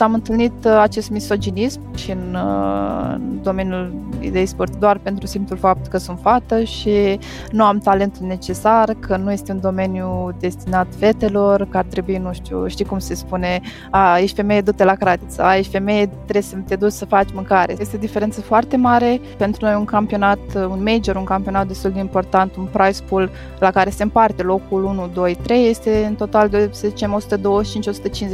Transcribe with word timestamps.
mult 0.00 0.28
am 0.28 0.36
întâlnit 0.36 0.64
uh, 0.64 0.78
acest 0.80 1.10
misoginism 1.10 1.80
și 1.94 2.10
în, 2.10 2.34
uh, 2.34 3.12
în 3.14 3.42
domeniul 3.42 3.94
de 4.32 4.44
sport 4.44 4.76
doar 4.76 4.98
pentru 4.98 5.26
simplul 5.26 5.58
fapt 5.58 5.86
că 5.86 5.98
sunt 5.98 6.18
fată 6.22 6.62
și 6.62 7.18
nu 7.50 7.64
am 7.64 7.78
talentul 7.78 8.26
necesar, 8.26 8.94
că 9.00 9.16
nu 9.16 9.32
este 9.32 9.52
un 9.52 9.60
domeniu 9.60 10.36
destinat 10.38 10.86
fetelor, 10.98 11.66
că 11.70 11.76
ar 11.76 11.84
trebui, 11.84 12.16
nu 12.16 12.32
știu, 12.32 12.66
știi 12.66 12.84
cum 12.84 12.98
se 12.98 13.14
spune, 13.14 13.60
a, 13.90 14.18
ești 14.18 14.36
femeie, 14.36 14.60
du-te 14.60 14.84
la 14.84 14.94
cratiță, 14.94 15.42
a, 15.42 15.56
ești 15.56 15.72
femeie, 15.72 16.06
trebuie 16.06 16.42
să 16.42 16.56
te 16.66 16.76
duci 16.76 16.92
să 16.92 17.04
faci 17.04 17.28
mâncare. 17.34 17.76
Este 17.78 17.96
o 17.96 17.98
diferență 17.98 18.40
foarte 18.40 18.76
mare. 18.76 19.20
Pentru 19.36 19.64
noi 19.64 19.74
un 19.74 19.84
campionat, 19.84 20.38
un 20.54 20.82
major, 20.82 21.16
un 21.16 21.24
campionat 21.24 21.66
destul 21.66 21.90
de 21.90 21.98
important, 21.98 22.56
un 22.56 22.68
prize 22.72 23.02
pool 23.08 23.30
la 23.58 23.70
care 23.70 23.90
se 23.90 24.02
împarte 24.02 24.42
locul 24.42 24.84
1, 24.84 25.10
2, 25.14 25.34
3, 25.42 25.68
este 25.68 26.04
în 26.08 26.14
total 26.14 26.48
de, 26.48 26.68
să 26.72 26.88
zicem, 26.88 27.20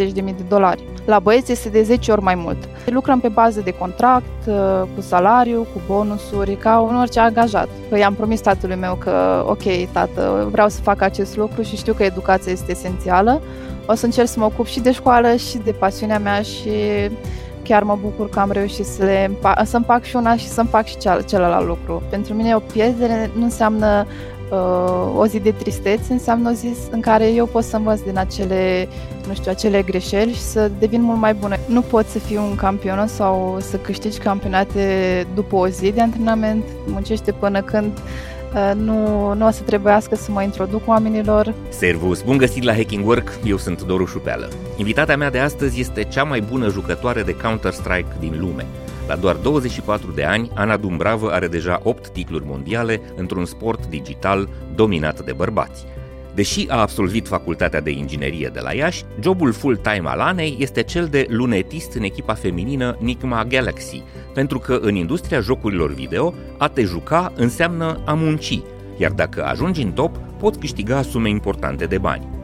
125-150 0.09 0.13
de 0.13 0.21
mii 0.21 0.35
de 0.35 0.45
dolari. 0.49 0.85
La 1.05 1.19
băieți 1.19 1.56
este 1.57 1.69
de 1.69 1.83
10 1.83 2.13
ori 2.13 2.23
mai 2.23 2.35
mult. 2.35 2.57
Lucrăm 2.87 3.21
pe 3.21 3.29
bază 3.29 3.61
de 3.61 3.71
contract, 3.71 4.47
uh, 4.47 4.83
cu 4.95 5.01
salariu, 5.01 5.67
cu 5.73 5.81
bonusuri, 5.87 6.57
ca 6.57 6.79
un 6.79 6.97
orice 6.97 7.21
angajat. 7.21 7.69
Păi 7.89 8.05
am 8.05 8.15
promis 8.15 8.41
tatălui 8.41 8.77
meu 8.77 8.95
că, 8.95 9.45
ok, 9.47 9.93
tată, 9.93 10.49
vreau 10.51 10.69
să 10.69 10.81
fac 10.81 11.03
acest 11.03 11.37
lucru 11.37 11.63
și 11.63 11.77
știu 11.77 11.93
că 11.93 12.03
educația 12.03 12.53
este 12.53 12.71
esențială. 12.71 13.41
O 13.87 13.95
să 13.95 14.05
încerc 14.05 14.29
să 14.29 14.39
mă 14.39 14.45
ocup 14.45 14.67
și 14.67 14.81
de 14.81 14.93
școală 14.93 15.35
și 15.35 15.59
de 15.59 15.73
pasiunea 15.73 16.19
mea 16.19 16.43
și 16.43 16.71
chiar 17.63 17.83
mă 17.83 17.99
bucur 18.03 18.29
că 18.29 18.41
am 18.41 18.51
reușit 18.51 18.85
să 18.85 19.05
le 19.05 19.25
împac, 19.29 19.67
să 19.67 19.77
împac 19.77 20.03
și 20.03 20.17
una 20.17 20.37
și 20.37 20.49
să 20.49 20.61
împac 20.61 20.87
și 20.87 20.97
celălalt 21.27 21.67
lucru. 21.67 22.03
Pentru 22.11 22.35
mine 22.35 22.55
o 22.55 22.59
pierdere 22.59 23.31
nu 23.37 23.43
înseamnă 23.43 24.07
uh, 24.07 24.36
o 25.17 25.27
zi 25.27 25.39
de 25.39 25.51
tristețe, 25.51 26.13
înseamnă 26.13 26.51
o 26.51 26.53
zi 26.53 26.69
în 26.91 27.01
care 27.01 27.33
eu 27.33 27.47
pot 27.47 27.65
să 27.65 27.77
învăț 27.77 28.01
din 28.01 28.19
acele, 28.19 28.89
nu 29.29 29.35
știu, 29.35 29.51
acele 29.51 29.83
greșeli 29.83 30.33
și 30.33 30.41
să 30.41 30.71
devin 30.79 31.03
mult 31.03 31.19
mai 31.19 31.35
bună. 31.35 31.57
Nu 31.69 31.81
pot 31.81 32.07
să 32.07 32.19
fiu 32.19 32.43
un 32.43 32.55
campion 32.55 33.07
sau 33.07 33.57
să 33.61 33.77
câștigi 33.77 34.19
campionate 34.19 35.27
după 35.35 35.57
o 35.57 35.69
zi 35.69 35.93
de 35.93 36.01
antrenament, 36.01 36.65
muncește 36.87 37.33
până 37.33 37.63
când 37.63 37.93
uh, 38.55 38.73
nu, 38.77 39.33
nu 39.35 39.47
o 39.47 39.51
să 39.51 39.63
trebuiască 39.63 40.17
să 40.17 40.31
mă 40.31 40.43
introduc 40.43 40.83
oamenilor. 40.87 41.55
Servus, 41.69 42.23
bun 42.23 42.37
găsit 42.37 42.63
la 42.63 42.75
Hacking 42.75 43.07
Work, 43.07 43.39
eu 43.45 43.57
sunt 43.57 43.83
Doru 43.83 44.05
Șupeală. 44.05 44.49
Invitata 44.77 45.17
mea 45.17 45.31
de 45.31 45.39
astăzi 45.39 45.81
este 45.81 46.03
cea 46.03 46.25
mai 46.25 46.41
bună 46.41 46.69
jucătoare 46.69 47.23
de 47.23 47.37
Counter-Strike 47.37 48.17
din 48.19 48.37
lume. 48.41 48.67
La 49.07 49.17
doar 49.17 49.37
24 49.37 50.11
de 50.11 50.25
ani, 50.25 50.51
Ana 50.55 50.77
Dumbravă 50.77 51.31
are 51.31 51.47
deja 51.47 51.81
8 51.83 52.09
titluri 52.09 52.45
mondiale 52.47 53.01
într-un 53.17 53.45
sport 53.45 53.87
digital 53.87 54.49
dominat 54.75 55.25
de 55.25 55.33
bărbați. 55.33 55.85
Deși 56.35 56.67
a 56.69 56.81
absolvit 56.81 57.29
facultatea 57.29 57.81
de 57.81 57.91
inginerie 57.91 58.51
de 58.53 58.61
la 58.61 58.73
Iași, 58.73 59.05
jobul 59.21 59.53
full-time 59.53 60.09
al 60.09 60.21
Anei 60.21 60.57
este 60.59 60.83
cel 60.83 61.07
de 61.07 61.27
lunetist 61.29 61.93
în 61.95 62.03
echipa 62.03 62.35
feminină 62.35 62.97
Nigma 63.01 63.45
Galaxy, 63.45 64.03
pentru 64.35 64.59
că 64.59 64.79
în 64.83 64.95
industria 64.95 65.41
jocurilor 65.41 65.93
video 65.93 66.35
a 66.59 66.69
te 66.69 66.83
juca 66.83 67.33
înseamnă 67.37 68.01
a 68.05 68.13
munci, 68.13 68.61
iar 68.97 69.11
dacă 69.11 69.45
ajungi 69.45 69.83
în 69.83 69.93
top, 69.93 70.17
poți 70.39 70.59
câștiga 70.59 71.03
sume 71.03 71.29
importante 71.29 71.85
de 71.85 71.99
bani. 71.99 72.36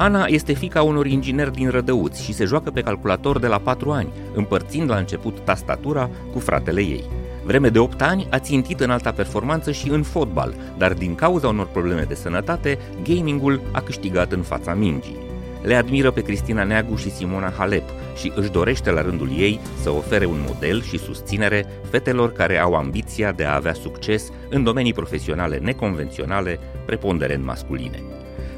Ana 0.00 0.24
este 0.26 0.52
fica 0.52 0.82
unor 0.82 1.06
ingineri 1.06 1.52
din 1.52 1.70
Rădăuți 1.70 2.24
și 2.24 2.32
se 2.32 2.44
joacă 2.44 2.70
pe 2.70 2.80
calculator 2.80 3.38
de 3.38 3.46
la 3.46 3.58
4 3.58 3.90
ani, 3.90 4.12
împărțind 4.34 4.90
la 4.90 4.96
început 4.96 5.38
tastatura 5.44 6.10
cu 6.32 6.38
fratele 6.38 6.80
ei. 6.80 7.04
Vreme 7.44 7.68
de 7.68 7.78
8 7.78 8.02
ani 8.02 8.26
a 8.30 8.38
țintit 8.38 8.80
în 8.80 8.90
alta 8.90 9.12
performanță 9.12 9.72
și 9.72 9.90
în 9.90 10.02
fotbal, 10.02 10.54
dar 10.78 10.92
din 10.92 11.14
cauza 11.14 11.48
unor 11.48 11.66
probleme 11.66 12.02
de 12.02 12.14
sănătate, 12.14 12.78
gamingul 13.02 13.60
a 13.72 13.80
câștigat 13.80 14.32
în 14.32 14.42
fața 14.42 14.74
mingii. 14.74 15.16
Le 15.62 15.74
admiră 15.74 16.10
pe 16.10 16.22
Cristina 16.22 16.64
Neagu 16.64 16.96
și 16.96 17.10
Simona 17.10 17.52
Halep 17.56 17.88
și 18.16 18.32
își 18.34 18.50
dorește 18.50 18.90
la 18.90 19.02
rândul 19.02 19.28
ei 19.36 19.60
să 19.82 19.90
ofere 19.90 20.24
un 20.24 20.44
model 20.46 20.82
și 20.82 20.98
susținere 20.98 21.66
fetelor 21.90 22.32
care 22.32 22.58
au 22.58 22.74
ambiția 22.74 23.32
de 23.32 23.44
a 23.44 23.54
avea 23.54 23.74
succes 23.74 24.30
în 24.48 24.62
domenii 24.62 24.92
profesionale 24.92 25.56
neconvenționale, 25.56 26.58
preponderent 26.86 27.44
masculine. 27.44 28.02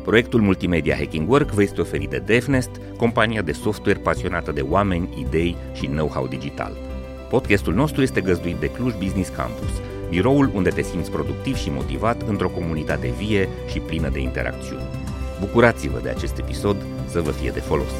Proiectul 0.04 0.40
multimedia 0.40 0.96
Hacking 0.96 1.30
Work 1.30 1.50
vă 1.50 1.62
este 1.62 1.80
oferit 1.80 2.10
de 2.10 2.18
DevNest, 2.18 2.70
compania 2.96 3.42
de 3.42 3.52
software 3.52 3.98
pasionată 3.98 4.52
de 4.52 4.60
oameni, 4.60 5.08
idei 5.18 5.56
și 5.74 5.86
know-how 5.86 6.26
digital. 6.26 6.76
Podcastul 7.28 7.74
nostru 7.74 8.02
este 8.02 8.20
găzduit 8.20 8.56
de 8.56 8.70
Cluj 8.70 8.94
Business 8.94 9.28
Campus, 9.28 9.70
biroul 10.08 10.50
unde 10.54 10.70
te 10.70 10.82
simți 10.82 11.10
productiv 11.10 11.56
și 11.56 11.70
motivat 11.70 12.28
într-o 12.28 12.48
comunitate 12.48 13.14
vie 13.18 13.48
și 13.70 13.78
plină 13.78 14.08
de 14.08 14.20
interacțiuni. 14.20 14.82
Bucurați-vă 15.40 16.00
de 16.02 16.08
acest 16.08 16.38
episod 16.38 16.86
să 17.06 17.20
vă 17.20 17.30
fie 17.30 17.50
de 17.50 17.60
folos! 17.60 17.92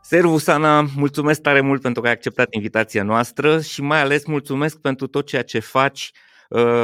Servus, 0.00 0.46
Ana, 0.46 0.86
mulțumesc 0.96 1.40
tare 1.40 1.60
mult 1.60 1.80
pentru 1.80 2.00
că 2.00 2.06
ai 2.06 2.12
acceptat 2.14 2.46
invitația 2.50 3.02
noastră 3.02 3.60
și 3.60 3.82
mai 3.82 4.00
ales 4.00 4.24
mulțumesc 4.24 4.78
pentru 4.78 5.06
tot 5.06 5.26
ceea 5.26 5.42
ce 5.42 5.58
faci 5.58 6.12
Uh, 6.12 6.25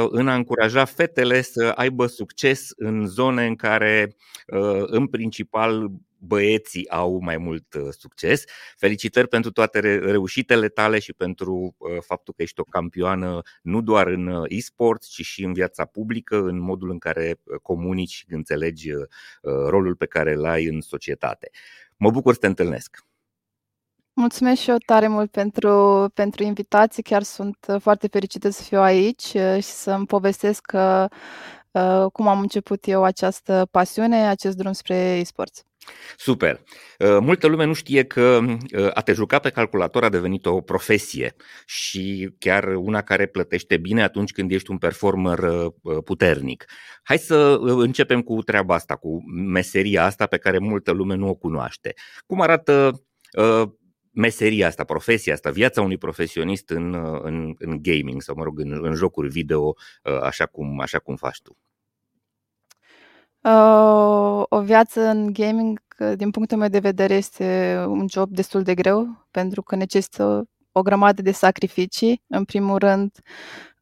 în 0.09 0.27
a 0.27 0.35
încuraja 0.35 0.85
fetele 0.85 1.41
să 1.41 1.71
aibă 1.75 2.05
succes 2.05 2.69
în 2.75 3.07
zone 3.07 3.45
în 3.45 3.55
care, 3.55 4.15
uh, 4.47 4.83
în 4.85 5.07
principal, 5.07 5.91
băieții 6.17 6.89
au 6.89 7.19
mai 7.21 7.37
mult 7.37 7.73
uh, 7.73 7.87
succes. 7.89 8.43
Felicitări 8.77 9.27
pentru 9.27 9.51
toate 9.51 9.79
reușitele 9.97 10.67
tale 10.67 10.99
și 10.99 11.13
pentru 11.13 11.75
faptul 11.99 12.33
că 12.37 12.41
ești 12.41 12.59
o 12.59 12.63
campioană 12.63 13.41
nu 13.61 13.81
doar 13.81 14.07
în 14.07 14.45
e-sport, 14.47 15.03
ci 15.03 15.21
și 15.21 15.43
în 15.43 15.53
viața 15.53 15.85
publică, 15.85 16.37
în 16.37 16.59
modul 16.59 16.89
în 16.89 16.97
care 16.97 17.39
comunici 17.61 18.11
și 18.11 18.25
înțelegi 18.29 18.89
rolul 19.41 19.95
pe 19.95 20.05
care 20.05 20.33
îl 20.33 20.45
ai 20.45 20.65
în 20.65 20.81
societate. 20.81 21.49
Mă 21.97 22.11
bucur 22.11 22.33
să 22.33 22.39
te 22.39 22.47
întâlnesc. 22.47 23.05
Mulțumesc 24.15 24.61
și 24.61 24.69
eu 24.69 24.77
tare 24.85 25.07
mult 25.07 25.31
pentru, 25.31 26.05
pentru 26.13 26.43
invitație. 26.43 27.03
Chiar 27.03 27.23
sunt 27.23 27.57
uh, 27.67 27.81
foarte 27.81 28.07
fericită 28.07 28.49
să 28.49 28.63
fiu 28.63 28.79
aici 28.79 29.23
uh, 29.33 29.53
și 29.53 29.61
să-mi 29.61 30.05
povestesc 30.05 30.61
că, 30.61 31.07
uh, 31.71 32.05
cum 32.11 32.27
am 32.27 32.39
început 32.39 32.87
eu 32.87 33.03
această 33.03 33.67
pasiune, 33.71 34.27
acest 34.27 34.57
drum 34.57 34.71
spre 34.71 34.95
e-sports. 34.95 35.63
Super. 36.17 36.63
Multă 36.99 37.47
lume 37.47 37.65
nu 37.65 37.73
știe 37.73 38.03
că 38.03 38.39
a 38.93 39.01
te 39.01 39.13
juca 39.13 39.39
pe 39.39 39.49
calculator 39.49 40.03
a 40.03 40.09
devenit 40.09 40.45
o 40.45 40.61
profesie 40.61 41.35
și 41.65 42.35
chiar 42.39 42.63
una 42.75 43.01
care 43.01 43.25
plătește 43.25 43.77
bine 43.77 44.03
atunci 44.03 44.31
când 44.31 44.51
ești 44.51 44.71
un 44.71 44.77
performer 44.77 45.39
puternic. 46.05 46.65
Hai 47.03 47.17
să 47.17 47.57
începem 47.61 48.21
cu 48.21 48.41
treaba 48.41 48.75
asta, 48.75 48.95
cu 48.95 49.23
meseria 49.45 50.05
asta 50.05 50.25
pe 50.25 50.37
care 50.37 50.57
multă 50.57 50.91
lume 50.91 51.15
nu 51.15 51.27
o 51.27 51.35
cunoaște. 51.35 51.93
Cum 52.25 52.41
arată 52.41 53.03
meseria 54.13 54.67
asta, 54.67 54.83
profesia 54.83 55.33
asta, 55.33 55.49
viața 55.49 55.81
unui 55.81 55.97
profesionist 55.97 56.69
în, 56.69 56.93
în, 57.21 57.53
în 57.57 57.79
gaming 57.81 58.21
sau, 58.21 58.35
mă 58.35 58.43
rog, 58.43 58.59
în, 58.59 58.79
în 58.81 58.93
jocuri 58.93 59.29
video, 59.29 59.67
uh, 59.67 60.21
așa 60.21 60.45
cum, 60.45 60.79
așa 60.79 60.99
cum 60.99 61.15
faci 61.15 61.41
tu? 61.41 61.57
Uh, 63.41 64.43
o 64.49 64.61
viață 64.61 65.01
în 65.01 65.33
gaming, 65.33 65.79
din 66.15 66.31
punctul 66.31 66.57
meu 66.57 66.67
de 66.67 66.79
vedere, 66.79 67.13
este 67.13 67.77
un 67.87 68.05
job 68.09 68.29
destul 68.29 68.63
de 68.63 68.73
greu, 68.73 69.27
pentru 69.31 69.61
că 69.61 69.75
necesită 69.75 70.47
o 70.71 70.81
grămadă 70.81 71.21
de 71.21 71.31
sacrificii. 71.31 72.23
În 72.27 72.43
primul 72.43 72.77
rând, 72.77 73.11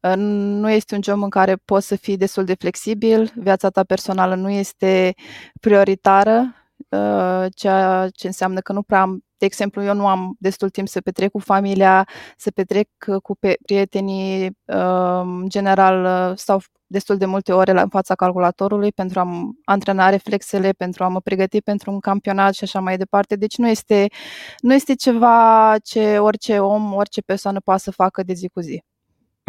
uh, 0.00 0.14
nu 0.16 0.70
este 0.70 0.94
un 0.94 1.02
job 1.02 1.22
în 1.22 1.30
care 1.30 1.56
poți 1.56 1.86
să 1.86 1.96
fii 1.96 2.16
destul 2.16 2.44
de 2.44 2.54
flexibil, 2.54 3.32
viața 3.34 3.70
ta 3.70 3.84
personală 3.84 4.34
nu 4.34 4.50
este 4.50 5.14
prioritară, 5.60 6.54
uh, 6.88 7.46
ceea 7.54 8.08
ce 8.08 8.26
înseamnă 8.26 8.60
că 8.60 8.72
nu 8.72 8.82
prea 8.82 9.00
am 9.00 9.24
de 9.42 9.48
exemplu, 9.48 9.82
eu 9.82 9.94
nu 9.94 10.06
am 10.06 10.36
destul 10.38 10.68
timp 10.70 10.88
să 10.88 11.00
petrec 11.00 11.30
cu 11.30 11.38
familia, 11.38 12.08
să 12.36 12.50
petrec 12.50 12.88
uh, 13.06 13.22
cu 13.22 13.36
prietenii, 13.64 14.56
în 14.64 14.78
um, 14.80 15.48
general 15.48 16.04
uh, 16.30 16.36
stau 16.38 16.60
destul 16.86 17.16
de 17.16 17.26
multe 17.26 17.52
ore 17.52 17.70
în 17.80 17.88
fața 17.88 18.14
calculatorului 18.14 18.92
pentru 18.92 19.20
a 19.20 19.50
antrena 19.64 20.08
reflexele, 20.08 20.70
pentru 20.70 21.04
a 21.04 21.08
mă 21.08 21.20
pregăti 21.20 21.60
pentru 21.60 21.90
un 21.90 22.00
campionat 22.00 22.54
și 22.54 22.64
așa 22.64 22.80
mai 22.80 22.96
departe. 22.96 23.36
Deci 23.36 23.56
nu 23.56 23.68
este, 23.68 24.06
nu 24.60 24.74
este 24.74 24.94
ceva 24.94 25.76
ce 25.84 26.18
orice 26.18 26.58
om, 26.58 26.94
orice 26.94 27.20
persoană 27.20 27.60
poate 27.60 27.80
să 27.80 27.90
facă 27.90 28.22
de 28.22 28.32
zi 28.32 28.48
cu 28.48 28.60
zi. 28.60 28.82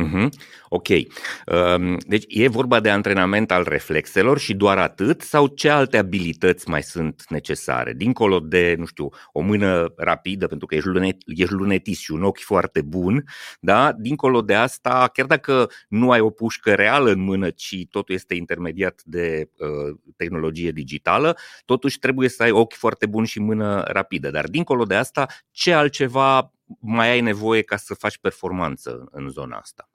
Uh-huh. 0.01 0.29
Ok. 0.69 0.87
Um, 0.87 1.97
deci 2.07 2.23
e 2.27 2.47
vorba 2.47 2.79
de 2.79 2.89
antrenament 2.89 3.51
al 3.51 3.63
reflexelor 3.67 4.39
și 4.39 4.53
doar 4.53 4.77
atât 4.77 5.21
sau 5.21 5.47
ce 5.47 5.69
alte 5.69 5.97
abilități 5.97 6.69
mai 6.69 6.83
sunt 6.83 7.23
necesare? 7.29 7.93
Dincolo 7.93 8.39
de, 8.39 8.75
nu 8.77 8.85
știu, 8.85 9.09
o 9.31 9.41
mână 9.41 9.93
rapidă 9.97 10.47
pentru 10.47 10.67
că 10.67 10.75
ești, 10.75 10.87
lunet, 10.87 11.17
ești 11.25 11.53
lunetist 11.53 12.01
și 12.01 12.11
un 12.11 12.23
ochi 12.23 12.39
foarte 12.39 12.81
bun, 12.81 13.23
da? 13.59 13.91
Dincolo 13.97 14.41
de 14.41 14.53
asta, 14.53 15.09
chiar 15.13 15.25
dacă 15.25 15.69
nu 15.87 16.11
ai 16.11 16.19
o 16.19 16.29
pușcă 16.29 16.73
reală 16.73 17.11
în 17.11 17.19
mână, 17.19 17.49
ci 17.49 17.75
totul 17.89 18.15
este 18.15 18.35
intermediat 18.35 19.01
de 19.05 19.49
uh, 19.57 19.97
tehnologie 20.15 20.71
digitală, 20.71 21.37
totuși 21.65 21.99
trebuie 21.99 22.29
să 22.29 22.43
ai 22.43 22.51
ochi 22.51 22.73
foarte 22.73 23.05
buni 23.05 23.27
și 23.27 23.39
mână 23.39 23.83
rapidă. 23.87 24.29
Dar 24.29 24.45
dincolo 24.45 24.83
de 24.83 24.95
asta, 24.95 25.27
ce 25.51 25.73
altceva 25.73 26.53
mai 26.79 27.09
ai 27.09 27.21
nevoie 27.21 27.61
ca 27.61 27.75
să 27.75 27.93
faci 27.93 28.17
performanță 28.17 29.07
în 29.11 29.29
zona 29.29 29.57
asta? 29.57 29.89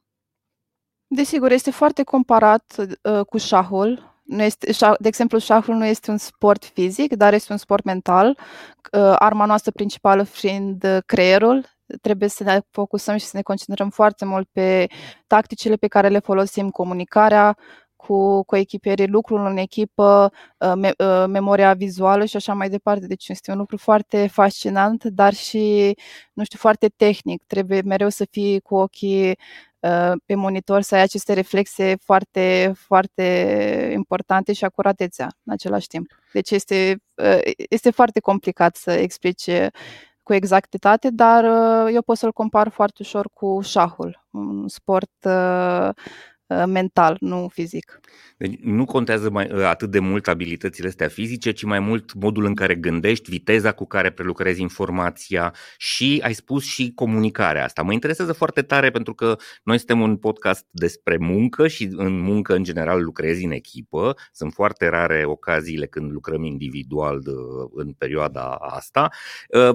Desigur, 1.06 1.50
este 1.50 1.70
foarte 1.70 2.02
comparat 2.02 2.75
uh, 3.02 3.25
cu 3.26 3.38
șahul. 3.38 4.16
Nu 4.25 4.42
este, 4.42 4.70
de 4.98 5.08
exemplu, 5.08 5.38
șahul 5.38 5.75
nu 5.75 5.84
este 5.84 6.10
un 6.10 6.16
sport 6.16 6.64
fizic, 6.64 7.14
dar 7.14 7.32
este 7.32 7.52
un 7.52 7.58
sport 7.58 7.84
mental. 7.84 8.38
Arma 9.14 9.44
noastră 9.44 9.70
principală 9.70 10.22
fiind 10.22 11.02
creierul, 11.06 11.64
trebuie 12.00 12.28
să 12.28 12.42
ne 12.42 12.60
focusăm 12.70 13.16
și 13.16 13.25
să 13.25 13.36
ne 13.36 13.42
concentrăm 13.42 13.90
foarte 13.90 14.25
mult 14.25 14.48
pe 14.52 14.86
tacticile 15.26 15.76
pe 15.76 15.86
care 15.86 16.08
le 16.08 16.19
folosim, 16.19 16.70
comunicarea 16.70 17.56
cu, 17.99 18.43
cu 18.45 18.56
echipierii, 18.56 19.06
lucrul 19.06 19.47
în 19.47 19.56
echipă, 19.56 20.33
uh, 20.59 20.73
me, 20.77 20.93
uh, 20.99 21.25
memoria 21.29 21.75
vizuală 21.75 22.25
și 22.25 22.37
așa 22.37 22.55
mai 22.55 22.69
departe. 22.69 23.06
Deci 23.06 23.29
este 23.29 23.50
un 23.50 23.59
lucru 23.59 23.77
foarte 23.77 24.27
fascinant, 24.27 25.05
dar 25.05 25.35
și, 25.35 25.95
nu 26.33 26.45
știu, 26.45 26.59
foarte 26.59 26.89
tehnic. 26.97 27.43
Trebuie 27.47 27.81
mereu 27.85 28.09
să 28.09 28.27
fii 28.31 28.61
cu 28.61 28.75
ochii 28.77 29.39
uh, 29.81 30.12
pe 30.27 30.35
monitor, 30.35 30.81
să 30.81 30.95
ai 30.95 31.03
aceste 31.03 31.33
reflexe 31.33 31.97
foarte, 32.00 32.73
foarte 32.77 33.23
importante 33.95 34.53
și 34.53 34.65
acuratețea 34.65 35.29
în 35.45 35.53
același 35.53 35.87
timp. 35.87 36.06
Deci 36.33 36.50
este, 36.50 37.03
este 37.69 37.91
foarte 37.91 38.21
complicat 38.21 38.77
să 38.77 38.91
explici 38.91 39.50
cu 40.23 40.35
exactitate, 40.35 41.11
dar 41.11 41.45
eu 41.93 42.03
pot 42.03 42.17
să-l 42.17 42.33
compar 42.33 42.69
foarte 42.69 42.97
ușor 43.00 43.29
cu 43.33 43.61
șahul, 43.61 44.27
un 44.31 44.69
sport 44.69 45.11
Uh, 45.25 45.91
mental, 46.49 47.17
nu 47.21 47.49
fizic. 47.53 48.00
Deci 48.37 48.59
nu 48.61 48.85
contează 48.85 49.31
mai, 49.31 49.50
uh, 49.53 49.65
atât 49.65 49.91
de 49.91 49.99
mult 49.99 50.29
abilitățile 50.29 50.89
astea 50.89 51.09
fizice, 51.09 51.50
ci 51.50 51.62
mai 51.62 51.79
mult 51.79 52.15
modul 52.15 52.45
în 52.45 52.55
care 52.55 52.75
gândești, 52.75 53.31
viteza 53.31 53.73
cu 53.73 53.87
care 53.87 54.11
prelucrezi 54.11 54.61
informația 54.61 55.55
și 55.77 56.21
ai 56.25 56.33
spus 56.33 56.65
și 56.65 56.93
comunicarea 56.95 57.65
asta. 57.65 57.83
Mă 57.83 57.93
interesează 57.93 58.33
foarte 58.33 58.62
tare 58.62 58.91
pentru 58.91 59.15
că 59.15 59.37
noi 59.62 59.77
suntem 59.79 60.00
un 60.00 60.17
podcast 60.17 60.67
despre 60.71 61.17
muncă 61.17 61.69
și 61.69 61.89
în 61.93 62.21
muncă 62.21 62.55
în 62.55 62.62
general 62.62 63.03
lucrezi 63.03 63.45
în 63.45 63.50
echipă. 63.50 64.15
Sunt 64.33 64.53
foarte 64.53 64.89
rare 64.89 65.25
ocaziile 65.25 65.87
când 65.87 66.12
lucrăm 66.12 66.45
individual 66.45 67.17
uh, 67.17 67.71
în 67.75 67.93
perioada 67.93 68.55
asta. 68.55 69.09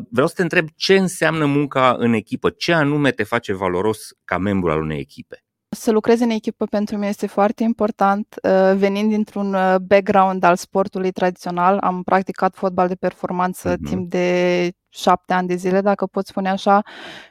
Vreau 0.09 0.27
să 0.27 0.33
te 0.35 0.41
întreb 0.41 0.67
ce 0.75 0.97
înseamnă 0.97 1.45
munca 1.45 1.95
în 1.99 2.13
echipă, 2.13 2.49
ce 2.49 2.73
anume 2.73 3.11
te 3.11 3.23
face 3.23 3.53
valoros 3.53 4.09
ca 4.25 4.37
membru 4.37 4.71
al 4.71 4.81
unei 4.81 4.99
echipe. 4.99 5.43
Să 5.73 5.91
lucrez 5.91 6.19
în 6.19 6.29
echipă 6.29 6.65
pentru 6.65 6.95
mine 6.95 7.07
este 7.07 7.27
foarte 7.27 7.63
important. 7.63 8.35
Uh, 8.43 8.73
venind 8.75 9.09
dintr-un 9.09 9.53
uh, 9.53 9.75
background 9.87 10.43
al 10.43 10.55
sportului 10.55 11.11
tradițional, 11.11 11.77
am 11.77 12.03
practicat 12.03 12.55
fotbal 12.55 12.87
de 12.87 12.95
performanță 12.95 13.73
uh-huh. 13.73 13.89
timp 13.89 14.09
de 14.09 14.71
șapte 14.89 15.33
ani 15.33 15.47
de 15.47 15.55
zile, 15.55 15.81
dacă 15.81 16.05
pot 16.05 16.27
spune 16.27 16.49
așa, 16.49 16.81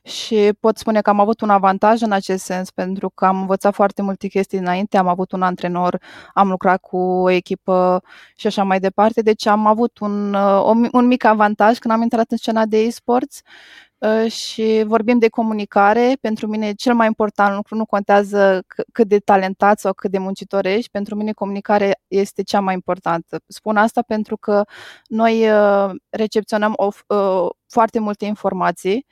și 0.02 0.52
pot 0.60 0.78
spune 0.78 1.00
că 1.00 1.10
am 1.10 1.20
avut 1.20 1.40
un 1.40 1.50
avantaj 1.50 2.00
în 2.00 2.12
acest 2.12 2.44
sens, 2.44 2.70
pentru 2.70 3.10
că 3.10 3.24
am 3.24 3.40
învățat 3.40 3.74
foarte 3.74 4.02
multe 4.02 4.28
chestii 4.28 4.58
înainte, 4.58 4.96
am 4.96 5.08
avut 5.08 5.32
un 5.32 5.42
antrenor, 5.42 5.98
am 6.34 6.48
lucrat 6.48 6.80
cu 6.80 6.96
o 6.96 7.30
echipă 7.30 8.02
și 8.36 8.46
așa 8.46 8.62
mai 8.62 8.80
departe, 8.80 9.22
deci 9.22 9.46
am 9.46 9.66
avut 9.66 9.98
un, 9.98 10.34
uh, 10.34 10.88
un 10.92 11.06
mic 11.06 11.24
avantaj 11.24 11.78
când 11.78 11.94
am 11.94 12.02
intrat 12.02 12.30
în 12.30 12.36
scena 12.36 12.66
de 12.66 12.78
e-sports 12.78 13.42
Ă, 13.42 13.91
și 14.28 14.82
vorbim 14.86 15.18
de 15.18 15.28
comunicare. 15.28 16.16
Pentru 16.20 16.46
mine 16.46 16.72
cel 16.72 16.94
mai 16.94 17.06
important 17.06 17.54
lucru 17.54 17.76
nu 17.76 17.86
contează 17.86 18.62
cât 18.92 19.08
de 19.08 19.18
talentat 19.18 19.78
sau 19.78 19.92
cât 19.92 20.10
de 20.10 20.18
muncitor 20.18 20.66
ești. 20.66 20.90
Pentru 20.90 21.14
mine 21.14 21.32
comunicarea 21.32 21.98
este 22.08 22.42
cea 22.42 22.60
mai 22.60 22.74
importantă. 22.74 23.40
Spun 23.46 23.76
asta 23.76 24.02
pentru 24.02 24.36
că 24.36 24.64
noi 25.06 25.50
ă, 25.50 25.92
recepționăm 26.10 26.72
o, 26.76 26.88
ă, 27.14 27.48
foarte 27.68 27.98
multe 27.98 28.24
informații 28.24 29.06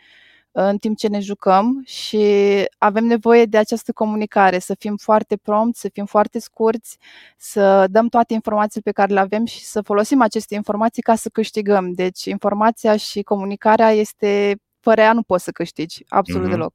în 0.52 0.76
timp 0.78 0.96
ce 0.96 1.08
ne 1.08 1.20
jucăm 1.20 1.82
și 1.84 2.24
avem 2.78 3.04
nevoie 3.04 3.44
de 3.44 3.56
această 3.58 3.92
comunicare, 3.92 4.58
să 4.58 4.74
fim 4.78 4.96
foarte 4.96 5.36
prompt, 5.36 5.76
să 5.76 5.88
fim 5.92 6.04
foarte 6.04 6.38
scurți, 6.38 6.98
să 7.38 7.86
dăm 7.90 8.08
toate 8.08 8.34
informațiile 8.34 8.82
pe 8.84 8.92
care 8.92 9.12
le 9.12 9.20
avem 9.20 9.44
și 9.44 9.64
să 9.64 9.80
folosim 9.80 10.20
aceste 10.20 10.54
informații 10.54 11.02
ca 11.02 11.14
să 11.14 11.28
câștigăm. 11.28 11.92
Deci 11.92 12.24
informația 12.24 12.96
și 12.96 13.22
comunicarea 13.22 13.90
este 13.90 14.60
fără 14.80 15.00
ea 15.00 15.12
nu 15.12 15.22
poți 15.22 15.44
să 15.44 15.50
câștigi 15.50 16.02
absolut 16.08 16.46
mm-hmm. 16.46 16.50
deloc. 16.50 16.74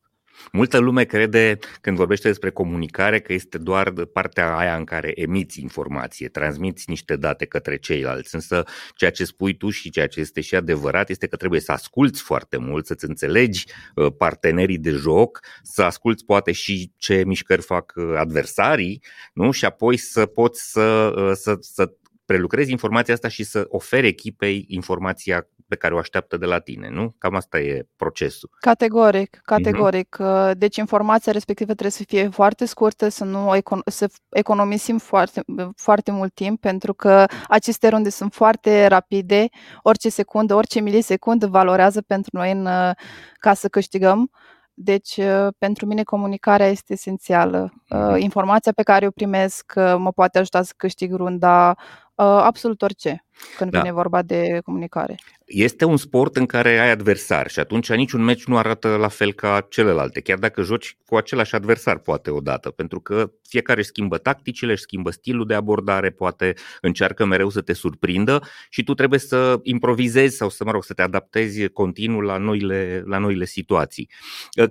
Multă 0.51 0.77
lume 0.77 1.03
crede, 1.03 1.59
când 1.81 1.97
vorbește 1.97 2.27
despre 2.27 2.49
comunicare, 2.49 3.19
că 3.19 3.33
este 3.33 3.57
doar 3.57 3.91
partea 3.91 4.55
aia 4.57 4.75
în 4.75 4.83
care 4.83 5.11
emiți 5.15 5.61
informație, 5.61 6.27
transmiți 6.27 6.85
niște 6.87 7.15
date 7.15 7.45
către 7.45 7.77
ceilalți. 7.77 8.35
Însă 8.35 8.63
ceea 8.95 9.11
ce 9.11 9.25
spui 9.25 9.57
tu 9.57 9.69
și 9.69 9.89
ceea 9.89 10.07
ce 10.07 10.19
este 10.19 10.41
și 10.41 10.55
adevărat 10.55 11.09
este 11.09 11.27
că 11.27 11.35
trebuie 11.35 11.59
să 11.59 11.71
asculți 11.71 12.21
foarte 12.21 12.57
mult, 12.57 12.85
să-ți 12.85 13.05
înțelegi 13.05 13.65
uh, 13.95 14.13
partenerii 14.17 14.77
de 14.77 14.89
joc, 14.89 15.39
să 15.61 15.83
asculți 15.83 16.25
poate 16.25 16.51
și 16.51 16.91
ce 16.97 17.23
mișcări 17.25 17.61
fac 17.61 17.93
uh, 17.95 18.13
adversarii, 18.17 19.03
nu? 19.33 19.51
și 19.51 19.65
apoi 19.65 19.97
să 19.97 20.25
poți 20.25 20.71
să, 20.71 21.13
uh, 21.15 21.31
să, 21.33 21.57
să 21.59 21.93
prelucrezi 22.25 22.71
informația 22.71 23.13
asta 23.13 23.27
și 23.27 23.43
să 23.43 23.65
oferi 23.67 24.07
echipei 24.07 24.65
informația 24.67 25.47
pe 25.67 25.75
care 25.75 25.93
o 25.93 25.97
așteaptă 25.97 26.37
de 26.37 26.45
la 26.45 26.59
tine, 26.59 26.89
nu? 26.89 27.15
Cam 27.17 27.35
asta 27.35 27.59
e 27.59 27.87
procesul. 27.95 28.49
Categoric, 28.59 29.39
categoric. 29.43 30.17
Uh-huh. 30.19 30.51
Deci 30.57 30.75
informația 30.75 31.31
respectivă 31.31 31.71
trebuie 31.71 31.91
să 31.91 32.03
fie 32.07 32.29
foarte 32.29 32.65
scurtă, 32.65 33.09
să 33.09 33.23
nu 33.23 33.51
econ- 33.57 33.83
să 33.85 34.09
economisim 34.29 34.97
foarte, 34.97 35.43
foarte 35.75 36.11
mult 36.11 36.33
timp, 36.33 36.59
pentru 36.59 36.93
că 36.93 37.25
aceste 37.47 37.87
runde 37.87 38.09
sunt 38.09 38.33
foarte 38.33 38.87
rapide, 38.87 39.47
orice 39.81 40.09
secundă, 40.09 40.53
orice 40.55 40.79
milisecundă 40.79 41.47
valorează 41.47 42.01
pentru 42.01 42.29
noi 42.33 42.51
în, 42.51 42.65
uh, 42.65 42.91
ca 43.33 43.53
să 43.53 43.67
câștigăm. 43.67 44.31
Deci, 44.77 45.17
uh, 45.17 45.47
pentru 45.57 45.85
mine, 45.85 46.03
comunicarea 46.03 46.67
este 46.67 46.93
esențială. 46.93 47.73
Uh, 47.89 48.15
informația 48.17 48.71
pe 48.75 48.83
care 48.83 49.07
o 49.07 49.11
primesc 49.11 49.73
mă 49.97 50.11
poate 50.11 50.37
ajuta 50.37 50.61
să 50.61 50.73
câștig 50.77 51.13
runda 51.13 51.75
absolut 52.23 52.81
orice 52.81 53.25
când 53.57 53.71
da. 53.71 53.79
vine 53.79 53.91
vorba 53.91 54.21
de 54.21 54.59
comunicare. 54.63 55.15
Este 55.45 55.85
un 55.85 55.97
sport 55.97 56.35
în 56.35 56.45
care 56.45 56.79
ai 56.79 56.91
adversari 56.91 57.49
și 57.49 57.59
atunci 57.59 57.89
niciun 57.89 58.23
meci 58.23 58.45
nu 58.45 58.57
arată 58.57 58.95
la 58.95 59.07
fel 59.07 59.33
ca 59.33 59.65
celelalte, 59.69 60.21
chiar 60.21 60.37
dacă 60.37 60.61
joci 60.61 60.97
cu 61.05 61.15
același 61.15 61.55
adversar 61.55 61.97
poate 61.97 62.29
odată, 62.29 62.69
pentru 62.69 62.99
că 62.99 63.31
fiecare 63.47 63.79
își 63.79 63.87
schimbă 63.87 64.17
tacticile, 64.17 64.71
își 64.71 64.81
schimbă 64.81 65.09
stilul 65.11 65.45
de 65.45 65.53
abordare, 65.53 66.09
poate 66.09 66.53
încearcă 66.81 67.25
mereu 67.25 67.49
să 67.49 67.61
te 67.61 67.73
surprindă 67.73 68.41
și 68.69 68.83
tu 68.83 68.93
trebuie 68.93 69.19
să 69.19 69.59
improvizezi 69.63 70.35
sau 70.35 70.49
să, 70.49 70.63
mă 70.63 70.71
rog, 70.71 70.83
să 70.83 70.93
te 70.93 71.01
adaptezi 71.01 71.67
continuu 71.67 72.19
la 72.19 72.37
noile, 72.37 73.03
la 73.05 73.17
noile 73.17 73.45
situații. 73.45 74.09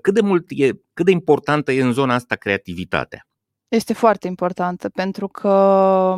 Cât 0.01 0.15
de 0.15 0.21
mult 0.21 0.45
e, 0.49 0.71
cât 0.95 1.05
de 1.05 1.11
importantă 1.11 1.73
e 1.73 1.83
în 1.83 1.93
zona 1.93 2.15
asta 2.15 2.35
creativitatea? 2.35 3.27
Este 3.75 3.93
foarte 3.93 4.27
importantă 4.27 4.89
pentru 4.89 5.29
că 5.29 6.15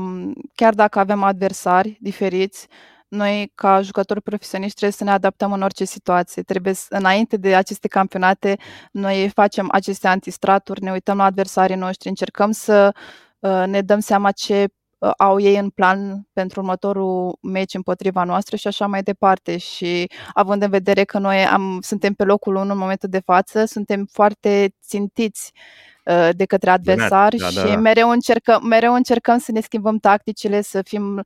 chiar 0.55 0.75
dacă 0.75 0.99
avem 0.99 1.23
adversari 1.23 1.97
diferiți, 2.01 2.67
noi 3.09 3.53
ca 3.55 3.81
jucători 3.81 4.23
profesioniști 4.23 4.75
trebuie 4.75 4.99
să 4.99 5.05
ne 5.05 5.11
adaptăm 5.11 5.53
în 5.53 5.63
orice 5.63 5.85
situație. 5.85 6.43
Trebuie 6.43 6.75
înainte 6.89 7.37
de 7.37 7.55
aceste 7.55 7.89
campionate, 7.89 8.57
noi 8.93 9.31
facem 9.35 9.69
aceste 9.73 10.09
antistraturi, 10.09 10.83
ne 10.83 10.91
uităm 10.91 11.17
la 11.17 11.25
adversarii 11.25 11.77
noștri, 11.77 12.09
încercăm 12.09 12.51
să 12.51 12.95
uh, 13.39 13.65
ne 13.67 13.81
dăm 13.81 14.01
seama 14.01 14.31
ce 14.31 14.67
uh, 14.99 15.11
au 15.17 15.41
ei 15.41 15.57
în 15.57 15.71
plan 15.71 16.27
pentru 16.33 16.61
următorul 16.61 17.39
meci 17.43 17.75
împotriva 17.75 18.25
noastră 18.25 18.57
și 18.57 18.67
așa 18.67 18.87
mai 18.87 19.03
departe. 19.03 19.57
Și 19.57 20.11
având 20.33 20.63
în 20.63 20.71
vedere 20.71 21.05
că 21.05 21.19
noi 21.19 21.47
am, 21.47 21.79
suntem 21.83 22.13
pe 22.13 22.25
locul 22.25 22.55
1 22.55 22.73
în 22.73 22.79
momentul 22.79 23.09
de 23.09 23.21
față, 23.25 23.65
suntem 23.65 24.09
foarte 24.13 24.75
țintiți 24.87 25.53
Uh, 25.53 25.96
de 26.37 26.45
către 26.45 26.71
adversari 26.71 27.37
da, 27.37 27.49
și 27.49 27.55
da, 27.55 27.65
da. 27.65 27.77
Mereu, 27.77 28.09
încercăm, 28.09 28.67
mereu 28.67 28.95
încercăm 28.95 29.39
să 29.39 29.53
ne 29.53 29.61
schimbăm 29.61 29.99
tacticile, 29.99 30.61
să 30.61 30.83
fim 30.83 31.17
uh, 31.17 31.25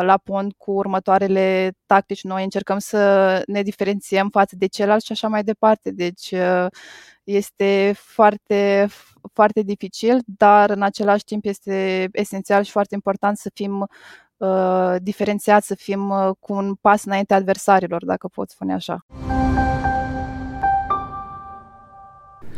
la 0.00 0.20
pont 0.24 0.54
cu 0.56 0.70
următoarele 0.70 1.72
tactici 1.86 2.22
noi, 2.22 2.42
încercăm 2.42 2.78
să 2.78 3.42
ne 3.46 3.62
diferențiem 3.62 4.28
față 4.28 4.56
de 4.58 4.66
celălalt 4.66 5.02
și 5.02 5.12
așa 5.12 5.28
mai 5.28 5.42
departe. 5.42 5.90
Deci 5.90 6.30
uh, 6.30 6.66
este 7.24 7.94
foarte, 7.96 8.88
foarte 9.32 9.62
dificil, 9.62 10.22
dar 10.26 10.70
în 10.70 10.82
același 10.82 11.24
timp 11.24 11.44
este 11.44 12.08
esențial 12.12 12.62
și 12.62 12.70
foarte 12.70 12.94
important 12.94 13.36
să 13.36 13.50
fim 13.54 13.88
uh, 14.36 14.94
diferențiați, 14.98 15.66
să 15.66 15.74
fim 15.74 16.10
uh, 16.10 16.30
cu 16.40 16.52
un 16.52 16.74
pas 16.74 17.04
înainte 17.04 17.34
adversarilor, 17.34 18.04
dacă 18.04 18.28
pot 18.28 18.50
spune 18.50 18.74
așa. 18.74 19.04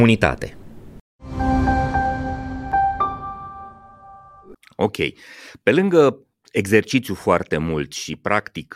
comunitate. 0.00 0.56
Ok. 4.76 4.96
Pe 5.62 5.72
lângă 5.72 6.26
exercițiu 6.52 7.14
foarte 7.14 7.58
mult 7.58 7.92
și 7.92 8.16
practic 8.16 8.74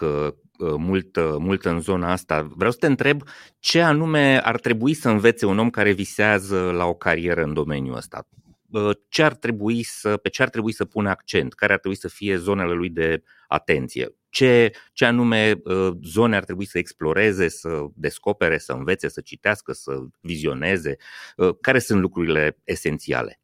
mult, 0.59 1.19
mult 1.39 1.65
în 1.65 1.81
zona 1.81 2.13
asta. 2.13 2.49
Vreau 2.57 2.71
să 2.71 2.79
te 2.79 2.87
întreb 2.87 3.23
ce 3.59 3.81
anume 3.81 4.41
ar 4.43 4.61
trebui 4.61 4.95
să 4.95 5.09
învețe 5.09 5.47
un 5.47 5.59
om 5.59 5.71
care 5.71 5.93
visează 5.93 6.71
la 6.71 6.85
o 6.85 6.95
carieră 6.95 7.43
în 7.43 7.55
domeniul 7.55 7.97
ăsta. 7.97 8.29
Ce 9.09 9.23
ar 9.23 9.35
trebui 9.35 9.83
să, 9.83 10.17
pe 10.17 10.29
ce 10.29 10.43
ar 10.43 10.49
trebui 10.49 10.73
să 10.73 10.85
pună 10.85 11.11
accent? 11.11 11.55
Care 11.55 11.73
ar 11.73 11.79
trebui 11.79 11.99
să 11.99 12.09
fie 12.09 12.37
zonele 12.37 12.73
lui 12.73 12.91
de 12.91 13.23
atenție? 13.49 14.15
Ce, 14.35 14.71
ce 14.93 15.05
anume 15.05 15.55
zone 16.03 16.37
ar 16.37 16.45
trebui 16.45 16.65
să 16.65 16.79
exploreze, 16.79 17.49
să 17.49 17.85
descopere, 17.95 18.59
să 18.59 18.73
învețe, 18.73 19.09
să 19.09 19.21
citească, 19.21 19.73
să 19.73 19.93
vizioneze? 20.21 20.97
Care 21.61 21.79
sunt 21.79 22.01
lucrurile 22.01 22.59
esențiale? 22.65 23.44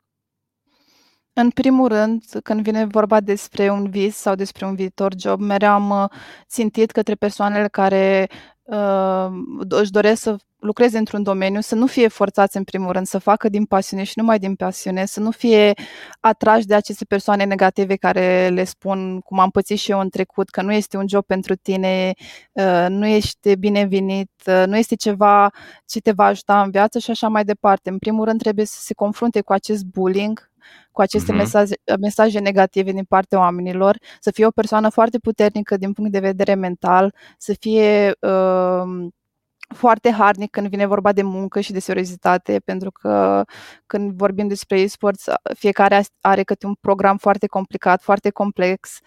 În 1.40 1.50
primul 1.50 1.88
rând, 1.88 2.22
când 2.42 2.62
vine 2.62 2.84
vorba 2.84 3.20
despre 3.20 3.70
un 3.70 3.90
vis 3.90 4.16
sau 4.16 4.34
despre 4.34 4.66
un 4.66 4.74
viitor 4.74 5.12
job, 5.18 5.40
mereu 5.40 5.70
am 5.70 5.90
uh, 5.90 6.04
țintit 6.48 6.90
către 6.90 7.14
persoanele 7.14 7.68
care 7.68 8.28
uh, 8.62 9.26
își 9.68 9.90
doresc 9.90 10.22
să 10.22 10.36
lucreze 10.58 10.98
într-un 10.98 11.22
domeniu, 11.22 11.60
să 11.60 11.74
nu 11.74 11.86
fie 11.86 12.08
forțați 12.08 12.56
în 12.56 12.64
primul 12.64 12.92
rând, 12.92 13.06
să 13.06 13.18
facă 13.18 13.48
din 13.48 13.64
pasiune 13.64 14.02
și 14.02 14.12
numai 14.16 14.38
din 14.38 14.54
pasiune, 14.54 15.04
să 15.04 15.20
nu 15.20 15.30
fie 15.30 15.72
atrași 16.20 16.66
de 16.66 16.74
aceste 16.74 17.04
persoane 17.04 17.44
negative 17.44 17.96
care 17.96 18.48
le 18.48 18.64
spun, 18.64 19.20
cum 19.20 19.38
am 19.38 19.50
pățit 19.50 19.78
și 19.78 19.90
eu 19.90 20.00
în 20.00 20.08
trecut, 20.08 20.50
că 20.50 20.62
nu 20.62 20.72
este 20.72 20.96
un 20.96 21.08
job 21.08 21.24
pentru 21.24 21.54
tine, 21.54 22.12
uh, 22.52 22.86
nu 22.88 23.06
ești 23.06 23.56
binevenit, 23.56 24.30
uh, 24.46 24.62
nu 24.66 24.76
este 24.76 24.94
ceva 24.94 25.50
ce 25.86 26.00
te 26.00 26.12
va 26.12 26.24
ajuta 26.24 26.62
în 26.62 26.70
viață 26.70 26.98
și 26.98 27.10
așa 27.10 27.28
mai 27.28 27.44
departe. 27.44 27.90
În 27.90 27.98
primul 27.98 28.24
rând 28.24 28.40
trebuie 28.40 28.64
să 28.64 28.80
se 28.80 28.94
confrunte 28.94 29.40
cu 29.40 29.52
acest 29.52 29.84
bullying, 29.84 30.49
cu 30.92 31.00
aceste 31.00 31.32
uh-huh. 31.32 31.36
mesaje, 31.36 31.74
mesaje 32.00 32.38
negative 32.38 32.92
din 32.92 33.04
partea 33.04 33.38
oamenilor, 33.38 33.98
să 34.20 34.30
fie 34.30 34.46
o 34.46 34.50
persoană 34.50 34.88
foarte 34.88 35.18
puternică 35.18 35.76
din 35.76 35.92
punct 35.92 36.12
de 36.12 36.20
vedere 36.20 36.54
mental, 36.54 37.14
să 37.38 37.54
fie 37.60 38.14
uh, 38.20 39.08
foarte 39.74 40.10
harnic 40.10 40.50
când 40.50 40.68
vine 40.68 40.86
vorba 40.86 41.12
de 41.12 41.22
muncă 41.22 41.60
și 41.60 41.72
de 41.72 41.78
seriozitate, 41.78 42.60
pentru 42.64 42.90
că 42.90 43.44
când 43.86 44.12
vorbim 44.12 44.48
despre 44.48 44.80
e-sports, 44.80 45.24
fiecare 45.58 46.04
are 46.20 46.42
câte 46.42 46.66
un 46.66 46.74
program 46.80 47.16
foarte 47.16 47.46
complicat, 47.46 48.02
foarte 48.02 48.30
complex 48.30 48.98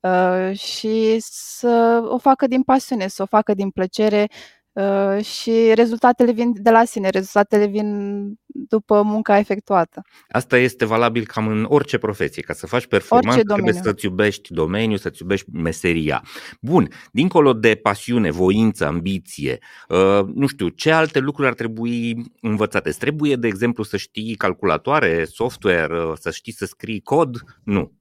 uh, 0.00 0.56
și 0.56 1.16
să 1.20 2.02
o 2.08 2.18
facă 2.18 2.46
din 2.46 2.62
pasiune, 2.62 3.06
să 3.06 3.22
o 3.22 3.26
facă 3.26 3.54
din 3.54 3.70
plăcere, 3.70 4.26
Uh, 4.72 5.24
și 5.24 5.72
rezultatele 5.74 6.32
vin 6.32 6.52
de 6.54 6.70
la 6.70 6.84
sine, 6.84 7.08
rezultatele 7.08 7.66
vin 7.66 8.26
după 8.46 9.02
munca 9.02 9.38
efectuată. 9.38 10.02
Asta 10.28 10.56
este 10.58 10.84
valabil 10.84 11.26
cam 11.26 11.46
în 11.46 11.66
orice 11.68 11.98
profesie. 11.98 12.42
Ca 12.42 12.52
să 12.52 12.66
faci 12.66 12.86
performant, 12.86 13.44
trebuie 13.44 13.72
să-ți 13.72 14.04
iubești 14.04 14.52
domeniul, 14.52 14.98
să-ți 14.98 15.22
iubești 15.22 15.46
meseria. 15.52 16.22
Bun, 16.60 16.88
dincolo 17.12 17.52
de 17.52 17.74
pasiune, 17.74 18.30
voință, 18.30 18.86
ambiție, 18.86 19.58
uh, 19.88 20.24
nu 20.34 20.46
știu, 20.46 20.68
ce 20.68 20.90
alte 20.90 21.18
lucruri 21.18 21.48
ar 21.48 21.54
trebui 21.54 22.22
învățate? 22.40 22.88
Îți 22.88 22.98
trebuie, 22.98 23.36
de 23.36 23.46
exemplu, 23.46 23.82
să 23.82 23.96
știi 23.96 24.34
calculatoare, 24.34 25.24
software, 25.24 26.04
uh, 26.04 26.12
să 26.20 26.30
știi 26.30 26.52
să 26.52 26.64
scrii 26.64 27.00
cod? 27.00 27.44
Nu. 27.64 27.92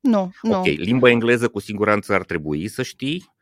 Nu, 0.00 0.32
nu. 0.42 0.58
Ok, 0.58 0.64
limba 0.64 1.10
engleză 1.10 1.48
cu 1.48 1.58
siguranță 1.58 2.12
ar 2.12 2.24
trebui 2.24 2.68
să 2.68 2.82
știi. 2.82 3.33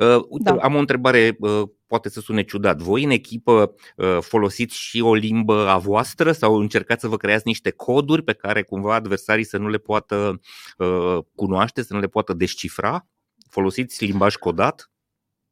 Uh, 0.00 0.24
uite, 0.28 0.50
da. 0.50 0.56
am 0.60 0.74
o 0.74 0.78
întrebare, 0.78 1.36
uh, 1.40 1.62
poate 1.86 2.08
să 2.08 2.20
sune 2.20 2.42
ciudat. 2.42 2.78
Voi 2.78 3.04
în 3.04 3.10
echipă 3.10 3.74
uh, 3.96 4.18
folosiți 4.20 4.76
și 4.76 5.00
o 5.00 5.14
limbă 5.14 5.68
a 5.68 5.78
voastră 5.78 6.32
sau 6.32 6.54
încercați 6.54 7.00
să 7.00 7.08
vă 7.08 7.16
creați 7.16 7.46
niște 7.46 7.70
coduri 7.70 8.22
pe 8.22 8.32
care 8.32 8.62
cumva 8.62 8.94
adversarii 8.94 9.44
să 9.44 9.56
nu 9.58 9.68
le 9.68 9.78
poată 9.78 10.40
uh, 10.78 11.18
cunoaște, 11.34 11.82
să 11.82 11.94
nu 11.94 12.00
le 12.00 12.06
poată 12.06 12.32
descifra? 12.32 13.06
Folosiți 13.48 14.04
limbaj 14.04 14.34
codat? 14.34 14.90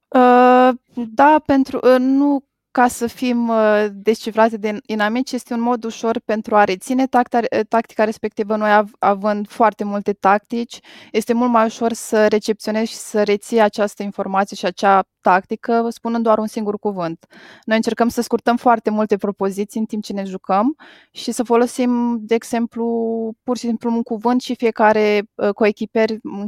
Uh, 0.08 0.70
da, 0.94 1.42
pentru 1.46 1.78
uh, 1.82 1.96
nu 1.98 2.48
ca 2.78 2.88
să 2.88 3.06
fim 3.06 3.48
uh, 3.48 3.86
descifrate 3.92 4.56
de 4.56 4.78
inamici, 4.86 5.32
este 5.32 5.54
un 5.54 5.60
mod 5.60 5.84
ușor 5.84 6.20
pentru 6.24 6.56
a 6.56 6.64
reține 6.64 7.06
tactica 7.68 8.04
respectivă. 8.04 8.56
Noi 8.56 8.84
având 8.98 9.48
foarte 9.48 9.84
multe 9.84 10.12
tactici, 10.12 10.78
este 11.12 11.32
mult 11.32 11.50
mai 11.50 11.64
ușor 11.64 11.92
să 11.92 12.26
recepționezi 12.26 12.90
și 12.90 12.96
să 12.96 13.22
reții 13.22 13.60
această 13.60 14.02
informație 14.02 14.56
și 14.56 14.64
acea 14.64 15.04
tactică 15.20 15.86
spunând 15.88 16.24
doar 16.24 16.38
un 16.38 16.46
singur 16.46 16.78
cuvânt. 16.78 17.26
Noi 17.64 17.76
încercăm 17.76 18.08
să 18.08 18.22
scurtăm 18.22 18.56
foarte 18.56 18.90
multe 18.90 19.16
propoziții 19.16 19.80
în 19.80 19.86
timp 19.86 20.02
ce 20.02 20.12
ne 20.12 20.24
jucăm 20.24 20.76
și 21.12 21.32
să 21.32 21.42
folosim, 21.42 22.18
de 22.20 22.34
exemplu, 22.34 22.86
pur 23.42 23.56
și 23.56 23.66
simplu 23.66 23.90
un 23.90 24.02
cuvânt 24.02 24.40
și 24.40 24.54
fiecare 24.54 25.22
uh, 25.34 25.50
coechiper, 25.54 26.10
uh, 26.10 26.46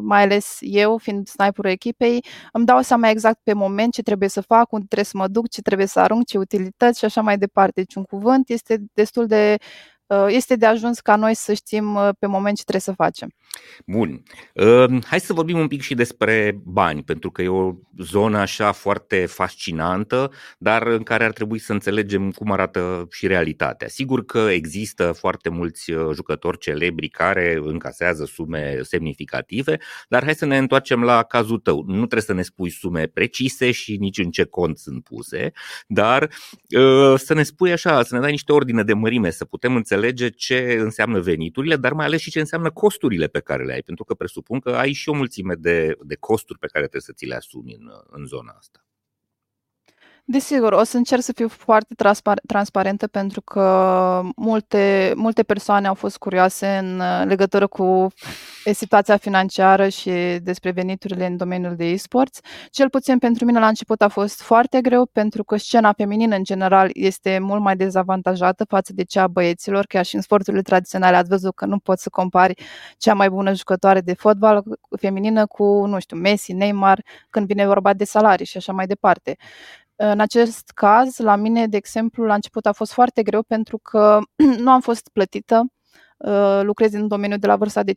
mai 0.00 0.22
ales 0.22 0.56
eu, 0.60 0.96
fiind 0.96 1.28
sniperul 1.28 1.70
echipei, 1.70 2.24
îmi 2.52 2.64
dau 2.66 2.80
seama 2.80 3.08
exact 3.08 3.40
pe 3.42 3.52
moment 3.52 3.92
ce 3.92 4.02
trebuie 4.02 4.28
să 4.28 4.40
fac, 4.40 4.72
unde 4.72 4.84
trebuie 4.86 5.04
să 5.06 5.16
mă 5.16 5.28
duc, 5.28 5.48
ce 5.48 5.60
trebuie 5.62 5.86
să 5.86 6.00
arunc, 6.00 6.26
ce 6.26 6.38
utilități 6.38 6.98
și 6.98 7.04
așa 7.04 7.20
mai 7.20 7.38
departe. 7.38 7.72
Deci 7.80 7.94
un 7.94 8.04
cuvânt 8.04 8.48
este 8.48 8.78
destul 8.94 9.26
de 9.26 9.56
Uh, 9.58 9.99
este 10.28 10.56
de 10.56 10.66
ajuns 10.66 11.00
ca 11.00 11.16
noi 11.16 11.34
să 11.34 11.52
știm 11.52 11.94
uh, 11.94 12.08
pe 12.18 12.26
moment 12.26 12.56
ce 12.56 12.62
trebuie 12.62 12.82
să 12.82 12.92
facem. 12.92 13.32
Bun. 13.86 14.22
Uh, 14.54 15.04
hai 15.04 15.20
să 15.20 15.32
vorbim 15.32 15.58
un 15.58 15.68
pic 15.68 15.82
și 15.82 15.94
despre 15.94 16.60
bani, 16.64 17.02
pentru 17.02 17.30
că 17.30 17.42
e 17.42 17.48
o 17.48 17.74
zonă 17.98 18.38
așa 18.38 18.72
foarte 18.72 19.26
fascinantă, 19.26 20.30
dar 20.58 20.86
în 20.86 21.02
care 21.02 21.24
ar 21.24 21.32
trebui 21.32 21.58
să 21.58 21.72
înțelegem 21.72 22.30
cum 22.30 22.52
arată 22.52 23.08
și 23.10 23.26
realitatea. 23.26 23.88
Sigur 23.88 24.24
că 24.24 24.38
există 24.38 25.12
foarte 25.12 25.48
mulți 25.48 25.92
jucători 26.14 26.58
celebri 26.58 27.08
care 27.08 27.60
încasează 27.62 28.24
sume 28.24 28.78
semnificative, 28.82 29.78
dar 30.08 30.24
hai 30.24 30.34
să 30.34 30.46
ne 30.46 30.58
întoarcem 30.58 31.02
la 31.02 31.22
cazul 31.22 31.58
tău. 31.58 31.84
Nu 31.86 31.96
trebuie 31.96 32.20
să 32.20 32.32
ne 32.32 32.42
spui 32.42 32.70
sume 32.70 33.06
precise 33.06 33.70
și 33.70 33.96
nici 33.96 34.18
în 34.18 34.30
ce 34.30 34.44
cont 34.44 34.78
sunt 34.78 35.02
puse, 35.02 35.52
dar 35.86 36.30
să 37.16 37.34
ne 37.34 37.42
spui 37.42 37.72
așa, 37.72 38.02
să 38.02 38.14
ne 38.14 38.20
dai 38.20 38.30
niște 38.30 38.52
ordine 38.52 38.82
de 38.82 38.92
mărime, 38.92 39.30
să 39.30 39.44
putem 39.44 39.76
înțelege 39.76 39.98
înțelege 40.06 40.28
ce 40.28 40.76
înseamnă 40.78 41.20
veniturile, 41.20 41.76
dar 41.76 41.92
mai 41.92 42.06
ales 42.06 42.20
și 42.20 42.30
ce 42.30 42.40
înseamnă 42.40 42.70
costurile 42.70 43.26
pe 43.26 43.40
care 43.40 43.64
le 43.64 43.72
ai, 43.72 43.82
pentru 43.82 44.04
că 44.04 44.14
presupun 44.14 44.60
că 44.60 44.70
ai 44.70 44.92
și 44.92 45.08
o 45.08 45.12
mulțime 45.14 45.54
de, 45.54 45.96
de 46.02 46.14
costuri 46.14 46.58
pe 46.58 46.66
care 46.66 46.84
trebuie 46.84 47.02
să 47.02 47.12
ți 47.12 47.26
le 47.26 47.34
asumi 47.34 47.74
în, 47.74 47.90
în 48.10 48.26
zona 48.26 48.54
asta. 48.58 48.84
Desigur, 50.32 50.72
o 50.72 50.82
să 50.82 50.96
încerc 50.96 51.22
să 51.22 51.32
fiu 51.32 51.48
foarte 51.48 51.94
transpar- 51.94 52.40
transparentă 52.46 53.06
pentru 53.06 53.40
că 53.40 54.22
multe, 54.36 55.12
multe 55.16 55.42
persoane 55.42 55.86
au 55.86 55.94
fost 55.94 56.18
curioase 56.18 56.66
în 56.66 57.00
uh, 57.00 57.22
legătură 57.26 57.66
cu 57.66 58.06
situația 58.72 59.16
financiară 59.16 59.88
și 59.88 60.10
despre 60.42 60.70
veniturile 60.70 61.26
în 61.26 61.36
domeniul 61.36 61.76
de 61.76 61.84
e-sports. 61.84 62.40
Cel 62.70 62.90
puțin 62.90 63.18
pentru 63.18 63.44
mine 63.44 63.58
la 63.58 63.66
început 63.66 64.02
a 64.02 64.08
fost 64.08 64.42
foarte 64.42 64.80
greu 64.80 65.06
pentru 65.06 65.44
că 65.44 65.56
scena 65.56 65.92
feminină 65.92 66.36
în 66.36 66.44
general 66.44 66.90
este 66.92 67.38
mult 67.38 67.60
mai 67.60 67.76
dezavantajată 67.76 68.64
față 68.64 68.92
de 68.92 69.02
cea 69.04 69.22
a 69.22 69.26
băieților, 69.26 69.86
chiar 69.86 70.04
și 70.04 70.14
în 70.14 70.20
sporturile 70.20 70.62
tradiționale 70.62 71.16
ați 71.16 71.28
văzut 71.28 71.54
că 71.54 71.66
nu 71.66 71.78
poți 71.78 72.02
să 72.02 72.08
compari 72.08 72.62
cea 72.98 73.14
mai 73.14 73.30
bună 73.30 73.54
jucătoare 73.54 74.00
de 74.00 74.14
fotbal 74.14 74.62
feminină 75.00 75.46
cu, 75.46 75.86
nu 75.86 75.98
știu, 75.98 76.16
Messi, 76.16 76.52
Neymar, 76.52 77.02
când 77.30 77.46
vine 77.46 77.66
vorba 77.66 77.92
de 77.94 78.04
salarii 78.04 78.46
și 78.46 78.56
așa 78.56 78.72
mai 78.72 78.86
departe. 78.86 79.36
În 80.02 80.20
acest 80.20 80.70
caz, 80.74 81.18
la 81.18 81.36
mine, 81.36 81.66
de 81.66 81.76
exemplu, 81.76 82.24
la 82.24 82.34
început 82.34 82.66
a 82.66 82.72
fost 82.72 82.92
foarte 82.92 83.22
greu 83.22 83.42
pentru 83.42 83.78
că 83.78 84.18
nu 84.64 84.70
am 84.70 84.80
fost 84.80 85.08
plătită. 85.12 85.66
Uh, 86.16 86.60
lucrez 86.62 86.92
în 86.92 87.08
domeniul 87.08 87.38
de 87.38 87.46
la 87.46 87.56
vârsta 87.56 87.82
de 87.82 87.92
15-16 87.92 87.94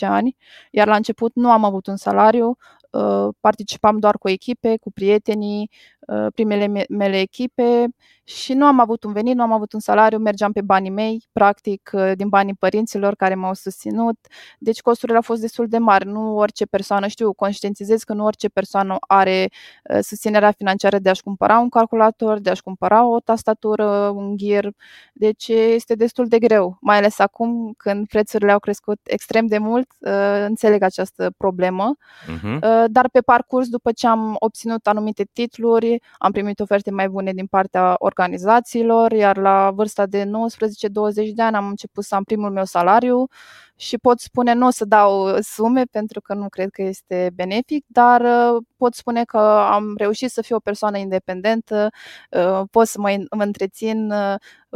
ani, 0.00 0.36
iar 0.70 0.86
la 0.86 0.96
început 0.96 1.34
nu 1.34 1.50
am 1.50 1.64
avut 1.64 1.86
un 1.86 1.96
salariu, 1.96 2.56
uh, 2.90 3.28
participam 3.40 3.98
doar 3.98 4.18
cu 4.18 4.28
echipe, 4.28 4.76
cu 4.76 4.92
prietenii, 4.92 5.70
uh, 5.70 5.97
primele 6.34 6.86
mele 6.88 7.20
echipe 7.20 7.88
și 8.28 8.52
nu 8.54 8.66
am 8.66 8.80
avut 8.80 9.04
un 9.04 9.12
venit, 9.12 9.34
nu 9.36 9.42
am 9.42 9.52
avut 9.52 9.72
un 9.72 9.80
salariu, 9.80 10.18
mergeam 10.18 10.52
pe 10.52 10.60
banii 10.60 10.90
mei, 10.90 11.28
practic 11.32 11.90
uh, 11.92 12.12
din 12.14 12.28
banii 12.28 12.54
părinților 12.54 13.14
care 13.14 13.34
m-au 13.34 13.54
susținut. 13.54 14.18
Deci 14.58 14.80
costurile 14.80 15.16
au 15.16 15.22
fost 15.22 15.40
destul 15.40 15.68
de 15.68 15.78
mari. 15.78 16.06
Nu 16.06 16.36
orice 16.36 16.66
persoană, 16.66 17.06
știu, 17.06 17.32
conștientizez 17.32 18.02
că 18.02 18.12
nu 18.12 18.24
orice 18.24 18.48
persoană 18.48 18.96
are 19.00 19.48
uh, 19.90 19.98
susținerea 20.00 20.50
financiară 20.50 20.98
de 20.98 21.08
a-și 21.08 21.22
cumpăra 21.22 21.58
un 21.58 21.68
calculator, 21.68 22.38
de 22.38 22.50
a-și 22.50 22.62
cumpăra 22.62 23.06
o 23.06 23.20
tastatură, 23.20 23.86
un 24.14 24.36
gear. 24.36 24.72
Deci 25.12 25.48
este 25.48 25.94
destul 25.94 26.26
de 26.26 26.38
greu, 26.38 26.78
mai 26.80 26.96
ales 26.96 27.18
acum 27.18 27.74
când 27.76 28.06
prețurile 28.06 28.52
au 28.52 28.58
crescut 28.58 28.98
extrem 29.02 29.46
de 29.46 29.58
mult, 29.58 29.86
uh, 30.00 30.44
înțeleg 30.46 30.82
această 30.82 31.30
problemă. 31.36 31.96
Uh-huh. 32.24 32.86
Dar 32.86 33.08
pe 33.08 33.20
parcurs, 33.20 33.68
după 33.68 33.92
ce 33.92 34.06
am 34.06 34.36
obținut 34.38 34.86
anumite 34.86 35.28
titluri, 35.32 35.97
am 36.18 36.32
primit 36.32 36.60
oferte 36.60 36.90
mai 36.90 37.08
bune 37.08 37.32
din 37.32 37.46
partea 37.46 37.94
organizației 37.98 38.26
organizațiilor, 38.48 39.12
iar 39.12 39.36
la 39.36 39.70
vârsta 39.70 40.06
de 40.06 40.24
19-20 40.24 40.28
de 41.34 41.42
ani 41.42 41.56
am 41.56 41.68
început 41.68 42.04
să 42.04 42.14
am 42.14 42.22
primul 42.22 42.50
meu 42.50 42.64
salariu 42.64 43.28
și 43.80 43.98
pot 43.98 44.20
spune, 44.20 44.52
nu 44.52 44.66
o 44.66 44.70
să 44.70 44.84
dau 44.84 45.36
sume 45.40 45.82
pentru 45.90 46.20
că 46.20 46.34
nu 46.34 46.48
cred 46.48 46.70
că 46.70 46.82
este 46.82 47.30
benefic, 47.34 47.84
dar 47.86 48.20
uh, 48.20 48.62
pot 48.76 48.94
spune 48.94 49.24
că 49.24 49.38
am 49.72 49.94
reușit 49.96 50.30
să 50.30 50.42
fiu 50.42 50.56
o 50.56 50.60
persoană 50.60 50.98
independentă, 50.98 51.88
uh, 52.30 52.62
pot 52.70 52.86
să 52.86 53.00
mă, 53.00 53.24
mă 53.36 53.42
întrețin 53.42 54.10
uh, 54.10 54.34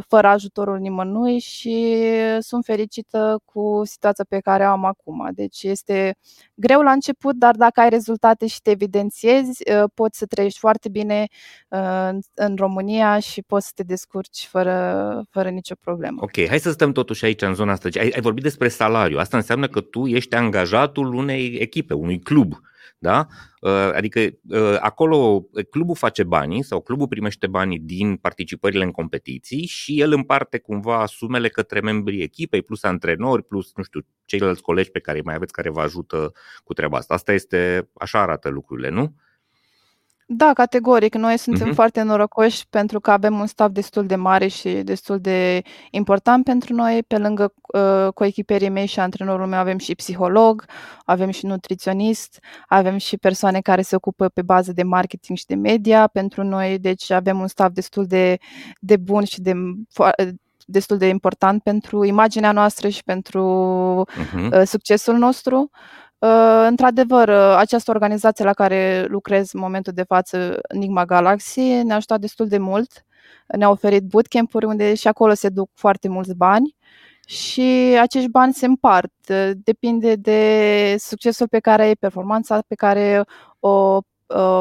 fără 0.09 0.26
ajutorul 0.26 0.78
nimănui 0.78 1.38
și 1.38 1.97
sunt 2.38 2.64
fericită 2.64 3.40
cu 3.44 3.82
situația 3.85 4.25
pe 4.28 4.38
care 4.38 4.64
o 4.64 4.71
am 4.71 4.85
acum. 4.85 5.30
Deci 5.35 5.62
este 5.62 6.16
greu 6.54 6.80
la 6.80 6.90
început, 6.90 7.35
dar 7.35 7.54
dacă 7.54 7.80
ai 7.80 7.88
rezultate 7.88 8.47
și 8.47 8.61
te 8.61 8.71
evidențiezi, 8.71 9.73
uh, 9.73 9.85
poți 9.94 10.18
să 10.18 10.26
trăiești 10.26 10.59
foarte 10.59 10.88
bine 10.88 11.26
uh, 11.68 12.09
în 12.35 12.56
România 12.56 13.18
și 13.18 13.42
poți 13.42 13.66
să 13.66 13.73
te 13.75 13.82
descurci 13.82 14.47
fără, 14.50 15.23
fără 15.30 15.49
nicio 15.49 15.75
problemă. 15.80 16.21
Ok, 16.23 16.47
hai 16.49 16.59
să 16.59 16.71
stăm 16.71 16.92
totuși 16.92 17.25
aici 17.25 17.42
în 17.42 17.54
zona 17.54 17.73
asta. 17.73 17.88
Ai, 17.92 18.11
ai 18.14 18.21
vorbit 18.21 18.42
despre 18.42 18.68
salariu. 18.92 19.18
Asta 19.18 19.37
înseamnă 19.37 19.68
că 19.68 19.80
tu 19.80 20.06
ești 20.06 20.34
angajatul 20.34 21.14
unei 21.14 21.54
echipe, 21.54 21.94
unui 21.94 22.18
club. 22.18 22.52
Da? 22.99 23.26
Uh, 23.61 23.70
adică 23.70 24.20
uh, 24.49 24.76
acolo 24.80 25.46
clubul 25.70 25.94
face 25.94 26.22
banii 26.22 26.62
sau 26.62 26.80
clubul 26.80 27.08
primește 27.08 27.46
banii 27.46 27.78
din 27.78 28.16
participările 28.16 28.84
în 28.84 28.90
competiții 28.90 29.66
și 29.66 30.00
el 30.00 30.12
împarte 30.12 30.58
cumva 30.58 31.06
sumele 31.06 31.49
către 31.49 31.80
membrii 31.80 32.22
echipei, 32.22 32.62
plus 32.62 32.82
antrenori, 32.82 33.42
plus, 33.42 33.72
nu 33.76 33.82
știu, 33.82 34.00
ceilalți 34.25 34.62
colegi 34.62 34.90
pe 34.90 35.00
care 35.00 35.18
îi 35.18 35.25
mai 35.25 35.34
aveți 35.34 35.52
care 35.52 35.70
vă 35.70 35.80
ajută 35.80 36.32
cu 36.64 36.72
treaba 36.72 36.96
asta. 36.96 37.14
Asta 37.14 37.32
este, 37.32 37.88
așa 37.94 38.20
arată 38.20 38.49
lucrurile, 38.49 38.88
nu? 38.88 39.14
Da, 40.26 40.52
categoric. 40.52 41.14
Noi 41.14 41.38
suntem 41.38 41.70
uh-huh. 41.70 41.74
foarte 41.74 42.02
norocoși 42.02 42.68
pentru 42.70 43.00
că 43.00 43.10
avem 43.10 43.38
un 43.38 43.46
staff 43.46 43.72
destul 43.72 44.06
de 44.06 44.14
mare 44.14 44.46
și 44.46 44.68
destul 44.68 45.20
de 45.20 45.62
important 45.90 46.44
pentru 46.44 46.74
noi. 46.74 47.02
Pe 47.06 47.18
lângă 47.18 47.54
uh, 47.72 48.12
coechiperii 48.14 48.68
mei 48.68 48.86
și 48.86 49.00
antrenorul 49.00 49.46
meu 49.46 49.58
avem 49.58 49.78
și 49.78 49.94
psiholog, 49.94 50.64
avem 51.04 51.30
și 51.30 51.46
nutriționist, 51.46 52.38
avem 52.66 52.96
și 52.96 53.16
persoane 53.16 53.60
care 53.60 53.82
se 53.82 53.96
ocupă 53.96 54.28
pe 54.28 54.42
bază 54.42 54.72
de 54.72 54.82
marketing 54.82 55.38
și 55.38 55.46
de 55.46 55.54
media 55.54 56.06
pentru 56.06 56.42
noi. 56.42 56.78
Deci 56.78 57.10
avem 57.10 57.40
un 57.40 57.46
staff 57.46 57.72
destul 57.72 58.06
de, 58.06 58.38
de 58.80 58.96
bun 58.96 59.24
și 59.24 59.40
de 59.40 59.52
destul 60.66 60.96
de 60.96 61.08
important 61.08 61.62
pentru 61.62 62.04
imaginea 62.04 62.52
noastră 62.52 62.88
și 62.88 63.02
pentru 63.04 64.04
uh-huh. 64.08 64.52
uh, 64.52 64.62
succesul 64.64 65.16
nostru. 65.16 65.70
Uh, 66.22 66.66
într-adevăr, 66.68 67.28
uh, 67.28 67.54
această 67.56 67.90
organizație 67.90 68.44
la 68.44 68.52
care 68.52 69.04
lucrez 69.08 69.52
în 69.52 69.60
momentul 69.60 69.92
de 69.92 70.02
față, 70.02 70.58
Enigma 70.68 71.04
Galaxy, 71.04 71.60
ne-a 71.60 71.96
ajutat 71.96 72.20
destul 72.20 72.48
de 72.48 72.58
mult. 72.58 73.04
Ne-a 73.46 73.70
oferit 73.70 74.02
bootcamp-uri 74.02 74.64
unde 74.64 74.94
și 74.94 75.08
acolo 75.08 75.34
se 75.34 75.48
duc 75.48 75.70
foarte 75.74 76.08
mulți 76.08 76.34
bani 76.34 76.76
și 77.26 77.96
acești 78.00 78.28
bani 78.28 78.52
se 78.52 78.66
împart. 78.66 79.12
Uh, 79.28 79.50
depinde 79.64 80.14
de 80.14 80.96
succesul 80.98 81.48
pe 81.48 81.58
care 81.58 81.82
ai, 81.82 81.94
performanța 81.94 82.62
pe 82.68 82.74
care 82.74 83.24
o 83.60 84.00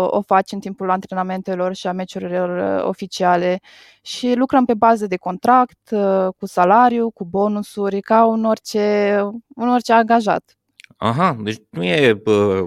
o 0.10 0.22
faci 0.22 0.52
în 0.52 0.60
timpul 0.60 0.90
antrenamentelor 0.90 1.74
și 1.76 1.88
a 1.88 1.92
meciurilor 1.92 2.84
oficiale 2.84 3.60
și 4.02 4.34
lucrăm 4.34 4.66
pe 4.66 4.74
bază 4.74 5.08
de 5.08 5.18
contract, 5.18 5.90
cu 6.38 6.46
salariu, 6.46 7.10
cu 7.10 7.26
bonusuri, 7.26 8.02
ca 8.02 8.26
un 8.26 8.46
orice, 8.46 9.20
un 9.56 9.70
orice 9.70 9.94
angajat. 9.94 10.56
Aha, 11.04 11.38
deci 11.44 11.58
nu 11.70 11.84
e, 11.84 12.22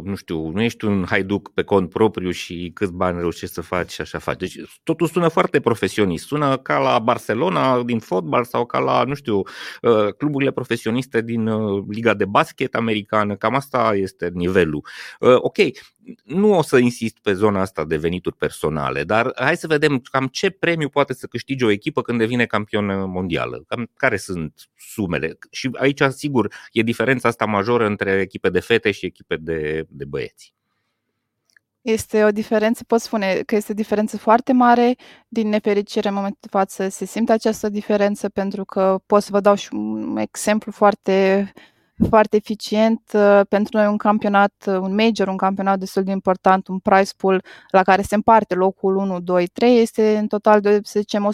nu 0.04 0.14
știu, 0.14 0.48
nu 0.50 0.62
ești 0.62 0.84
un 0.84 1.04
haiduc 1.08 1.52
pe 1.52 1.62
cont 1.62 1.90
propriu 1.90 2.30
și 2.30 2.70
câți 2.74 2.92
bani 2.92 3.18
reușești 3.18 3.54
să 3.54 3.60
faci 3.60 3.90
și 3.90 4.00
așa 4.00 4.18
faci. 4.18 4.38
Deci 4.38 4.56
totul 4.82 5.06
sună 5.06 5.28
foarte 5.28 5.60
profesionist. 5.60 6.26
Sună 6.26 6.56
ca 6.58 6.78
la 6.78 6.98
Barcelona 6.98 7.82
din 7.82 7.98
fotbal 7.98 8.44
sau 8.44 8.66
ca 8.66 8.78
la, 8.78 9.04
nu 9.04 9.14
știu, 9.14 9.42
ă, 9.82 10.10
cluburile 10.18 10.50
profesioniste 10.50 11.22
din 11.22 11.46
ă, 11.46 11.84
Liga 11.88 12.14
de 12.14 12.24
Basket 12.24 12.74
americană. 12.74 13.36
Cam 13.36 13.54
asta 13.54 13.92
este 13.94 14.30
nivelul. 14.34 14.84
Ă, 15.20 15.36
ok, 15.40 15.56
nu 16.24 16.58
o 16.58 16.62
să 16.62 16.78
insist 16.78 17.18
pe 17.22 17.32
zona 17.32 17.60
asta 17.60 17.84
de 17.84 17.96
venituri 17.96 18.36
personale, 18.36 19.04
dar 19.04 19.32
hai 19.34 19.56
să 19.56 19.66
vedem 19.66 19.98
cam 19.98 20.26
ce 20.26 20.50
premiu 20.50 20.88
poate 20.88 21.14
să 21.14 21.26
câștige 21.26 21.64
o 21.64 21.70
echipă 21.70 22.02
când 22.02 22.18
devine 22.18 22.46
campion 22.46 23.10
mondială. 23.10 23.64
Cam 23.66 23.90
care 23.96 24.16
sunt 24.16 24.68
sumele. 24.76 25.38
Și 25.50 25.70
aici, 25.72 26.02
sigur, 26.02 26.52
e 26.72 26.82
diferența 26.82 27.28
asta 27.28 27.44
majoră 27.44 27.86
între 27.86 28.20
echipe 28.20 28.50
de 28.50 28.60
fete 28.60 28.90
și 28.90 29.06
echipe 29.06 29.36
de, 29.36 29.86
de 29.88 30.04
băieți. 30.04 30.54
Este 31.80 32.24
o 32.24 32.30
diferență, 32.30 32.84
pot 32.84 33.00
spune 33.00 33.42
că 33.46 33.54
este 33.56 33.72
o 33.72 33.74
diferență 33.74 34.16
foarte 34.16 34.52
mare. 34.52 34.96
Din 35.28 35.48
nefericire, 35.48 36.08
în 36.08 36.14
momentul 36.14 36.38
de 36.40 36.48
față, 36.50 36.88
se 36.88 37.04
simte 37.04 37.32
această 37.32 37.68
diferență 37.68 38.28
pentru 38.28 38.64
că 38.64 38.98
pot 39.06 39.22
să 39.22 39.28
vă 39.32 39.40
dau 39.40 39.54
și 39.54 39.68
un 39.72 40.16
exemplu 40.16 40.72
foarte 40.72 41.52
foarte 42.08 42.36
eficient. 42.36 43.00
Uh, 43.12 43.40
pentru 43.48 43.76
noi 43.78 43.86
un 43.86 43.96
campionat, 43.96 44.54
uh, 44.66 44.76
un 44.76 44.94
major, 44.94 45.28
un 45.28 45.36
campionat 45.36 45.78
destul 45.78 46.02
de 46.02 46.10
important, 46.10 46.68
un 46.68 46.78
price 46.78 47.10
pool 47.16 47.44
la 47.70 47.82
care 47.82 48.02
se 48.02 48.14
împarte 48.14 48.54
locul 48.54 48.96
1, 48.96 49.20
2, 49.20 49.46
3, 49.46 49.78
este 49.80 50.16
în 50.16 50.26
total 50.26 50.60
de, 50.60 50.80
să 50.82 50.98
zicem, 50.98 51.30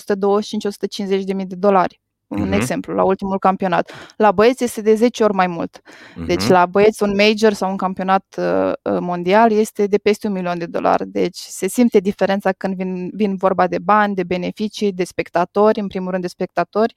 125-150 1.21 1.25
de 1.25 1.33
mii 1.33 1.47
de 1.47 1.55
dolari 1.55 2.01
un 2.31 2.51
uh-huh. 2.51 2.55
exemplu, 2.55 2.95
la 2.95 3.05
ultimul 3.05 3.39
campionat. 3.39 3.93
La 4.17 4.33
băieți 4.33 4.65
este 4.65 4.81
de 4.81 4.95
10 4.95 5.23
ori 5.23 5.35
mai 5.35 5.47
mult. 5.47 5.81
Uh-huh. 5.81 6.27
Deci 6.27 6.47
la 6.47 6.67
băieți 6.67 7.03
un 7.03 7.15
major 7.17 7.53
sau 7.53 7.71
un 7.71 7.77
campionat 7.77 8.25
uh, 8.39 8.73
uh, 8.83 8.99
mondial 9.01 9.53
este 9.53 9.87
de 9.87 9.99
peste 9.99 10.27
un 10.27 10.33
milion 10.33 10.59
de 10.59 10.67
dolari. 10.67 11.07
Deci 11.07 11.37
se 11.37 11.69
simte 11.69 11.99
diferența 11.99 12.53
când 12.53 12.75
vin, 12.75 13.11
vin 13.13 13.37
vorba 13.37 13.67
de 13.67 13.79
bani, 13.79 14.15
de 14.15 14.25
beneficii, 14.25 14.93
de 14.93 15.05
spectatori, 15.05 15.81
în 15.81 15.87
primul 15.87 16.11
rând 16.11 16.23
de 16.23 16.29
spectatori 16.29 16.95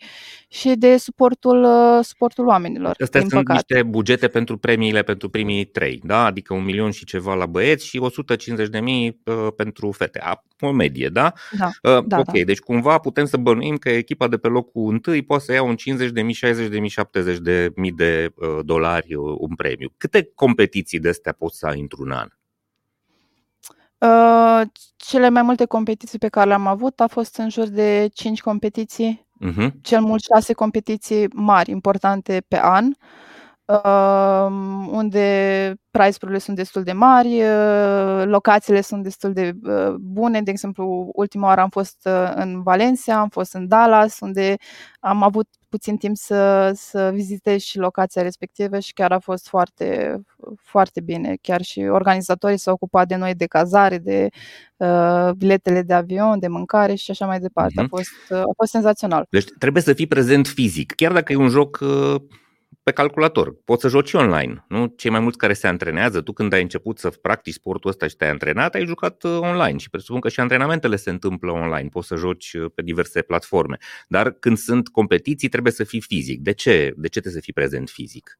și 0.47 0.69
de 0.75 0.97
suportul, 0.97 1.63
uh, 1.63 2.03
suportul 2.03 2.47
oamenilor. 2.47 2.95
Astea 2.99 3.19
sunt 3.19 3.31
păcat. 3.31 3.55
niște 3.55 3.83
bugete 3.83 4.27
pentru 4.27 4.57
premiile 4.57 5.01
pentru 5.01 5.29
primii 5.29 5.65
trei, 5.65 6.01
da? 6.03 6.25
adică 6.25 6.53
un 6.53 6.63
milion 6.63 6.91
și 6.91 7.05
ceva 7.05 7.33
la 7.33 7.45
băieți 7.45 7.85
și 7.85 7.97
150 7.97 8.69
de 8.69 8.79
mii 8.79 9.21
uh, 9.25 9.47
pentru 9.55 9.91
fete. 9.91 10.21
O 10.59 10.71
medie, 10.71 11.09
da? 11.09 11.33
Da. 11.57 11.65
Uh, 11.65 12.05
da 12.05 12.17
ok, 12.17 12.33
da. 12.33 12.43
deci 12.45 12.59
cumva 12.59 12.97
putem 12.97 13.25
să 13.25 13.37
bănuim 13.37 13.77
că 13.77 13.89
echipa 13.89 14.27
de 14.27 14.37
pe 14.37 14.47
locul 14.47 14.91
întâi 14.91 15.22
poate 15.23 15.43
să 15.43 15.51
ia 15.51 15.63
un 15.63 15.75
50 15.75 16.11
de 16.11 16.21
mii, 16.21 16.33
60 16.33 16.67
de 16.67 16.79
mii, 16.79 16.89
70 16.89 17.37
de 17.37 17.71
mii 17.75 17.91
de 17.91 18.33
uh, 18.35 18.59
dolari 18.65 19.15
uh, 19.15 19.35
un 19.39 19.55
premiu. 19.55 19.93
Câte 19.97 20.31
competiții 20.35 20.99
de 20.99 21.09
astea 21.09 21.31
poți 21.31 21.57
să 21.57 21.65
ai 21.65 21.79
într-un 21.79 22.11
an? 22.11 22.27
Uh, 23.97 24.67
cele 24.95 25.29
mai 25.29 25.41
multe 25.41 25.65
competiții 25.65 26.19
pe 26.19 26.27
care 26.27 26.47
le-am 26.47 26.67
avut 26.67 26.99
a 26.99 27.07
fost 27.07 27.35
în 27.35 27.49
jur 27.49 27.67
de 27.67 28.09
5 28.13 28.41
competiții, 28.41 29.27
uh-huh. 29.45 29.71
cel 29.81 30.01
mult 30.01 30.23
6 30.35 30.53
competiții 30.53 31.27
mari, 31.33 31.71
importante 31.71 32.43
pe 32.47 32.59
an. 32.59 32.85
Uh, 32.85 32.93
unde 34.87 35.73
price-urile 35.91 36.37
sunt 36.37 36.55
destul 36.55 36.83
de 36.83 36.91
mari, 36.91 37.41
locațiile 38.25 38.81
sunt 38.81 39.03
destul 39.03 39.33
de 39.33 39.53
bune. 39.99 40.41
De 40.41 40.51
exemplu, 40.51 41.09
ultima 41.13 41.47
oară 41.47 41.61
am 41.61 41.69
fost 41.69 42.07
în 42.35 42.61
Valencia, 42.63 43.19
am 43.19 43.29
fost 43.29 43.53
în 43.53 43.67
Dallas, 43.67 44.19
unde 44.19 44.55
am 44.99 45.23
avut 45.23 45.47
puțin 45.69 45.97
timp 45.97 46.17
să, 46.17 46.71
să 46.75 47.11
vizitez 47.13 47.61
și 47.61 47.77
locația 47.77 48.21
respectivă 48.21 48.79
și 48.79 48.93
chiar 48.93 49.11
a 49.11 49.19
fost 49.19 49.47
foarte, 49.47 50.17
foarte 50.61 51.01
bine. 51.01 51.37
Chiar 51.41 51.61
și 51.61 51.79
organizatorii 51.79 52.57
s-au 52.57 52.73
ocupat 52.73 53.07
de 53.07 53.15
noi 53.15 53.35
de 53.35 53.45
cazare, 53.45 53.97
de 53.97 54.27
uh, 54.77 55.29
biletele 55.37 55.81
de 55.81 55.93
avion, 55.93 56.39
de 56.39 56.47
mâncare 56.47 56.95
și 56.95 57.11
așa 57.11 57.25
mai 57.25 57.39
departe. 57.39 57.81
Uh-huh. 57.81 57.83
A, 57.83 57.87
fost, 57.89 58.09
uh, 58.29 58.37
a 58.37 58.53
fost 58.55 58.71
senzațional. 58.71 59.25
Deci 59.29 59.45
trebuie 59.59 59.83
să 59.83 59.93
fii 59.93 60.07
prezent 60.07 60.47
fizic, 60.47 60.93
chiar 60.95 61.11
dacă 61.11 61.33
e 61.33 61.35
un 61.35 61.49
joc 61.49 61.79
uh 61.81 62.21
pe 62.83 62.91
calculator. 62.91 63.55
Poți 63.65 63.81
să 63.81 63.87
joci 63.87 64.13
online. 64.13 64.65
Nu? 64.67 64.93
Cei 64.97 65.11
mai 65.11 65.19
mulți 65.19 65.37
care 65.37 65.53
se 65.53 65.67
antrenează, 65.67 66.21
tu 66.21 66.33
când 66.33 66.53
ai 66.53 66.61
început 66.61 66.99
să 66.99 67.09
practici 67.09 67.53
sportul 67.53 67.89
ăsta 67.89 68.07
și 68.07 68.15
te-ai 68.15 68.29
antrenat, 68.29 68.75
ai 68.75 68.85
jucat 68.85 69.23
uh, 69.23 69.37
online 69.39 69.77
și 69.77 69.89
presupun 69.89 70.19
că 70.19 70.29
și 70.29 70.39
antrenamentele 70.39 70.95
se 70.95 71.09
întâmplă 71.09 71.51
online. 71.51 71.89
Poți 71.89 72.07
să 72.07 72.15
joci 72.15 72.53
uh, 72.53 72.71
pe 72.75 72.81
diverse 72.81 73.21
platforme. 73.21 73.77
Dar 74.07 74.31
când 74.31 74.57
sunt 74.57 74.87
competiții, 74.87 75.49
trebuie 75.49 75.73
să 75.73 75.83
fii 75.83 76.01
fizic. 76.01 76.39
De 76.39 76.51
ce? 76.51 76.93
De 76.95 77.07
ce 77.07 77.19
trebuie 77.19 77.33
să 77.33 77.39
fii 77.39 77.53
prezent 77.53 77.89
fizic? 77.89 78.39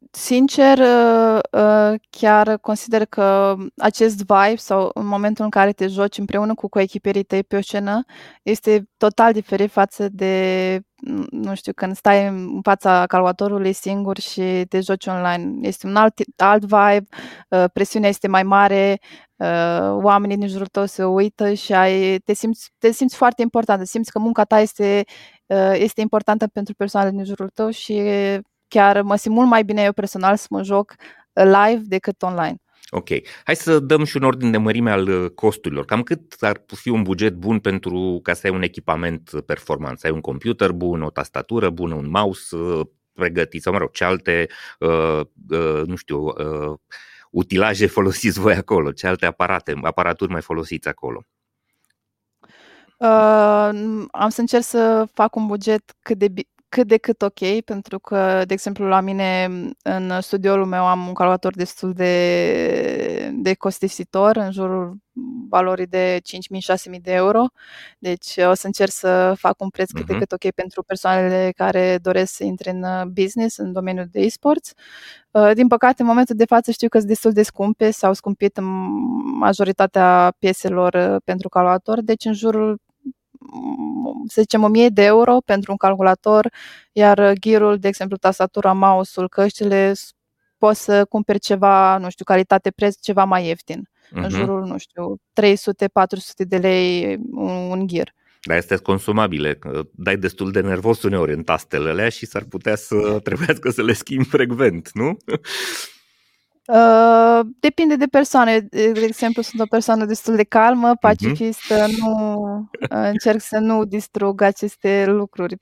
Uh, 0.00 0.08
Sincer, 0.12 0.78
uh, 0.78 1.38
uh, 1.52 1.94
chiar 2.10 2.58
consider 2.58 3.04
că 3.04 3.56
acest 3.76 4.16
vibe 4.16 4.56
sau 4.56 4.90
în 4.94 5.06
momentul 5.06 5.44
în 5.44 5.50
care 5.50 5.72
te 5.72 5.86
joci 5.86 6.18
împreună 6.18 6.54
cu 6.54 6.68
coechiperii 6.68 7.22
tăi 7.22 7.44
pe 7.44 7.56
o 7.56 7.60
scenă 7.60 8.04
este 8.42 8.88
total 8.96 9.32
diferit 9.32 9.70
față 9.70 10.08
de, 10.08 10.80
nu 11.30 11.54
știu, 11.54 11.72
când 11.72 11.96
stai 11.96 12.26
în 12.26 12.60
fața 12.62 13.06
calculatorului 13.06 13.72
singur 13.72 14.18
și 14.18 14.64
te 14.68 14.80
joci 14.80 15.06
online. 15.06 15.68
Este 15.68 15.86
un 15.86 15.96
alt, 15.96 16.14
alt 16.36 16.62
vibe, 16.62 17.06
uh, 17.48 17.64
presiunea 17.72 18.08
este 18.08 18.28
mai 18.28 18.42
mare, 18.42 19.00
oamenii 20.02 20.36
din 20.36 20.48
jurul 20.48 20.66
tău 20.66 20.86
se 20.86 21.04
uită 21.04 21.52
și 21.52 21.72
ai, 21.72 22.18
te, 22.18 22.32
simți, 22.34 22.70
te 22.78 22.90
simți 22.90 23.16
foarte 23.16 23.42
important, 23.42 23.86
simți 23.86 24.10
că 24.10 24.18
munca 24.18 24.44
ta 24.44 24.60
este, 24.60 25.04
este 25.72 26.00
importantă 26.00 26.46
pentru 26.46 26.74
persoanele 26.74 27.14
din 27.16 27.24
jurul 27.24 27.48
tău 27.48 27.70
și 27.70 28.02
chiar 28.70 29.02
mă 29.02 29.16
simt 29.16 29.34
mult 29.34 29.48
mai 29.48 29.64
bine 29.64 29.82
eu 29.82 29.92
personal 29.92 30.36
să 30.36 30.46
mă 30.50 30.62
joc 30.62 30.94
uh, 31.32 31.44
live 31.44 31.82
decât 31.84 32.22
online. 32.22 32.56
Ok. 32.90 33.08
Hai 33.44 33.56
să 33.56 33.78
dăm 33.78 34.04
și 34.04 34.16
un 34.16 34.22
ordin 34.22 34.50
de 34.50 34.56
mărime 34.56 34.90
al 34.90 35.08
uh, 35.08 35.30
costurilor. 35.30 35.84
Cam 35.84 36.02
cât 36.02 36.36
ar 36.40 36.62
fi 36.66 36.88
un 36.88 37.02
buget 37.02 37.34
bun 37.34 37.58
pentru 37.58 38.20
ca 38.22 38.32
să 38.32 38.46
ai 38.46 38.52
un 38.52 38.62
echipament 38.62 39.30
performant? 39.46 39.98
Să 39.98 40.06
ai 40.06 40.12
un 40.12 40.20
computer 40.20 40.72
bun, 40.72 41.02
o 41.02 41.10
tastatură 41.10 41.70
bună, 41.70 41.94
un 41.94 42.10
mouse 42.10 42.56
uh, 42.56 42.80
pregătit 43.12 43.62
sau, 43.62 43.72
mă 43.72 43.78
rog, 43.78 43.90
ce 43.90 44.04
alte, 44.04 44.46
uh, 44.78 45.20
uh, 45.50 45.82
nu 45.86 45.96
știu, 45.96 46.24
uh, 46.24 46.78
utilaje 47.30 47.86
folosiți 47.96 48.40
voi 48.40 48.54
acolo, 48.54 48.92
ce 48.92 49.06
alte 49.06 49.26
aparate, 49.26 49.74
aparaturi 49.82 50.30
mai 50.30 50.42
folosiți 50.42 50.88
acolo? 50.88 51.24
Uh, 52.96 54.06
am 54.10 54.28
să 54.28 54.40
încerc 54.40 54.62
să 54.62 55.08
fac 55.12 55.36
un 55.36 55.46
buget 55.46 55.96
cât 56.02 56.18
de, 56.18 56.32
cât 56.70 56.86
de 56.86 56.96
cât 56.96 57.22
ok, 57.22 57.60
pentru 57.64 57.98
că, 57.98 58.42
de 58.46 58.52
exemplu, 58.52 58.86
la 58.86 59.00
mine 59.00 59.48
în 59.82 60.20
studioul 60.20 60.66
meu 60.66 60.86
am 60.86 60.98
un 61.06 61.12
calculator 61.12 61.54
destul 61.54 61.92
de, 61.92 63.30
de 63.34 63.54
costisitor, 63.54 64.36
în 64.36 64.52
jurul 64.52 64.96
valorii 65.48 65.86
de 65.86 66.20
5.000-6.000 66.94 67.00
de 67.00 67.12
euro. 67.12 67.44
Deci 67.98 68.36
o 68.36 68.54
să 68.54 68.66
încerc 68.66 68.90
să 68.90 69.34
fac 69.38 69.60
un 69.60 69.68
preț 69.68 69.90
cât 69.90 70.06
de 70.06 70.12
mhm. 70.12 70.20
cât 70.20 70.32
ok 70.32 70.50
pentru 70.52 70.82
persoanele 70.82 71.52
care 71.56 71.98
doresc 72.02 72.32
să 72.32 72.44
intre 72.44 72.70
în 72.70 72.82
uh, 72.82 73.04
business, 73.04 73.56
în 73.56 73.72
domeniul 73.72 74.08
de 74.10 74.20
e-sports. 74.20 74.72
Uh, 75.30 75.50
din 75.54 75.66
păcate, 75.68 76.02
în 76.02 76.08
momentul 76.08 76.36
de 76.36 76.44
față 76.44 76.70
știu 76.70 76.88
că 76.88 76.96
sunt 76.96 77.08
destul 77.08 77.32
de 77.32 77.42
scumpe, 77.42 77.90
s-au 77.90 78.12
scumpit 78.12 78.58
majoritatea 79.38 80.34
pieselor 80.38 80.94
uh, 80.94 81.16
pentru 81.24 81.48
calculator, 81.48 82.00
deci 82.00 82.24
în 82.24 82.32
jurul 82.32 82.80
să 84.26 84.40
zicem, 84.40 84.62
1000 84.62 84.88
de 84.88 85.04
euro 85.04 85.36
pentru 85.44 85.70
un 85.70 85.76
calculator, 85.76 86.52
iar 86.92 87.32
gear 87.32 87.76
de 87.76 87.88
exemplu, 87.88 88.16
tastatura, 88.16 88.72
mouse-ul, 88.72 89.28
căștile, 89.28 89.92
poți 90.58 90.82
să 90.82 91.04
cumperi 91.04 91.38
ceva, 91.38 91.98
nu 91.98 92.10
știu, 92.10 92.24
calitate-preț, 92.24 93.00
ceva 93.00 93.24
mai 93.24 93.46
ieftin. 93.46 93.88
Uh-huh. 93.88 94.10
În 94.10 94.20
mhm. 94.22 94.34
jurul, 94.34 94.66
nu 94.66 94.78
știu, 94.78 95.16
300-400 95.42 96.46
de 96.48 96.56
lei 96.56 97.16
un, 97.30 97.70
un 97.70 97.86
gear. 97.86 98.14
Dar 98.42 98.56
este 98.56 98.76
consumabile. 98.76 99.58
Dai 99.90 100.16
destul 100.16 100.50
de 100.50 100.60
nervos 100.60 101.02
uneori 101.02 101.32
în 101.32 101.42
tastele 101.42 101.90
alea 101.90 102.08
și 102.08 102.26
s-ar 102.26 102.44
putea 102.44 102.76
să 102.76 103.20
trebuiască 103.22 103.70
să 103.70 103.82
le 103.82 103.92
schimbi 103.92 104.28
frecvent, 104.28 104.90
nu? 104.92 105.16
Uh, 106.66 107.40
depinde 107.60 107.96
de 107.96 108.06
persoane. 108.06 108.60
De 108.70 109.04
exemplu, 109.04 109.42
sunt 109.42 109.60
o 109.60 109.66
persoană 109.66 110.04
destul 110.04 110.36
de 110.36 110.44
calmă, 110.44 110.88
mhm. 110.88 110.98
pacifistă, 110.98 111.84
uh-huh. 111.84 111.96
nu 111.98 112.68
uh, 112.80 112.88
încerc 112.88 113.40
să 113.40 113.58
nu 113.58 113.84
distrug 113.84 114.40
aceste 114.40 115.04
lucruri. 115.06 115.56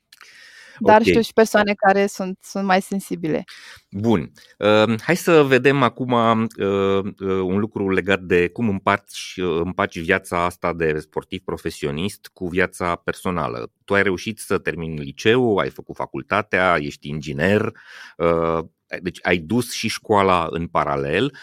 Dar 0.79 0.95
okay. 0.95 1.07
știu 1.07 1.21
și 1.21 1.33
persoane 1.33 1.73
care 1.73 2.07
sunt, 2.07 2.37
sunt 2.41 2.65
mai 2.65 2.81
sensibile. 2.81 3.43
Bun. 3.91 4.31
Uh, 4.57 5.01
hai 5.01 5.15
să 5.15 5.43
vedem 5.43 5.83
acum 5.83 6.11
uh, 6.11 6.43
uh, 6.57 7.03
un 7.19 7.59
lucru 7.59 7.89
legat 7.89 8.19
de 8.19 8.47
cum 8.47 8.69
împarți, 8.69 9.39
uh, 9.39 9.61
împaci 9.63 9.99
viața 9.99 10.43
asta 10.43 10.73
de 10.73 10.99
sportiv 10.99 11.41
profesionist 11.45 12.29
cu 12.33 12.47
viața 12.47 12.95
personală. 12.95 13.71
Tu 13.85 13.93
ai 13.93 14.03
reușit 14.03 14.39
să 14.39 14.57
termini 14.57 14.99
liceu, 14.99 15.57
ai 15.57 15.69
făcut 15.69 15.95
facultatea, 15.95 16.77
ești 16.79 17.09
inginer, 17.09 17.71
uh, 18.17 18.59
deci 19.01 19.19
ai 19.21 19.37
dus 19.37 19.71
și 19.71 19.87
școala 19.87 20.47
în 20.49 20.67
paralel 20.67 21.33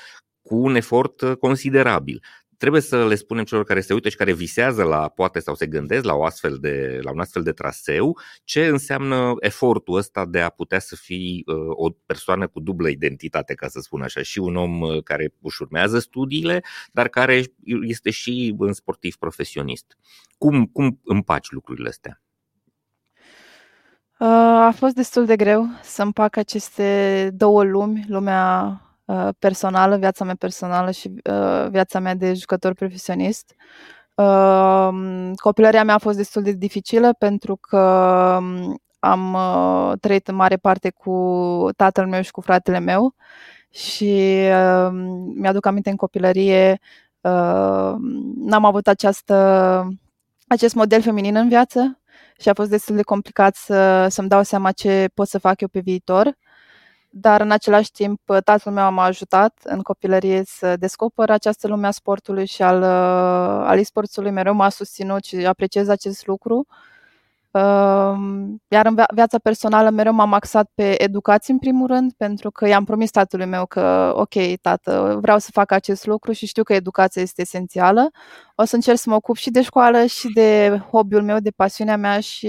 cu 0.42 0.56
un 0.56 0.74
efort 0.74 1.20
uh, 1.20 1.36
considerabil. 1.36 2.22
Trebuie 2.58 2.80
să 2.80 3.06
le 3.06 3.14
spunem 3.14 3.44
celor 3.44 3.64
care 3.64 3.80
se 3.80 3.92
uită 3.92 4.08
și 4.08 4.16
care 4.16 4.32
visează 4.32 4.82
la, 4.82 5.08
poate 5.08 5.38
sau 5.38 5.54
se 5.54 5.66
gândesc 5.66 6.04
la, 6.04 6.14
o 6.14 6.24
astfel 6.24 6.58
de, 6.60 6.98
la 7.02 7.10
un 7.10 7.20
astfel 7.20 7.42
de 7.42 7.52
traseu, 7.52 8.18
ce 8.44 8.66
înseamnă 8.66 9.34
efortul 9.38 9.96
ăsta 9.96 10.24
de 10.26 10.40
a 10.40 10.48
putea 10.48 10.78
să 10.78 10.96
fii 10.96 11.42
uh, 11.46 11.56
o 11.70 11.90
persoană 11.90 12.46
cu 12.46 12.60
dublă 12.60 12.88
identitate, 12.88 13.54
ca 13.54 13.68
să 13.68 13.80
spun 13.80 14.02
așa, 14.02 14.22
și 14.22 14.38
un 14.38 14.56
om 14.56 14.80
uh, 14.80 15.02
care 15.02 15.34
își 15.42 15.62
urmează 15.62 15.98
studiile, 15.98 16.64
dar 16.92 17.08
care 17.08 17.42
este 17.82 18.10
și 18.10 18.54
un 18.58 18.72
sportiv 18.72 19.16
profesionist. 19.16 19.96
Cum, 20.38 20.64
cum 20.64 21.00
împaci 21.04 21.50
lucrurile 21.50 21.88
astea? 21.88 22.20
Uh, 24.18 24.28
a 24.28 24.72
fost 24.76 24.94
destul 24.94 25.26
de 25.26 25.36
greu 25.36 25.66
să 25.82 26.02
împac 26.02 26.36
aceste 26.36 27.30
două 27.34 27.64
lumi, 27.64 28.04
lumea 28.08 28.80
uh, 29.06 29.28
personală, 29.38 29.96
viața 29.96 30.24
mea 30.24 30.34
personală 30.38 30.90
și 30.90 31.08
uh, 31.08 31.66
viața 31.70 31.98
mea 31.98 32.14
de 32.14 32.34
jucător 32.34 32.74
profesionist. 32.74 33.54
Copilăria 35.36 35.84
mea 35.84 35.94
a 35.94 35.98
fost 35.98 36.16
destul 36.16 36.42
de 36.42 36.52
dificilă 36.52 37.12
pentru 37.18 37.56
că 37.56 37.78
um, 38.40 38.80
am 38.98 39.36
trăit 40.00 40.28
în 40.28 40.34
mare 40.34 40.56
parte 40.56 40.90
cu 40.90 41.68
tatăl 41.76 42.06
meu 42.06 42.22
și 42.22 42.30
cu 42.30 42.40
fratele 42.40 42.78
meu 42.78 43.14
și 43.70 44.40
mi-aduc 45.34 45.66
aminte 45.66 45.90
în 45.90 45.96
copilărie 45.96 46.80
n-am 48.36 48.64
avut 48.64 48.86
această, 48.86 49.34
acest 50.46 50.74
model 50.74 51.02
feminin 51.02 51.36
în 51.36 51.48
viață 51.48 52.00
și 52.40 52.48
a 52.48 52.54
fost 52.54 52.70
destul 52.70 52.96
de 52.96 53.02
complicat 53.02 53.54
să, 53.54 54.06
să-mi 54.08 54.28
dau 54.28 54.42
seama 54.42 54.72
ce 54.72 55.08
pot 55.14 55.28
să 55.28 55.38
fac 55.38 55.60
eu 55.60 55.68
pe 55.68 55.80
viitor. 55.80 56.36
Dar 57.18 57.40
în 57.40 57.50
același 57.50 57.90
timp, 57.90 58.20
tatăl 58.44 58.72
meu 58.72 58.92
m-a 58.92 59.04
ajutat 59.04 59.58
în 59.64 59.80
copilărie 59.80 60.42
să 60.46 60.76
descoper 60.76 61.30
această 61.30 61.68
lume 61.68 61.86
a 61.86 61.90
sportului 61.90 62.46
și 62.46 62.62
al, 62.62 62.82
al 63.62 63.78
e-sportsului. 63.78 64.30
Mereu 64.30 64.54
m-a 64.54 64.68
susținut 64.68 65.24
și 65.24 65.36
apreciez 65.36 65.88
acest 65.88 66.26
lucru. 66.26 66.66
Uh, 67.50 68.14
iar 68.68 68.86
în 68.86 69.04
viața 69.14 69.38
personală 69.38 69.90
mereu 69.90 70.12
m-am 70.12 70.32
axat 70.32 70.70
pe 70.74 71.02
educație 71.02 71.52
în 71.52 71.58
primul 71.58 71.86
rând, 71.86 72.12
pentru 72.16 72.50
că 72.50 72.68
i-am 72.68 72.84
promis 72.84 73.10
tatălui 73.10 73.46
meu 73.46 73.66
că, 73.66 74.12
ok, 74.16 74.34
tată, 74.60 75.18
vreau 75.20 75.38
să 75.38 75.50
fac 75.52 75.70
acest 75.70 76.06
lucru 76.06 76.32
și 76.32 76.46
știu 76.46 76.62
că 76.62 76.72
educația 76.72 77.22
este 77.22 77.40
esențială. 77.40 78.10
O 78.54 78.64
să 78.64 78.74
încerc 78.74 78.98
să 78.98 79.10
mă 79.10 79.14
ocup 79.16 79.36
și 79.36 79.50
de 79.50 79.62
școală 79.62 80.04
și 80.04 80.28
de 80.34 80.80
hobby-ul 80.90 81.22
meu, 81.22 81.38
de 81.38 81.50
pasiunea 81.50 81.96
mea 81.96 82.20
și 82.20 82.48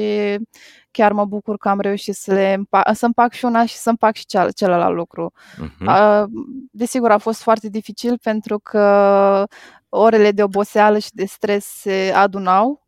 chiar 0.97 1.11
mă 1.11 1.25
bucur 1.25 1.57
că 1.57 1.69
am 1.69 1.79
reușit 1.79 2.15
să 2.15 2.33
le 2.33 2.53
împac, 2.53 2.95
să 2.95 3.05
împac 3.05 3.33
și 3.33 3.45
una 3.45 3.65
și 3.65 3.75
să 3.75 3.89
împac 3.89 4.15
și 4.15 4.25
ceal, 4.25 4.51
celălalt 4.51 4.95
lucru. 4.95 5.33
Uh-huh. 5.33 6.25
Desigur, 6.71 7.11
a 7.11 7.17
fost 7.17 7.41
foarte 7.41 7.69
dificil 7.69 8.17
pentru 8.23 8.59
că 8.59 9.45
orele 9.89 10.31
de 10.31 10.43
oboseală 10.43 10.97
și 10.97 11.09
de 11.13 11.25
stres 11.25 11.65
se 11.65 12.13
adunau 12.15 12.87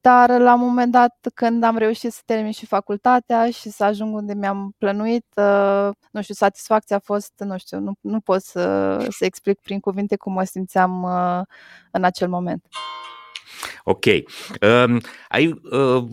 dar 0.00 0.40
la 0.40 0.54
un 0.54 0.60
moment 0.60 0.92
dat, 0.92 1.16
când 1.34 1.62
am 1.62 1.76
reușit 1.76 2.12
să 2.12 2.20
termin 2.24 2.52
și 2.52 2.66
facultatea 2.66 3.50
și 3.50 3.70
să 3.70 3.84
ajung 3.84 4.14
unde 4.14 4.34
mi-am 4.34 4.74
plănuit, 4.78 5.26
uh, 5.34 5.88
nu 6.10 6.22
știu, 6.22 6.34
satisfacția 6.34 6.96
a 6.96 7.02
fost, 7.04 7.32
nu 7.36 7.58
știu, 7.58 7.78
nu, 7.78 7.92
nu 8.00 8.20
pot 8.20 8.42
să, 8.42 8.96
să 9.10 9.24
explic 9.24 9.60
prin 9.60 9.80
cuvinte 9.80 10.16
cum 10.16 10.32
mă 10.32 10.44
simțeam 10.44 11.02
uh, 11.02 11.40
în 11.90 12.04
acel 12.04 12.28
moment. 12.28 12.66
Ok. 13.84 14.04
Uh, 14.04 14.96
ai 15.28 15.60
uh, 15.70 16.04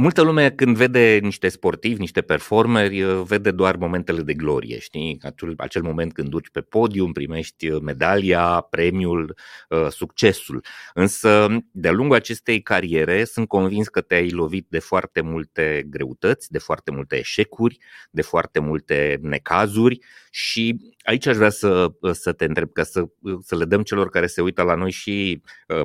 multă 0.00 0.22
lume 0.22 0.50
când 0.50 0.76
vede 0.76 1.18
niște 1.22 1.48
sportivi, 1.48 2.00
niște 2.00 2.20
performeri, 2.20 3.02
uh, 3.02 3.22
vede 3.26 3.50
doar 3.50 3.76
momentele 3.76 4.22
de 4.22 4.34
glorie, 4.34 4.78
știi? 4.78 5.18
Acel, 5.22 5.54
acel 5.56 5.82
moment 5.82 6.12
când 6.12 6.28
duci 6.28 6.48
pe 6.50 6.60
podium, 6.60 7.12
primești 7.12 7.68
uh, 7.68 7.80
medalia, 7.82 8.66
premiul, 8.70 9.36
uh, 9.68 9.86
succesul. 9.88 10.64
Însă, 10.94 11.46
de-a 11.72 11.92
lungul 11.92 12.16
acestei 12.16 12.62
cariere, 12.62 13.24
sunt 13.24 13.48
convins 13.48 13.88
că 13.88 14.00
te-ai 14.00 14.30
lovit 14.30 14.66
de 14.68 14.78
foarte 14.78 15.20
multe 15.20 15.86
greutăți, 15.90 16.50
de 16.52 16.58
foarte 16.58 16.90
multe 16.90 17.16
eșecuri, 17.16 17.78
de 18.10 18.22
foarte 18.22 18.60
multe 18.60 19.18
necazuri 19.22 19.98
și 20.30 20.94
aici 21.02 21.26
aș 21.26 21.36
vrea 21.36 21.50
să, 21.50 21.92
să 22.12 22.32
te 22.32 22.44
întreb, 22.44 22.72
ca 22.72 22.82
să, 22.82 23.08
să 23.42 23.56
le 23.56 23.64
dăm 23.64 23.82
celor 23.82 24.08
care 24.08 24.26
se 24.26 24.40
uită 24.40 24.62
la 24.62 24.74
noi 24.74 24.90
și 24.90 25.42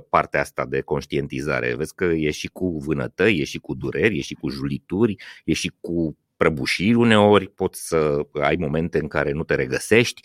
partea 0.09 0.39
asta 0.39 0.65
de 0.65 0.81
conștientizare. 0.81 1.75
Vezi 1.75 1.95
că 1.95 2.05
e 2.05 2.31
și 2.31 2.47
cu 2.47 2.77
vânătăi, 2.77 3.39
e 3.39 3.43
și 3.43 3.59
cu 3.59 3.73
dureri, 3.73 4.17
e 4.17 4.21
și 4.21 4.33
cu 4.33 4.49
julituri, 4.49 5.15
e 5.45 5.53
și 5.53 5.71
cu 5.81 6.17
prăbușiri 6.37 6.93
uneori, 6.93 7.49
poți 7.49 7.87
să 7.87 8.27
ai 8.33 8.55
momente 8.55 8.99
în 8.99 9.07
care 9.07 9.31
nu 9.31 9.43
te 9.43 9.55
regăsești. 9.55 10.21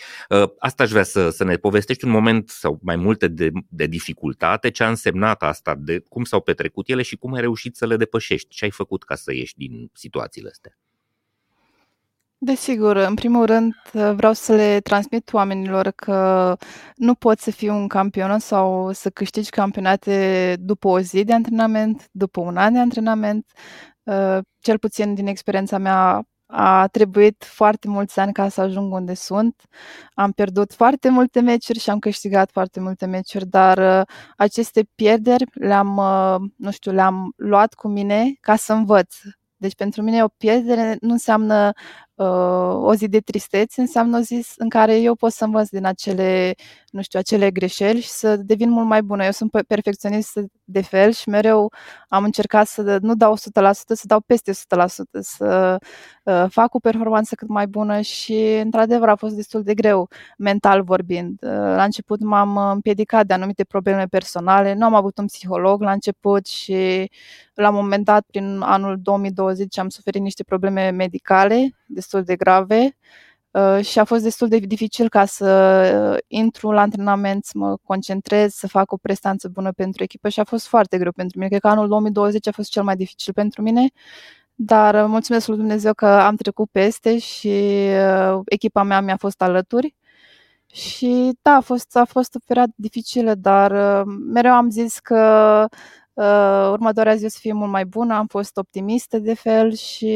Asta 0.58 0.82
aș 0.82 0.90
vrea 0.90 1.02
să, 1.02 1.30
să 1.30 1.44
ne 1.44 1.56
povestești 1.56 2.04
un 2.04 2.10
moment 2.10 2.48
sau 2.48 2.78
mai 2.82 2.96
multe 2.96 3.28
de, 3.28 3.50
de 3.68 3.86
dificultate, 3.86 4.70
ce 4.70 4.82
a 4.82 4.88
însemnat 4.88 5.42
asta, 5.42 5.74
de 5.74 5.98
cum 6.08 6.24
s-au 6.24 6.40
petrecut 6.40 6.88
ele 6.88 7.02
și 7.02 7.16
cum 7.16 7.32
ai 7.32 7.40
reușit 7.40 7.76
să 7.76 7.86
le 7.86 7.96
depășești, 7.96 8.54
ce 8.54 8.64
ai 8.64 8.70
făcut 8.70 9.04
ca 9.04 9.14
să 9.14 9.32
ieși 9.32 9.56
din 9.56 9.90
situațiile 9.92 10.48
astea. 10.48 10.78
Desigur, 12.42 12.96
în 12.96 13.14
primul 13.14 13.46
rând 13.46 13.74
vreau 13.92 14.32
să 14.32 14.54
le 14.54 14.80
transmit 14.80 15.32
oamenilor 15.32 15.90
că 15.90 16.56
nu 16.96 17.14
poți 17.14 17.42
să 17.42 17.50
fii 17.50 17.68
un 17.68 17.88
campion 17.88 18.38
sau 18.38 18.92
să 18.92 19.10
câștigi 19.10 19.50
campionate 19.50 20.56
după 20.60 20.88
o 20.88 21.00
zi 21.00 21.24
de 21.24 21.32
antrenament, 21.32 22.08
după 22.12 22.40
un 22.40 22.56
an 22.56 22.72
de 22.72 22.78
antrenament. 22.78 23.46
Uh, 24.02 24.38
cel 24.60 24.78
puțin 24.78 25.14
din 25.14 25.26
experiența 25.26 25.78
mea 25.78 26.22
a 26.46 26.86
trebuit 26.86 27.44
foarte 27.44 27.88
mulți 27.88 28.20
ani 28.20 28.32
ca 28.32 28.48
să 28.48 28.60
ajung 28.60 28.92
unde 28.92 29.14
sunt. 29.14 29.62
Am 30.14 30.32
pierdut 30.32 30.72
foarte 30.72 31.08
multe 31.08 31.40
meciuri 31.40 31.78
și 31.78 31.90
am 31.90 31.98
câștigat 31.98 32.50
foarte 32.50 32.80
multe 32.80 33.06
meciuri, 33.06 33.46
dar 33.46 33.78
uh, 33.78 34.06
aceste 34.36 34.88
pierderi 34.94 35.44
le-am, 35.52 35.96
uh, 35.96 36.50
nu 36.56 36.70
știu, 36.70 36.92
le-am 36.92 37.32
luat 37.36 37.74
cu 37.74 37.88
mine 37.88 38.32
ca 38.40 38.56
să 38.56 38.72
învăț. 38.72 39.14
Deci 39.60 39.74
pentru 39.74 40.02
mine 40.02 40.22
o 40.24 40.28
pierdere 40.28 40.96
nu 41.00 41.12
înseamnă 41.12 41.66
uh, 41.66 41.72
o 42.22 42.94
zi 42.94 43.08
de 43.08 43.20
tristețe 43.20 43.80
înseamnă 43.80 44.18
o 44.18 44.20
zi 44.20 44.46
în 44.56 44.68
care 44.68 45.00
eu 45.00 45.14
pot 45.14 45.32
să 45.32 45.44
învăț 45.44 45.68
din 45.68 45.84
acele, 45.84 46.54
nu 46.90 47.02
știu, 47.02 47.18
acele 47.18 47.50
greșeli 47.50 48.00
și 48.00 48.08
să 48.08 48.36
devin 48.36 48.70
mult 48.70 48.86
mai 48.86 49.02
bună. 49.02 49.24
Eu 49.24 49.30
sunt 49.30 49.50
perfecționist 49.66 50.40
de 50.64 50.82
fel 50.82 51.12
și 51.12 51.28
mereu 51.28 51.72
am 52.08 52.24
încercat 52.24 52.66
să 52.66 52.98
nu 53.00 53.14
dau 53.14 53.34
100%, 53.36 53.38
să 53.72 54.02
dau 54.06 54.20
peste 54.20 54.52
100%, 54.52 54.56
să 55.20 55.78
uh, 56.24 56.44
fac 56.48 56.74
o 56.74 56.78
performanță 56.78 57.34
cât 57.34 57.48
mai 57.48 57.66
bună 57.66 58.00
și, 58.00 58.60
într-adevăr, 58.62 59.08
a 59.08 59.16
fost 59.16 59.34
destul 59.34 59.62
de 59.62 59.74
greu, 59.74 60.08
mental 60.38 60.82
vorbind. 60.82 61.38
Uh, 61.42 61.50
la 61.50 61.84
început 61.84 62.20
m-am 62.20 62.56
împiedicat 62.56 63.26
de 63.26 63.34
anumite 63.34 63.64
probleme 63.64 64.06
personale, 64.06 64.74
nu 64.74 64.84
am 64.84 64.94
avut 64.94 65.18
un 65.18 65.26
psiholog 65.26 65.80
la 65.80 65.92
început 65.92 66.46
și 66.46 67.10
la 67.54 67.68
un 67.68 67.74
moment 67.74 68.04
dat, 68.04 68.24
prin 68.30 68.60
anul 68.60 68.98
2020, 69.02 69.78
am 69.78 69.88
suferit 69.88 70.20
niște 70.20 70.42
probleme 70.42 70.90
medicale 70.90 71.74
destul 71.92 72.22
de 72.22 72.36
grave 72.36 72.96
uh, 73.50 73.84
și 73.84 73.98
a 73.98 74.04
fost 74.04 74.22
destul 74.22 74.48
de 74.48 74.58
dificil 74.58 75.08
ca 75.08 75.24
să 75.24 76.12
uh, 76.12 76.18
intru 76.26 76.70
la 76.70 76.80
antrenament, 76.80 77.44
să 77.44 77.52
mă 77.54 77.76
concentrez, 77.82 78.54
să 78.54 78.68
fac 78.68 78.92
o 78.92 78.96
prestanță 78.96 79.48
bună 79.48 79.72
pentru 79.72 80.02
echipă 80.02 80.28
și 80.28 80.40
a 80.40 80.44
fost 80.44 80.66
foarte 80.66 80.98
greu 80.98 81.12
pentru 81.12 81.38
mine. 81.38 81.48
Cred 81.48 81.60
că 81.60 81.68
anul 81.68 81.88
2020 81.88 82.46
a 82.46 82.52
fost 82.52 82.70
cel 82.70 82.82
mai 82.82 82.96
dificil 82.96 83.32
pentru 83.32 83.62
mine, 83.62 83.90
dar 84.54 84.94
uh, 84.94 85.04
mulțumesc 85.08 85.46
lui 85.48 85.56
Dumnezeu 85.56 85.94
că 85.94 86.06
am 86.06 86.36
trecut 86.36 86.68
peste 86.70 87.18
și 87.18 87.88
echipa 88.44 88.82
mea 88.82 89.00
mi-a 89.00 89.16
fost 89.16 89.42
alături. 89.42 89.94
Și 90.72 91.38
da, 91.42 91.50
a 91.50 91.60
fost, 91.60 91.96
a 91.96 92.04
fost 92.04 92.34
o 92.34 92.38
perioadă 92.46 92.72
dificilă, 92.76 93.34
dar 93.34 93.72
mereu 94.32 94.52
am 94.52 94.70
zis 94.70 94.98
că 94.98 95.68
Uh, 95.70 95.78
următoarea 96.70 97.14
zi 97.14 97.24
o 97.24 97.28
să 97.28 97.38
fie 97.40 97.52
mult 97.52 97.70
mai 97.70 97.84
bună, 97.84 98.14
am 98.14 98.26
fost 98.26 98.56
optimistă 98.56 99.18
de 99.18 99.34
fel 99.34 99.74
și 99.74 100.06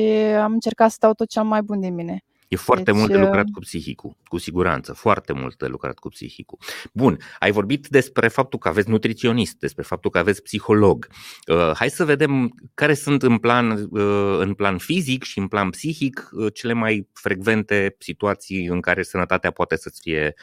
am 0.43 0.53
încercat 0.53 0.91
să 0.91 0.97
dau 1.01 1.13
tot 1.13 1.29
cel 1.29 1.43
mai 1.43 1.63
bun 1.63 1.81
din 1.81 1.95
mine. 1.95 2.25
E 2.49 2.57
foarte 2.57 2.91
deci, 2.91 2.95
mult 2.95 3.11
de 3.11 3.19
lucrat 3.19 3.45
cu 3.53 3.61
psihicul, 3.61 4.17
cu 4.25 4.39
siguranță, 4.39 4.93
foarte 4.93 5.33
mult 5.33 5.57
de 5.57 5.67
lucrat 5.67 5.99
cu 5.99 6.09
psihicul. 6.09 6.59
Bun, 6.93 7.19
ai 7.39 7.51
vorbit 7.51 7.89
despre 7.89 8.29
faptul 8.29 8.59
că 8.59 8.69
aveți 8.69 8.89
nutriționist, 8.89 9.57
despre 9.59 9.83
faptul 9.83 10.11
că 10.11 10.19
aveți 10.19 10.43
psiholog. 10.43 11.07
Uh, 11.47 11.71
hai 11.75 11.91
să 11.91 12.05
vedem 12.05 12.55
care 12.75 12.95
sunt 12.95 13.23
în 13.23 13.39
plan, 13.39 13.89
uh, 13.91 14.39
în 14.39 14.55
plan 14.55 14.79
fizic 14.79 15.23
și 15.23 15.39
în 15.39 15.49
plan 15.49 15.71
psihic 15.71 16.29
uh, 16.33 16.53
cele 16.55 16.73
mai 16.73 17.09
frecvente 17.13 17.97
situații 17.99 18.67
în 18.67 18.81
care 18.81 19.03
sănătatea 19.03 19.51
poate 19.51 19.77
să-ți 19.77 20.01
fie 20.03 20.35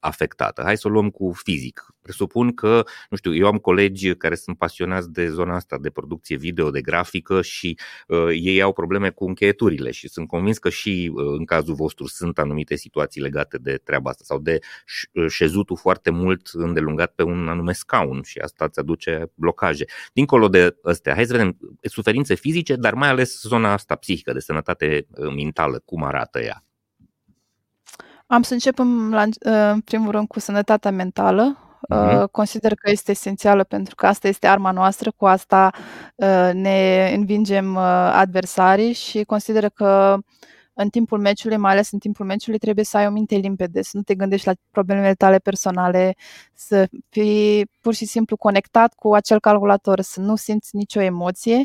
afectată. 0.00 0.62
Hai 0.62 0.76
să 0.76 0.88
o 0.88 0.90
luăm 0.90 1.10
cu 1.10 1.32
fizic. 1.34 1.86
Presupun 2.06 2.54
că, 2.54 2.84
nu 3.10 3.16
știu, 3.16 3.34
eu 3.34 3.46
am 3.46 3.56
colegi 3.56 4.14
care 4.14 4.34
sunt 4.34 4.58
pasionați 4.58 5.12
de 5.12 5.28
zona 5.28 5.54
asta 5.54 5.78
de 5.80 5.90
producție 5.90 6.36
video, 6.36 6.70
de 6.70 6.80
grafică 6.80 7.42
și 7.42 7.78
uh, 8.06 8.28
ei 8.28 8.62
au 8.62 8.72
probleme 8.72 9.10
cu 9.10 9.24
încheieturile 9.24 9.90
și 9.90 10.08
sunt 10.08 10.28
convins 10.28 10.58
că 10.58 10.68
și 10.68 11.12
uh, 11.14 11.24
în 11.38 11.44
cazul 11.44 11.74
vostru 11.74 12.06
sunt 12.06 12.38
anumite 12.38 12.76
situații 12.76 13.20
legate 13.20 13.58
de 13.58 13.80
treaba 13.84 14.10
asta 14.10 14.22
sau 14.24 14.38
de 14.38 14.58
uh, 15.12 15.26
șezutul 15.28 15.76
foarte 15.76 16.10
mult 16.10 16.50
îndelungat 16.52 17.12
pe 17.14 17.22
un 17.22 17.48
anume 17.48 17.72
scaun 17.72 18.22
și 18.22 18.38
asta 18.38 18.64
îți 18.64 18.78
aduce 18.78 19.30
blocaje. 19.34 19.84
Dincolo 20.12 20.48
de 20.48 20.76
astea, 20.82 21.14
hai 21.14 21.24
să 21.24 21.32
vedem 21.32 21.56
suferințe 21.82 22.34
fizice, 22.34 22.76
dar 22.76 22.94
mai 22.94 23.08
ales 23.08 23.40
zona 23.40 23.72
asta 23.72 23.94
psihică, 23.94 24.32
de 24.32 24.40
sănătate 24.40 25.06
uh, 25.10 25.34
mentală, 25.34 25.82
cum 25.84 26.02
arată 26.02 26.40
ea. 26.40 26.64
Am 28.26 28.42
să 28.42 28.52
începem 28.52 29.10
la, 29.10 29.24
în 29.72 29.80
primul 29.80 30.10
rând 30.10 30.28
cu 30.28 30.40
sănătatea 30.40 30.90
mentală. 30.90 31.65
Uh-huh. 31.90 32.30
Consider 32.30 32.74
că 32.74 32.90
este 32.90 33.10
esențială 33.10 33.64
pentru 33.64 33.94
că 33.94 34.06
asta 34.06 34.28
este 34.28 34.46
arma 34.46 34.70
noastră, 34.70 35.12
cu 35.16 35.26
asta 35.26 35.70
uh, 36.14 36.50
ne 36.52 37.10
învingem 37.14 37.74
uh, 37.74 37.82
adversarii 38.12 38.92
și 38.92 39.24
consider 39.24 39.68
că 39.68 40.16
în 40.78 40.88
timpul 40.88 41.20
meciului, 41.20 41.56
mai 41.56 41.72
ales 41.72 41.90
în 41.90 41.98
timpul 41.98 42.26
meciului, 42.26 42.58
trebuie 42.58 42.84
să 42.84 42.96
ai 42.96 43.06
o 43.06 43.10
minte 43.10 43.34
limpede, 43.36 43.82
să 43.82 43.90
nu 43.92 44.02
te 44.02 44.14
gândești 44.14 44.46
la 44.46 44.52
problemele 44.70 45.14
tale 45.14 45.38
personale, 45.38 46.14
să 46.54 46.88
fii 47.08 47.70
pur 47.80 47.94
și 47.94 48.04
simplu 48.06 48.36
conectat 48.36 48.94
cu 48.94 49.14
acel 49.14 49.40
calculator, 49.40 50.00
să 50.00 50.20
nu 50.20 50.36
simți 50.36 50.76
nicio 50.76 51.00
emoție 51.00 51.64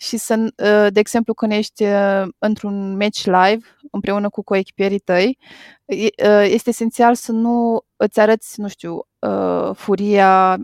și 0.00 0.16
să, 0.16 0.34
uh, 0.38 0.92
de 0.92 1.00
exemplu, 1.00 1.34
când 1.34 1.52
ești 1.52 1.84
uh, 1.84 2.22
într-un 2.38 2.96
match 2.96 3.24
live 3.24 3.66
împreună 3.90 4.28
cu 4.28 4.42
coechipierii 4.42 4.98
tăi, 4.98 5.38
uh, 5.86 6.44
este 6.44 6.68
esențial 6.68 7.14
să 7.14 7.32
nu 7.32 7.84
îți 7.96 8.20
arăți, 8.20 8.60
nu 8.60 8.68
știu, 8.68 9.04
furia, 9.72 10.58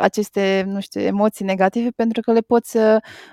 aceste, 0.00 0.64
nu 0.66 0.80
știu, 0.80 1.00
emoții 1.00 1.44
negative, 1.44 1.90
pentru 1.90 2.20
că 2.20 2.32
le 2.32 2.40
poți 2.40 2.76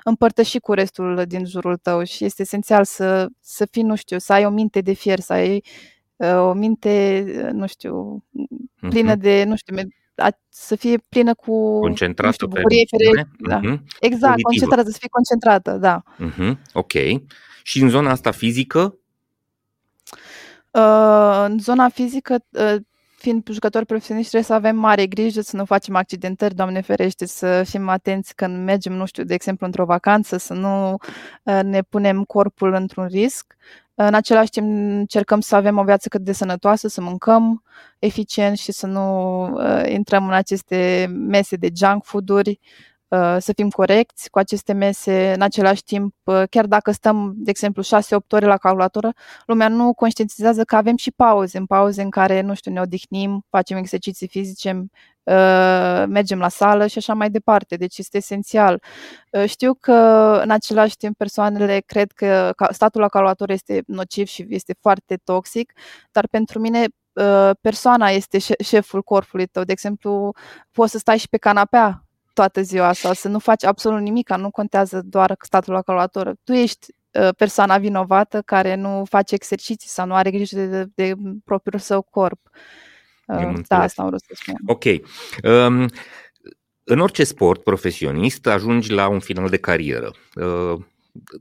împărtăși 0.04 0.60
cu 0.60 0.74
restul 0.74 1.24
din 1.28 1.46
jurul 1.46 1.78
tău 1.78 2.04
și 2.04 2.26
este 2.26 2.42
esențial 2.42 2.84
să, 2.84 3.28
să 3.42 3.66
fii, 3.72 3.82
nu 3.84 3.96
știu, 3.96 4.18
să 4.18 4.34
ai 4.34 4.46
o 4.46 4.50
minte 4.50 4.82
de 4.82 4.94
fier, 4.94 5.20
să 5.20 5.34
ai 5.34 5.64
o 6.18 6.54
minte, 6.54 7.24
nu 7.52 7.68
știu, 7.68 8.24
plină 8.90 9.12
mhm. 9.12 9.22
de, 9.22 9.44
nu 9.44 9.56
știu, 9.56 9.76
să 10.50 10.76
fie 10.76 10.98
plină 11.10 11.34
cu 11.34 11.80
concentrată 11.80 12.34
știu, 12.34 12.48
bucurie, 12.48 12.84
pe 12.98 13.26
da. 13.40 13.60
uh-huh. 13.60 13.80
Exact, 14.00 14.42
Pozitivă. 14.42 14.42
concentrată, 14.42 14.90
să 14.90 14.98
fie 15.00 15.10
concentrată, 15.12 15.72
da. 15.72 16.04
Uh-huh. 16.04 16.58
Ok. 16.74 16.94
Și 17.64 17.82
în 17.82 17.90
zona 17.90 18.12
asta 18.12 18.32
fizică? 18.32 18.98
Uh, 20.72 21.46
în 21.48 21.60
zona 21.60 21.90
fizică, 21.90 22.44
uh, 22.50 22.76
fiind 23.18 23.48
jucători 23.52 23.86
profesioniști, 23.86 24.30
trebuie 24.30 24.50
să 24.50 24.68
avem 24.68 24.76
mare 24.80 25.06
grijă 25.06 25.42
să 25.42 25.56
nu 25.56 25.66
facem 25.66 25.96
accidentări, 25.96 26.56
Doamne 26.56 26.82
ferește, 26.82 27.26
să 27.26 27.64
fim 27.64 27.90
atenți 27.90 28.36
când 28.36 28.64
mergem, 28.64 28.94
nu 28.94 29.06
știu, 29.06 29.24
de 29.24 29.34
exemplu, 29.34 29.66
într-o 29.66 29.86
vacanță, 29.86 30.38
să 30.38 30.54
nu 30.54 30.94
uh, 31.44 31.60
ne 31.64 31.82
punem 31.82 32.24
corpul 32.24 32.74
într-un 32.74 33.06
risc. 33.06 33.56
În 34.00 34.14
același 34.14 34.50
timp 34.50 34.68
încercăm 34.98 35.40
să 35.40 35.56
avem 35.56 35.78
o 35.78 35.84
viață 35.84 36.10
cât 36.10 36.22
de 36.22 36.32
sănătoasă, 36.32 36.88
să 36.88 37.02
mâncăm 37.02 37.64
eficient 38.00 38.58
și 38.58 38.72
să 38.72 38.88
nu 38.88 39.44
uh, 39.44 39.84
intrăm 39.90 40.28
în 40.28 40.34
aceste 40.34 41.08
mese 41.10 41.56
de 41.56 41.70
junk 41.76 42.04
food-uri, 42.04 42.60
uh, 43.08 43.36
să 43.40 43.54
fim 43.56 43.70
corecți 43.70 44.30
cu 44.30 44.40
aceste 44.40 44.74
mese. 44.74 45.34
În 45.36 45.42
același 45.42 45.84
timp, 45.84 46.16
uh, 46.24 46.44
chiar 46.50 46.66
dacă 46.66 46.92
stăm, 46.92 47.34
de 47.36 47.50
exemplu, 47.50 47.82
6-8 47.84 48.32
ore 48.32 48.46
la 48.46 48.58
calculatoră, 48.58 49.14
lumea 49.46 49.68
nu 49.68 49.94
conștientizează 49.94 50.64
că 50.64 50.76
avem 50.76 50.96
și 50.96 51.12
pauze, 51.12 51.58
în 51.58 51.66
pauze 51.66 52.02
în 52.02 52.10
care, 52.10 52.42
nu 52.42 52.54
știu, 52.54 52.72
ne 52.72 52.80
odihnim, 52.82 53.46
facem 53.50 53.78
exerciții 53.78 54.28
fizice, 54.28 54.70
Uh, 54.72 55.17
mergem 56.08 56.40
la 56.40 56.50
sală 56.50 56.88
și 56.88 56.98
așa 56.98 57.14
mai 57.14 57.30
departe. 57.30 57.76
Deci 57.76 57.98
este 57.98 58.18
esențial. 58.18 58.82
Uh, 59.32 59.46
știu 59.46 59.74
că 59.74 59.94
în 60.44 60.50
același 60.50 60.98
timp 60.98 61.18
persoanele 61.18 61.80
cred 61.86 62.12
că 62.12 62.54
statul 62.72 63.02
la 63.02 63.08
calculator 63.08 63.50
este 63.50 63.84
nociv 63.88 64.28
și 64.28 64.46
este 64.50 64.76
foarte 64.82 65.20
toxic, 65.24 65.74
dar 66.12 66.28
pentru 66.28 66.60
mine 66.60 66.86
uh, 67.14 67.52
persoana 67.62 68.10
este 68.10 68.38
șeful 68.64 69.02
corpului 69.02 69.46
tău. 69.46 69.64
De 69.64 69.72
exemplu, 69.72 70.34
poți 70.72 70.92
să 70.92 70.98
stai 70.98 71.18
și 71.18 71.30
pe 71.30 71.38
canapea 71.38 72.04
toată 72.34 72.62
ziua 72.62 72.94
sau 72.94 73.14
să 73.14 73.28
nu 73.28 73.40
faci 73.40 73.64
absolut 73.64 74.02
nimic, 74.02 74.36
nu 74.36 74.52
contează 74.52 75.02
doar 75.06 75.36
statul 75.40 75.74
la 75.74 75.82
calculator. 75.82 76.36
Tu 76.44 76.54
ești 76.54 76.88
persoana 77.38 77.78
vinovată 77.78 78.42
care 78.42 78.76
nu 78.76 79.06
face 79.10 79.34
exerciții 79.36 79.90
sau 79.90 80.06
nu 80.06 80.14
are 80.14 80.32
grijă 80.32 80.56
de, 80.56 80.68
de, 80.68 80.90
de 80.96 81.16
propriul 81.46 81.82
său 81.82 82.02
corp. 82.02 82.40
Uh, 82.44 82.60
da, 83.68 83.82
asta 83.82 84.02
am 84.02 84.08
vrut 84.08 84.22
să 84.22 84.34
spun. 84.34 84.56
Ok. 84.66 84.84
Um, 85.44 85.90
în 86.84 87.00
orice 87.00 87.24
sport 87.24 87.64
profesionist 87.64 88.48
ajungi 88.48 88.92
la 88.92 89.08
un 89.08 89.20
final 89.20 89.50
de 89.50 89.58
carieră. 89.58 90.14
Uh, 90.36 90.80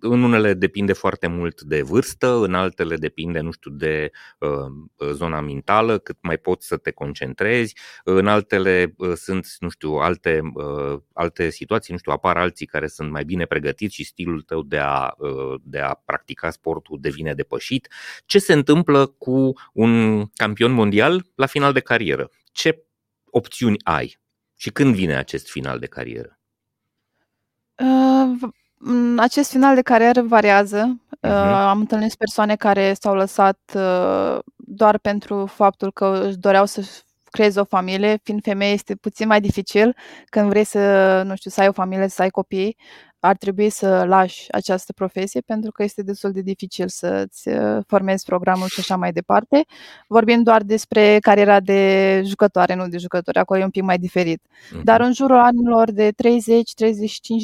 în 0.01 0.23
unele 0.23 0.55
depinde 0.55 0.93
foarte 0.93 1.27
mult 1.27 1.63
de 1.63 1.83
vârstă, 1.83 2.35
în 2.35 2.55
altele 2.55 2.97
depinde, 2.97 3.41
nu 3.41 3.51
știu, 3.51 3.71
de 3.71 4.11
uh, 4.39 5.11
zona 5.13 5.41
mentală, 5.41 5.99
cât 5.99 6.17
mai 6.21 6.37
poți 6.37 6.67
să 6.67 6.77
te 6.77 6.91
concentrezi, 6.91 7.77
în 8.05 8.27
altele 8.27 8.95
uh, 8.97 9.13
sunt, 9.15 9.47
nu 9.59 9.69
știu, 9.69 9.93
alte, 9.93 10.41
uh, 10.55 11.01
alte 11.13 11.51
situații, 11.51 11.93
nu 11.93 11.99
știu, 11.99 12.13
apar 12.13 12.37
alții 12.37 12.67
care 12.67 12.87
sunt 12.87 13.11
mai 13.11 13.25
bine 13.25 13.45
pregătiți 13.45 13.95
și 13.95 14.05
stilul 14.05 14.43
tău 14.43 14.63
de 14.63 14.79
a, 14.79 15.15
uh, 15.19 15.61
de 15.63 15.79
a 15.79 15.95
practica 15.95 16.51
sportul 16.51 16.99
devine 17.01 17.35
depășit. 17.35 17.89
Ce 18.27 18.39
se 18.39 18.53
întâmplă 18.53 19.07
cu 19.07 19.53
un 19.73 20.25
campion 20.27 20.73
mondial 20.73 21.27
la 21.35 21.47
final 21.47 21.73
de 21.73 21.81
carieră? 21.81 22.31
Ce 22.53 22.85
opțiuni 23.25 23.77
ai? 23.85 24.19
Și 24.57 24.71
când 24.71 24.95
vine 24.95 25.17
acest 25.17 25.51
final 25.51 25.79
de 25.79 25.87
carieră? 25.87 26.39
Uh, 27.79 28.49
acest 29.17 29.51
final 29.51 29.75
de 29.75 29.83
carieră 29.83 30.23
variază. 30.23 31.01
Uh-huh. 31.23 31.69
Am 31.69 31.79
întâlnit 31.79 32.15
persoane 32.15 32.57
care 32.57 32.95
s-au 33.01 33.15
lăsat 33.15 33.59
uh, 33.75 34.39
doar 34.57 34.99
pentru 34.99 35.47
faptul 35.47 35.93
că 35.93 36.23
își 36.27 36.37
doreau 36.37 36.65
să 36.65 36.83
creeze 37.37 37.61
o 37.61 37.65
familie. 37.65 38.19
Fiind 38.23 38.43
femeie 38.43 38.73
este 38.73 38.95
puțin 38.95 39.27
mai 39.27 39.41
dificil 39.41 39.97
când 40.25 40.49
vrei 40.49 40.65
să, 40.65 41.23
nu 41.27 41.37
știu, 41.37 41.51
să 41.51 41.61
ai 41.61 41.69
o 41.69 41.73
familie, 41.73 42.09
să 42.09 42.23
ai 42.23 42.31
copii 42.31 42.77
ar 43.19 43.37
trebui 43.37 43.71
să 43.71 44.05
lași 44.05 44.53
această 44.53 44.93
profesie 44.93 45.41
pentru 45.41 45.71
că 45.71 45.83
este 45.83 46.03
destul 46.03 46.33
de 46.33 46.41
dificil 46.41 46.89
să-ți 46.89 47.49
uh, 47.49 47.79
formezi 47.87 48.25
programul 48.25 48.67
și 48.67 48.81
așa 48.81 48.97
mai 48.97 49.13
departe. 49.13 49.65
Vorbim 50.09 50.43
doar 50.43 50.63
despre 50.63 51.19
cariera 51.21 51.61
de 51.61 52.23
jucătoare, 52.25 52.75
nu 52.75 52.89
de 52.89 52.99
jucători, 52.99 53.39
acolo 53.39 53.61
e 53.61 53.65
un 53.65 53.71
pic 53.71 53.83
mai 53.83 53.99
diferit. 53.99 54.43
Uh-huh. 54.43 54.83
Dar 54.83 55.01
în 55.01 55.13
jurul 55.13 55.39
anilor 55.39 55.91
de 55.91 56.13
30-35 56.13 56.15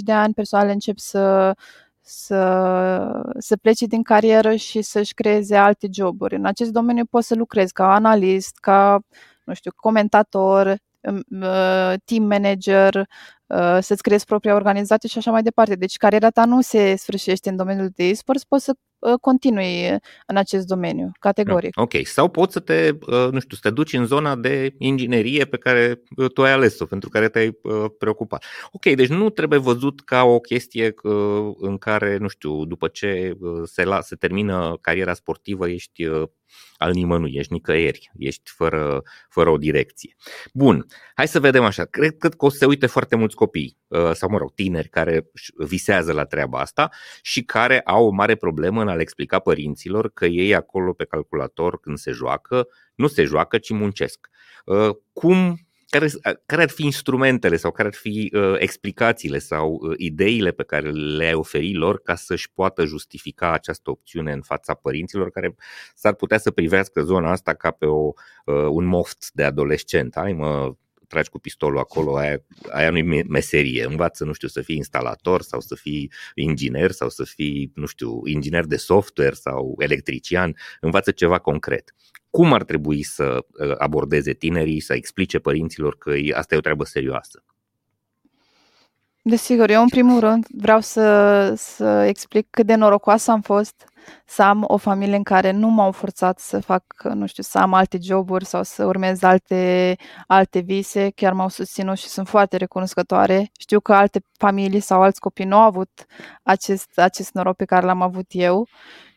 de 0.05 0.13
ani, 0.13 0.35
persoanele 0.35 0.73
încep 0.73 0.99
să 0.99 1.55
să, 2.05 3.35
să 3.39 3.57
plece 3.57 3.87
din 3.87 4.03
carieră 4.03 4.55
și 4.55 4.83
să-și 4.83 5.15
creeze 5.15 5.57
alte 5.57 5.89
joburi. 5.93 6.35
În 6.35 6.45
acest 6.45 6.71
domeniu 6.71 7.05
poți 7.05 7.27
să 7.27 7.35
lucrezi 7.35 7.73
ca 7.73 7.95
analist, 7.95 8.59
ca, 8.59 9.01
nu 9.45 9.55
știu, 9.55 9.71
comentator, 9.77 10.67
uh, 11.41 11.95
team 12.05 12.23
manager, 12.23 13.07
Uh, 13.53 13.79
să-ți 13.81 14.03
creezi 14.03 14.25
propria 14.25 14.55
organizație 14.55 15.09
și 15.09 15.19
așa 15.19 15.31
mai 15.31 15.43
departe. 15.43 15.75
Deci 15.75 15.97
cariera 15.97 16.31
ta 16.31 16.45
nu 16.45 16.61
se 16.61 16.97
sfârșește 16.97 17.49
în 17.49 17.57
domeniul 17.57 17.91
de 17.95 18.05
e-sports, 18.05 18.45
poți 18.45 18.65
să 18.65 18.73
uh, 18.73 18.92
continui 19.21 19.89
în 20.27 20.37
acest 20.37 20.67
domeniu, 20.67 21.11
categoric. 21.19 21.81
Ok, 21.81 21.93
sau 22.05 22.29
poți 22.29 22.53
să 22.53 22.61
te, 22.61 22.91
uh, 23.07 23.29
nu 23.31 23.41
știu, 23.41 23.57
să 23.57 23.61
te 23.63 23.71
duci 23.71 23.93
în 23.93 24.07
zona 24.07 24.37
de 24.37 24.75
inginerie 24.79 25.45
pe 25.45 25.57
care 25.57 26.03
tu 26.35 26.43
ai 26.43 26.53
ales-o, 26.53 26.85
pentru 26.85 27.09
care 27.09 27.29
te-ai 27.29 27.59
preocupat. 27.99 28.45
Ok, 28.71 28.85
deci 28.95 29.09
nu 29.09 29.31
trebuie 29.31 29.59
văzut 29.59 30.01
ca 30.01 30.23
o 30.23 30.41
chestie 30.41 30.95
în 31.59 31.79
care, 31.79 32.17
nu 32.17 32.29
știu, 32.29 32.65
după 32.65 32.89
ce 32.89 33.37
se, 33.65 33.85
la, 33.85 34.01
se 34.01 34.15
termină 34.15 34.79
cariera 34.81 35.15
sportivă, 35.15 35.69
ești 35.69 36.09
al 36.77 36.93
nimănui, 36.93 37.35
ești 37.35 37.53
nicăieri, 37.53 38.11
ești 38.19 38.51
fără, 38.51 39.03
fără 39.29 39.51
o 39.51 39.57
direcție. 39.57 40.17
Bun, 40.53 40.87
hai 41.15 41.29
să 41.29 41.41
vedem 41.41 41.65
așa. 41.65 41.85
Cred, 41.85 42.17
cred 42.19 42.35
că 42.35 42.45
o 42.45 42.49
să 42.49 42.57
se 42.57 42.67
uite 42.67 42.87
foarte 42.87 43.17
mulți 43.17 43.35
copii, 43.35 43.79
uh, 43.89 44.11
sau 44.13 44.29
mă 44.29 44.39
rog, 44.39 44.55
tineri 44.55 44.89
care 44.89 45.31
visează 45.57 46.13
la 46.13 46.25
treaba 46.25 46.61
asta 46.61 46.91
și 47.23 47.43
care 47.43 47.81
au 47.81 48.07
o 48.07 48.11
mare 48.11 48.35
problemă 48.35 48.81
în 48.81 48.89
a 48.93 48.95
le 48.95 49.03
explica 49.03 49.39
părinților 49.39 50.11
că 50.11 50.27
ei 50.27 50.55
acolo 50.55 50.93
pe 50.93 51.05
calculator 51.05 51.81
când 51.81 51.99
se 51.99 52.11
joacă, 52.11 52.69
nu 52.95 53.07
se 53.07 53.25
joacă, 53.25 53.59
ci 53.59 53.71
muncesc. 53.71 54.29
Uh, 54.65 54.91
cum 55.13 55.59
care, 55.93 56.09
care 56.47 56.63
ar 56.63 56.71
fi 56.71 56.85
instrumentele 56.85 57.57
sau 57.57 57.71
care 57.71 57.89
ar 57.89 57.95
fi 57.95 58.33
uh, 58.35 58.55
explicațiile 58.59 59.39
sau 59.39 59.73
uh, 59.73 59.95
ideile 59.97 60.51
pe 60.51 60.65
care 60.65 60.91
le-ai 60.91 61.35
oferi 61.35 61.75
lor 61.75 62.01
ca 62.03 62.15
să-și 62.15 62.53
poată 62.53 62.85
justifica 62.85 63.53
această 63.53 63.91
opțiune 63.91 64.33
în 64.33 64.43
fața 64.43 64.75
părinților 64.75 65.31
care 65.31 65.55
s-ar 65.95 66.15
putea 66.15 66.39
să 66.39 66.51
privească 66.51 67.03
zona 67.03 67.31
asta 67.31 67.55
ca 67.55 67.71
pe 67.71 67.87
o, 67.87 68.13
uh, 68.45 68.55
un 68.71 68.85
moft 68.85 69.31
de 69.33 69.43
adolescent. 69.43 70.15
Hai 70.15 70.33
mă, 70.33 70.75
tragi 71.13 71.31
cu 71.31 71.39
pistolul 71.39 71.79
acolo, 71.79 72.17
aia, 72.17 72.45
aia 72.71 72.91
nu-i 72.91 73.25
meserie. 73.29 73.85
Învață, 73.85 74.25
nu 74.25 74.33
știu, 74.33 74.49
să 74.49 74.61
fii 74.61 74.77
instalator 74.77 75.43
sau 75.43 75.61
să 75.61 75.75
fii 75.75 76.13
inginer 76.35 76.91
sau 76.91 77.09
să 77.09 77.25
fii, 77.25 77.73
nu 77.75 77.87
știu, 77.87 78.21
inginer 78.25 78.65
de 78.65 78.77
software 78.77 79.35
sau 79.35 79.75
electrician. 79.79 80.57
Învață 80.81 81.11
ceva 81.11 81.39
concret 81.39 81.95
cum 82.31 82.53
ar 82.53 82.65
trebui 82.65 83.03
să 83.03 83.45
uh, 83.49 83.75
abordeze 83.79 84.33
tinerii, 84.33 84.81
să 84.81 84.95
explice 84.95 85.39
părinților 85.39 85.97
că 85.99 86.15
asta 86.35 86.55
e 86.55 86.59
o 86.59 86.61
treabă 86.61 86.85
serioasă? 86.85 87.45
Desigur, 89.25 89.71
eu 89.71 89.83
în 89.83 89.89
primul 89.89 90.21
rând 90.21 90.47
vreau 90.51 90.81
să, 90.81 91.53
să 91.57 92.05
explic 92.05 92.47
cât 92.51 92.67
de 92.67 92.75
norocoasă 92.75 93.31
am 93.31 93.41
fost 93.41 93.93
să 94.27 94.43
am 94.43 94.65
o 94.69 94.77
familie 94.77 95.17
în 95.17 95.23
care 95.23 95.51
nu 95.51 95.69
m-au 95.69 95.93
forțat 95.93 96.39
să 96.39 96.61
fac, 96.61 96.85
nu 97.15 97.27
știu, 97.27 97.43
să 97.43 97.59
am 97.59 97.73
alte 97.73 97.99
joburi 98.01 98.45
sau 98.45 98.63
să 98.63 98.85
urmez 98.85 99.23
alte, 99.23 99.97
alte 100.27 100.59
vise, 100.59 101.11
chiar 101.11 101.33
m-au 101.33 101.49
susținut 101.49 101.99
și 101.99 102.09
sunt 102.09 102.29
foarte 102.29 102.57
recunoscătoare. 102.57 103.51
Știu 103.59 103.81
că 103.81 103.95
alte 103.95 104.25
familii 104.33 104.81
sau 104.81 105.03
alți 105.03 105.21
copii 105.21 105.45
nu 105.45 105.57
au 105.57 105.63
avut 105.63 106.07
acest, 106.43 106.99
acest 106.99 107.33
noroc 107.33 107.57
pe 107.57 107.65
care 107.65 107.87
l-am 107.87 108.03
avut 108.03 108.27
eu. 108.29 108.69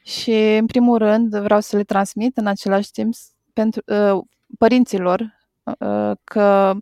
Și, 0.04 0.56
în 0.60 0.66
primul 0.66 0.98
rând, 0.98 1.38
vreau 1.38 1.60
să 1.60 1.76
le 1.76 1.84
transmit 1.84 2.38
în 2.38 2.48
același 2.48 2.92
timp 2.92 3.14
pentru 3.54 3.82
uh, 3.86 4.24
părinților 4.58 5.20
uh, 5.64 6.12
că 6.24 6.74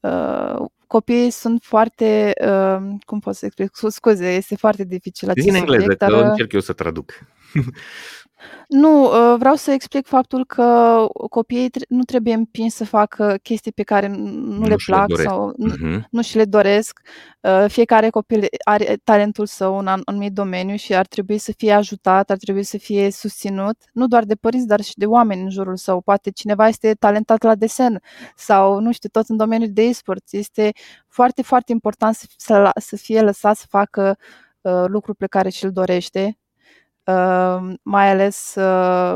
uh, 0.00 0.66
copiii 0.92 1.30
sunt 1.30 1.62
foarte, 1.62 2.32
uh, 2.40 2.94
cum 3.04 3.18
pot 3.18 3.34
să 3.34 3.44
explic, 3.44 3.70
scuze, 3.88 4.34
este 4.34 4.56
foarte 4.56 4.84
dificil 4.84 5.28
acest 5.30 5.46
Din 5.46 5.54
engleză, 5.54 5.80
subiect, 5.80 6.02
că 6.02 6.10
dar... 6.10 6.30
încerc 6.30 6.52
eu 6.52 6.60
să 6.60 6.72
traduc. 6.72 7.12
Nu, 8.68 9.04
uh, 9.04 9.38
vreau 9.38 9.54
să 9.54 9.70
explic 9.70 10.06
faptul 10.06 10.46
că 10.46 11.06
copiii 11.30 11.70
nu 11.88 12.02
trebuie 12.02 12.34
împinși 12.34 12.76
să 12.76 12.84
facă 12.84 13.38
chestii 13.42 13.72
pe 13.72 13.82
care 13.82 14.06
nu, 14.06 14.30
nu 14.30 14.66
le 14.66 14.76
plac 14.86 15.08
le 15.08 15.22
sau 15.22 15.52
nu, 15.56 15.74
uh-huh. 15.74 16.02
nu 16.10 16.22
și 16.22 16.36
le 16.36 16.44
doresc. 16.44 17.00
Uh, 17.40 17.64
fiecare 17.68 18.10
copil 18.10 18.46
are 18.64 18.96
talentul 19.04 19.46
său 19.46 19.78
în 19.78 19.86
anumit 19.86 20.32
domeniu 20.32 20.76
și 20.76 20.94
ar 20.94 21.06
trebui 21.06 21.38
să 21.38 21.52
fie 21.56 21.72
ajutat, 21.72 22.30
ar 22.30 22.36
trebui 22.36 22.62
să 22.62 22.78
fie 22.78 23.10
susținut, 23.10 23.76
nu 23.92 24.06
doar 24.06 24.24
de 24.24 24.34
părinți, 24.34 24.66
dar 24.66 24.80
și 24.80 24.92
de 24.96 25.06
oameni 25.06 25.42
în 25.42 25.50
jurul 25.50 25.76
său. 25.76 26.00
Poate 26.00 26.30
cineva 26.30 26.68
este 26.68 26.94
talentat 26.94 27.42
la 27.42 27.54
desen 27.54 28.00
sau, 28.36 28.80
nu 28.80 28.92
știu, 28.92 29.08
tot 29.08 29.28
în 29.28 29.36
domeniul 29.36 29.70
de 29.72 29.82
e-sport. 29.82 30.22
Este 30.30 30.72
foarte, 31.08 31.42
foarte 31.42 31.72
important 31.72 32.14
să, 32.14 32.26
să, 32.36 32.70
să 32.80 32.96
fie 32.96 33.20
lăsat 33.20 33.56
să 33.56 33.66
facă 33.68 34.16
uh, 34.60 34.84
lucruri 34.86 35.16
pe 35.16 35.26
care 35.26 35.48
și-l 35.48 35.70
dorește 35.70 36.36
Uh, 37.04 37.74
mai 37.82 38.10
ales 38.10 38.54
uh, 38.54 39.14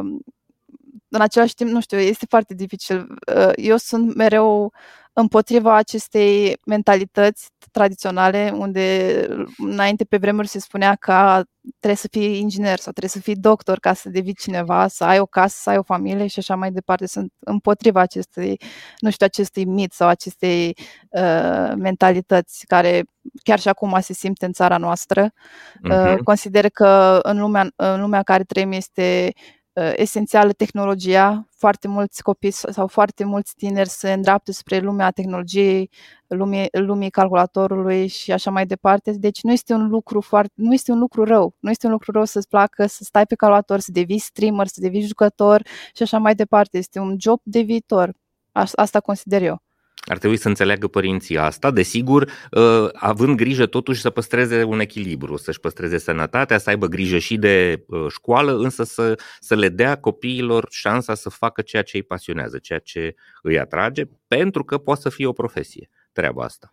în 1.09 1.21
același 1.21 1.55
timp, 1.55 1.71
nu 1.71 1.81
știu, 1.81 1.99
este 1.99 2.27
foarte 2.29 2.55
dificil. 2.55 3.07
Uh, 3.37 3.51
eu 3.55 3.77
sunt 3.77 4.15
mereu 4.15 4.73
împotriva 5.13 5.77
acestei 5.77 6.59
mentalități 6.67 7.51
tradiționale, 7.77 8.53
unde 8.55 9.27
înainte 9.59 10.05
pe 10.05 10.17
vremuri 10.17 10.49
se 10.49 10.59
spunea 10.59 10.95
că 10.95 11.43
trebuie 11.79 11.97
să 11.97 12.09
fii 12.11 12.39
inginer 12.41 12.79
sau 12.79 12.93
trebuie 12.93 13.11
să 13.11 13.21
fii 13.21 13.37
doctor 13.37 13.79
ca 13.79 13.93
să 13.95 14.09
devii 14.09 14.35
cineva, 14.35 14.89
să 14.89 15.05
ai 15.05 15.19
o 15.19 15.27
casă, 15.27 15.57
să 15.61 15.71
ai 15.71 15.77
o 15.79 15.83
familie 15.83 16.27
și 16.27 16.39
așa 16.39 16.55
mai 16.57 16.71
departe. 16.73 17.07
Sunt 17.07 17.33
împotriva 17.39 18.01
acestei, 18.01 18.61
nu 18.99 19.11
știu, 19.11 19.27
acestui 19.27 19.65
mit 19.65 19.93
sau 19.93 20.09
acestei 20.09 20.77
uh, 21.11 21.73
mentalități 21.77 22.67
care 22.67 23.05
chiar 23.43 23.59
și 23.59 23.69
acum 23.69 23.99
se 24.01 24.13
simte 24.13 24.47
în 24.47 24.53
țara 24.53 24.77
noastră. 24.77 25.31
Uh-huh. 25.31 26.15
Uh, 26.15 26.19
consider 26.25 26.69
că 26.69 27.19
în 27.23 27.39
lumea, 27.39 27.69
în 27.77 28.01
lumea 28.01 28.23
care 28.23 28.43
trăim 28.45 28.73
este 28.73 29.33
Uh, 29.35 29.56
esențială 29.95 30.53
tehnologia. 30.53 31.47
Foarte 31.57 31.89
mulți 31.89 32.23
copii 32.23 32.51
sau 32.51 32.87
foarte 32.87 33.25
mulți 33.25 33.55
tineri 33.55 33.89
se 33.89 34.13
îndreaptă 34.13 34.53
spre 34.53 34.79
lumea 34.79 35.11
tehnologiei, 35.11 35.91
lumii, 36.27 36.69
lumii 36.73 37.11
calculatorului 37.11 38.07
și 38.07 38.33
așa 38.33 38.51
mai 38.51 38.67
departe. 38.67 39.13
Deci 39.13 39.43
nu 39.43 39.53
este 39.53 39.73
un 39.73 39.89
lucru 39.89 40.21
foarte, 40.21 40.53
nu 40.55 40.73
este 40.73 40.93
un 40.93 40.99
lucru 40.99 41.25
rău. 41.25 41.55
Nu 41.59 41.71
este 41.71 41.87
un 41.87 41.93
lucru 41.93 42.13
rău 42.13 42.25
să-ți 42.25 42.49
placă 42.49 42.87
să 42.87 43.05
stai 43.05 43.27
pe 43.27 43.35
calculator, 43.35 43.79
să 43.79 43.91
devii 43.93 44.19
streamer, 44.19 44.67
să 44.67 44.81
devii 44.81 45.03
jucător 45.03 45.63
și 45.95 46.03
așa 46.03 46.19
mai 46.19 46.35
departe. 46.35 46.79
Este 46.79 46.99
un 46.99 47.17
job 47.19 47.41
de 47.43 47.61
viitor. 47.61 48.13
Asta 48.53 49.01
consider 49.01 49.43
eu. 49.43 49.66
Ar 50.09 50.19
trebui 50.19 50.37
să 50.37 50.49
înțeleagă 50.49 50.87
părinții 50.87 51.39
asta, 51.39 51.71
desigur, 51.71 52.31
uh, 52.51 52.89
având 52.93 53.37
grijă 53.37 53.67
totuși 53.67 54.01
să 54.01 54.11
păstreze 54.11 54.63
un 54.63 54.81
echilibru, 54.81 55.37
să-și 55.37 55.61
păstreze 55.61 55.99
sănătatea, 55.99 56.59
să 56.59 56.71
aibă 56.71 56.87
grijă 56.87 57.19
și 57.19 57.37
de 57.37 57.85
uh, 57.87 58.07
școală, 58.09 58.57
însă 58.57 58.85
să, 58.85 59.19
să 59.41 59.55
le 59.55 59.69
dea 59.69 59.97
copiilor 59.97 60.67
șansa 60.71 61.15
să 61.15 61.29
facă 61.29 61.63
ceea 61.63 61.83
ce 61.83 61.97
îi 61.97 62.03
pasionează, 62.03 62.59
ceea 62.59 62.79
ce 62.79 63.15
îi 63.43 63.59
atrage, 63.59 64.05
pentru 64.29 64.65
că 64.65 64.79
poate 64.79 65.01
să 65.01 65.09
fie 65.09 65.27
o 65.27 65.33
profesie 65.33 65.91
treaba 66.13 66.45
asta. 66.45 66.71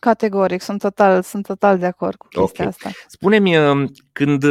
Categoric, 0.00 0.60
sunt 0.60 0.80
total, 0.80 1.22
sunt 1.22 1.46
total 1.46 1.78
de 1.78 1.86
acord 1.86 2.14
cu 2.14 2.26
chestia 2.28 2.64
okay. 2.64 2.66
asta. 2.66 2.90
Spune-mi, 3.06 3.58
uh, 3.58 3.88
când 4.12 4.44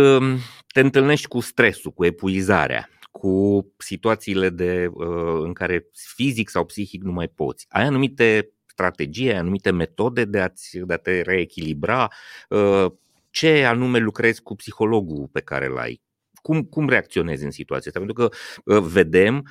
te 0.68 0.80
întâlnești 0.80 1.28
cu 1.28 1.40
stresul, 1.40 1.92
cu 1.92 2.06
epuizarea, 2.06 2.90
cu 3.14 3.68
situațiile 3.78 4.50
de, 4.50 4.90
uh, 4.94 5.42
în 5.44 5.54
care 5.54 5.88
fizic 5.92 6.50
sau 6.50 6.66
psihic 6.66 7.04
nu 7.04 7.12
mai 7.12 7.28
poți. 7.28 7.66
Ai 7.70 7.84
anumite 7.84 8.52
strategii, 8.66 9.30
ai 9.30 9.38
anumite 9.38 9.72
metode 9.72 10.26
de, 10.26 10.40
a-ți, 10.40 10.78
de 10.78 10.94
a 10.94 10.98
te 10.98 11.22
reechilibra. 11.22 12.08
Uh, 12.50 12.86
ce 13.30 13.66
anume 13.66 13.98
lucrezi 13.98 14.42
cu 14.42 14.56
psihologul 14.56 15.30
pe 15.32 15.40
care 15.42 15.66
îl 15.66 15.78
ai? 15.78 16.02
Cum, 16.42 16.64
cum 16.64 16.90
reacționezi 16.90 17.44
în 17.44 17.52
situația 17.52 17.92
asta? 17.96 18.06
Pentru 18.06 18.16
că 18.24 18.36
uh, 18.76 18.84
vedem 18.92 19.48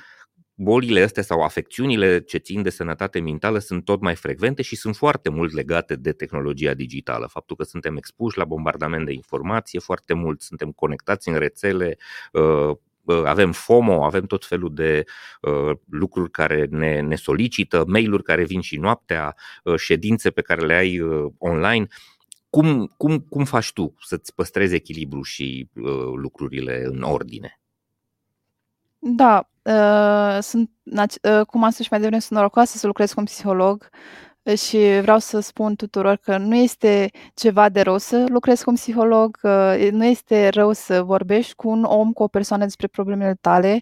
bolile 0.55 1.01
astea 1.01 1.23
sau 1.23 1.41
afecțiunile 1.41 2.19
ce 2.19 2.37
țin 2.37 2.61
de 2.61 2.69
sănătate 2.69 3.19
mentală 3.19 3.59
sunt 3.59 3.85
tot 3.85 4.01
mai 4.01 4.15
frecvente 4.15 4.61
și 4.61 4.75
sunt 4.75 4.95
foarte 4.95 5.29
mult 5.29 5.53
legate 5.53 5.95
de 5.95 6.11
tehnologia 6.11 6.73
digitală. 6.73 7.27
Faptul 7.27 7.55
că 7.55 7.63
suntem 7.63 7.97
expuși 7.97 8.37
la 8.37 8.45
bombardament 8.45 9.05
de 9.05 9.13
informație, 9.13 9.79
foarte 9.79 10.13
mult 10.13 10.41
suntem 10.41 10.71
conectați 10.71 11.29
în 11.29 11.35
rețele, 11.35 11.97
avem 13.05 13.51
FOMO, 13.51 14.05
avem 14.05 14.25
tot 14.25 14.45
felul 14.45 14.73
de 14.73 15.03
uh, 15.41 15.77
lucruri 15.89 16.31
care 16.31 16.67
ne, 16.69 16.99
ne 16.99 17.15
solicită, 17.15 17.83
mail-uri 17.87 18.23
care 18.23 18.43
vin 18.43 18.61
și 18.61 18.77
noaptea, 18.77 19.35
uh, 19.63 19.75
ședințe 19.75 20.29
pe 20.29 20.41
care 20.41 20.65
le 20.65 20.73
ai 20.73 20.99
uh, 20.99 21.31
online. 21.37 21.87
Cum, 22.49 22.93
cum, 22.97 23.19
cum 23.19 23.43
faci 23.43 23.73
tu 23.73 23.95
să-ți 23.99 24.35
păstrezi 24.35 24.75
echilibru 24.75 25.21
și 25.21 25.69
uh, 25.75 26.11
lucrurile 26.15 26.83
în 26.85 27.01
ordine? 27.01 27.59
Da, 28.99 29.49
uh, 29.61 30.41
sunt, 30.41 30.69
uh, 30.83 31.45
cum 31.45 31.63
am 31.63 31.69
spus 31.69 31.83
și 31.85 31.91
mai 31.91 31.99
devreme, 31.99 32.21
sunt 32.21 32.37
norocoasă 32.39 32.77
să 32.77 32.87
lucrez 32.87 33.13
cu 33.13 33.19
un 33.19 33.25
psiholog 33.25 33.89
și 34.55 34.77
vreau 35.01 35.19
să 35.19 35.39
spun 35.39 35.75
tuturor 35.75 36.15
că 36.15 36.37
nu 36.37 36.55
este 36.55 37.09
ceva 37.33 37.69
de 37.69 37.81
rău 37.81 37.97
să 37.97 38.25
lucrezi 38.29 38.63
cu 38.63 38.69
un 38.69 38.75
psiholog, 38.75 39.39
nu 39.91 40.05
este 40.05 40.49
rău 40.49 40.71
să 40.73 41.03
vorbești 41.03 41.53
cu 41.55 41.69
un 41.69 41.83
om, 41.83 42.11
cu 42.11 42.23
o 42.23 42.27
persoană 42.27 42.63
despre 42.63 42.87
problemele 42.87 43.37
tale. 43.41 43.81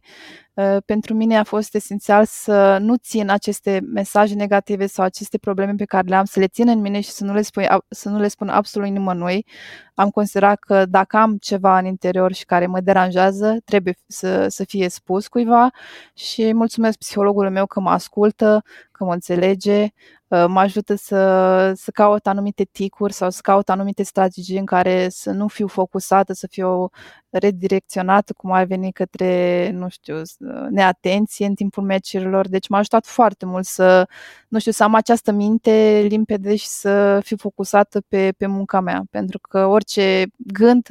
Uh, 0.53 0.77
pentru 0.85 1.13
mine 1.13 1.37
a 1.37 1.43
fost 1.43 1.75
esențial 1.75 2.25
să 2.25 2.77
nu 2.81 2.95
țin 2.95 3.29
aceste 3.29 3.79
mesaje 3.93 4.33
negative 4.33 4.85
sau 4.85 5.05
aceste 5.05 5.37
probleme 5.37 5.73
pe 5.77 5.85
care 5.85 6.07
le 6.07 6.15
am, 6.15 6.25
să 6.25 6.39
le 6.39 6.47
țin 6.47 6.67
în 6.67 6.79
mine 6.79 6.99
și 6.99 7.09
să 7.09 7.23
nu 7.23 7.33
le, 7.33 7.41
spui, 7.41 7.67
să 7.89 8.09
nu 8.09 8.19
le 8.19 8.27
spun 8.27 8.49
absolut 8.49 8.89
nimănui. 8.89 9.45
Am 9.93 10.09
considerat 10.09 10.59
că 10.59 10.85
dacă 10.85 11.17
am 11.17 11.37
ceva 11.37 11.77
în 11.77 11.85
interior 11.85 12.33
și 12.33 12.45
care 12.45 12.65
mă 12.65 12.79
deranjează, 12.79 13.57
trebuie 13.65 13.97
să, 14.07 14.47
să 14.47 14.63
fie 14.63 14.89
spus 14.89 15.27
cuiva 15.27 15.69
și 16.13 16.53
mulțumesc 16.53 16.97
psihologului 16.97 17.51
meu 17.51 17.65
că 17.65 17.79
mă 17.79 17.89
ascultă, 17.89 18.63
că 18.91 19.03
mă 19.03 19.13
înțelege, 19.13 19.87
uh, 20.27 20.45
mă 20.47 20.59
ajută 20.59 20.95
să, 20.95 21.73
să 21.75 21.91
caut 21.91 22.27
anumite 22.27 22.63
ticuri 22.63 23.13
sau 23.13 23.29
să 23.29 23.39
caut 23.43 23.69
anumite 23.69 24.03
strategii 24.03 24.57
în 24.57 24.65
care 24.65 25.09
să 25.09 25.31
nu 25.31 25.47
fiu 25.47 25.67
focusată, 25.67 26.33
să 26.33 26.47
fiu 26.47 26.89
redirecționată, 27.29 28.33
cum 28.33 28.51
ar 28.51 28.65
veni 28.65 28.91
către, 28.91 29.69
nu 29.73 29.89
știu, 29.89 30.21
neatenție 30.69 31.45
în 31.45 31.53
timpul 31.53 31.83
meciurilor. 31.83 32.47
Deci 32.47 32.67
m-a 32.67 32.77
ajutat 32.77 33.05
foarte 33.05 33.45
mult 33.45 33.65
să, 33.65 34.07
nu 34.47 34.59
știu, 34.59 34.71
să 34.71 34.83
am 34.83 34.93
această 34.93 35.31
minte 35.31 36.05
limpede 36.09 36.55
și 36.55 36.67
să 36.67 37.19
fiu 37.23 37.37
focusată 37.37 38.01
pe, 38.07 38.33
pe 38.37 38.45
munca 38.45 38.79
mea. 38.79 39.03
Pentru 39.09 39.39
că 39.39 39.65
orice 39.65 40.25
gând 40.37 40.87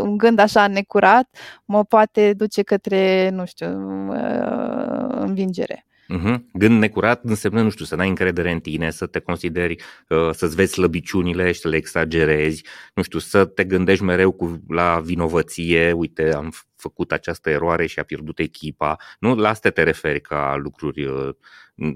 un 0.00 0.16
gând 0.16 0.38
așa 0.38 0.66
necurat 0.66 1.36
mă 1.64 1.84
poate 1.84 2.32
duce 2.32 2.62
către, 2.62 3.28
nu 3.28 3.44
știu, 3.44 3.66
uh, 4.08 5.08
învingere. 5.08 5.86
Uh-huh. 6.04 6.38
Gând 6.52 6.78
necurat 6.78 7.24
înseamnă, 7.24 7.62
nu 7.62 7.70
știu, 7.70 7.84
să 7.84 7.96
n-ai 7.96 8.08
încredere 8.08 8.50
în 8.50 8.60
tine, 8.60 8.90
să 8.90 9.06
te 9.06 9.18
consideri, 9.18 9.76
uh, 10.08 10.30
să-ți 10.32 10.54
vezi 10.54 10.72
slăbiciunile 10.72 11.52
și 11.52 11.60
să 11.60 11.68
le 11.68 11.76
exagerezi, 11.76 12.64
nu 12.94 13.02
știu, 13.02 13.18
să 13.18 13.44
te 13.44 13.64
gândești 13.64 14.04
mereu 14.04 14.32
cu, 14.32 14.60
la 14.68 15.00
vinovăție, 15.04 15.92
uite, 15.92 16.34
am 16.34 16.52
făcut 16.84 17.12
această 17.12 17.50
eroare 17.50 17.86
și 17.86 17.98
a 17.98 18.04
pierdut 18.04 18.38
echipa. 18.38 18.96
Nu 19.18 19.34
la 19.34 19.48
asta 19.48 19.70
te 19.70 19.82
referi 19.82 20.20
ca 20.20 20.56
lucruri 20.56 21.04
uh, 21.04 21.34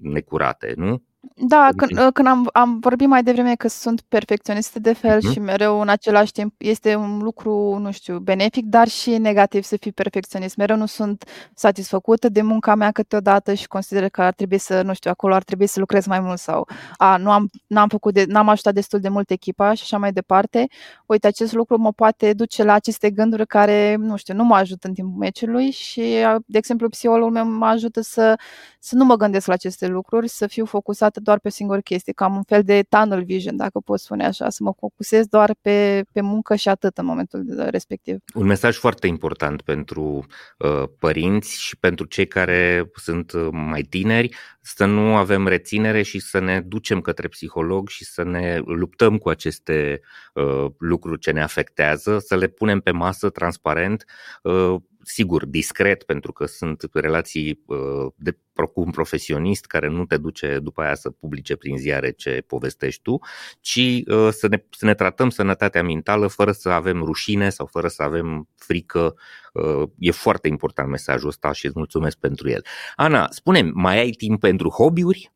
necurate, 0.03 0.73
nu? 0.77 1.03
Da, 1.21 1.69
când, 1.77 2.11
când 2.13 2.29
am, 2.29 2.49
am 2.53 2.79
vorbit 2.79 3.09
mai 3.09 3.23
devreme 3.23 3.55
că 3.55 3.69
sunt 3.69 4.01
perfecționiste 4.01 4.79
de 4.79 4.93
fel 4.93 5.19
uh-huh. 5.19 5.33
și 5.33 5.39
mereu 5.39 5.81
în 5.81 5.89
același 5.89 6.33
timp 6.33 6.55
este 6.59 6.95
un 6.95 7.19
lucru, 7.19 7.79
nu 7.79 7.91
știu, 7.93 8.19
benefic, 8.19 8.65
dar 8.65 8.89
și 8.89 9.17
negativ 9.17 9.63
să 9.63 9.77
fii 9.77 9.93
perfecționist. 9.93 10.57
Mereu 10.57 10.77
nu 10.77 10.87
sunt 10.87 11.25
satisfăcută 11.55 12.29
de 12.29 12.43
munca 12.43 12.75
mea 12.75 12.91
câteodată 12.91 13.55
și 13.55 13.67
consider 13.67 14.09
că 14.09 14.23
ar 14.23 14.33
trebui 14.33 14.59
să, 14.59 14.83
nu 14.83 14.95
știu, 14.95 15.11
acolo 15.11 15.35
ar 15.35 15.43
trebui 15.43 15.67
să 15.67 15.81
lucrez 15.81 16.07
mai 16.07 16.21
mult 16.21 16.39
sau 16.39 16.69
a, 16.97 17.17
nu 17.17 17.31
am, 17.31 17.51
n-am 17.67 17.89
făcut 17.89 18.15
de, 18.15 18.25
n-am 18.29 18.49
ajutat 18.49 18.75
destul 18.75 19.01
de 19.01 19.09
mult 19.09 19.31
echipa 19.31 19.75
și 19.75 19.83
așa 19.83 19.99
mai 19.99 20.13
departe. 20.13 20.67
Uite, 21.07 21.27
acest 21.27 21.53
lucru 21.53 21.79
mă 21.79 21.93
poate 21.93 22.33
duce 22.33 22.65
la 22.65 22.73
aceste 22.73 23.11
gânduri 23.11 23.47
care, 23.47 23.95
nu 23.99 24.17
știu, 24.17 24.35
nu 24.35 24.45
mă 24.45 24.55
ajută 24.55 24.89
în 24.89 24.95
timpul 24.95 25.19
meciului 25.19 25.71
și, 25.71 26.25
de 26.47 26.59
exemplu, 26.59 26.89
psihologul 26.89 27.33
meu 27.33 27.47
mă 27.47 27.67
ajută 27.67 28.01
să, 28.01 28.39
să 28.79 28.95
nu 28.95 29.05
mă 29.05 29.17
gândesc 29.17 29.47
la 29.47 29.53
aceste 29.53 29.87
lucruri, 29.87 30.29
să 30.29 30.47
fiu 30.47 30.65
focusată 30.65 31.08
focusată 31.09 31.21
doar 31.21 31.39
pe 31.39 31.49
o 31.49 31.51
singură 31.51 31.81
chestie, 31.81 32.13
cam 32.13 32.37
un 32.37 32.43
fel 32.43 32.63
de 32.63 32.83
tunnel 32.89 33.25
vision, 33.25 33.57
dacă 33.57 33.81
pot 33.81 34.01
spune 34.01 34.27
așa, 34.27 34.51
să 34.51 34.63
mă 34.63 34.73
focusez 34.79 35.27
doar 35.27 35.55
pe, 35.61 36.05
pe 36.13 36.21
muncă 36.21 36.55
și 36.55 36.69
atât 36.69 36.99
în 36.99 37.05
momentul 37.05 37.45
respectiv. 37.71 38.17
Un 38.35 38.47
mesaj 38.47 38.77
foarte 38.77 39.07
important 39.07 39.63
pentru 39.63 40.27
uh, 40.59 40.83
părinți 40.99 41.61
și 41.61 41.77
pentru 41.77 42.07
cei 42.07 42.27
care 42.27 42.91
sunt 42.95 43.33
uh, 43.33 43.49
mai 43.51 43.83
tineri, 43.83 44.37
să 44.61 44.85
nu 44.85 45.17
avem 45.17 45.47
reținere 45.47 46.03
și 46.03 46.19
să 46.19 46.39
ne 46.39 46.61
ducem 46.61 47.01
către 47.01 47.29
psiholog 47.29 47.89
și 47.89 48.05
să 48.05 48.23
ne 48.23 48.61
luptăm 48.65 49.19
cu 49.19 49.29
aceste 49.29 50.01
uh, 50.35 50.67
lucruri 50.79 51.21
ce 51.21 51.31
ne 51.31 51.43
afectează, 51.43 52.19
să 52.19 52.37
le 52.37 52.47
punem 52.47 52.81
pe 52.81 52.91
masă 52.91 53.29
transparent, 53.29 54.05
uh, 54.43 54.75
sigur, 55.09 55.47
discret, 55.47 56.03
pentru 56.03 56.33
că 56.33 56.47
sunt 56.47 56.83
relații 56.93 57.63
uh, 57.67 58.13
de, 58.17 58.39
cu 58.73 58.81
un 58.81 58.91
profesionist 58.91 59.67
care 59.67 59.89
nu 59.89 60.07
te 60.07 60.17
duce 60.17 60.59
după 60.59 60.83
aia 60.83 60.95
să 60.95 61.11
publice 61.11 61.57
prin 61.57 61.77
ziare 61.77 62.11
ce 62.11 62.45
povestești 62.47 63.03
tu, 63.03 63.19
ci 63.61 64.03
uh, 64.07 64.29
să 64.31 64.49
ne, 64.49 64.65
să 64.71 64.85
ne 64.85 64.95
tratăm 64.95 65.31
sănătatea 65.31 65.83
mentală 65.83 66.27
fără 66.27 66.53
să 66.53 66.69
avem 66.69 67.03
rușine 67.03 67.49
sau 67.51 67.67
fără 67.67 67.89
să 67.89 68.03
avem 68.03 68.49
frică. 68.57 69.15
Uh, 69.53 69.89
e 69.99 70.11
foarte 70.11 70.49
important 70.49 70.89
mesajul 70.89 71.29
ăsta 71.29 71.53
și 71.53 71.67
îți 71.67 71.79
mulțumesc 71.79 72.17
pentru 72.17 72.51
el. 72.51 72.65
Ana, 72.97 73.27
spune 73.31 73.71
mai 73.75 73.99
ai 73.99 74.11
timp 74.11 74.41
pentru 74.41 74.69
hobby-uri? 74.69 75.33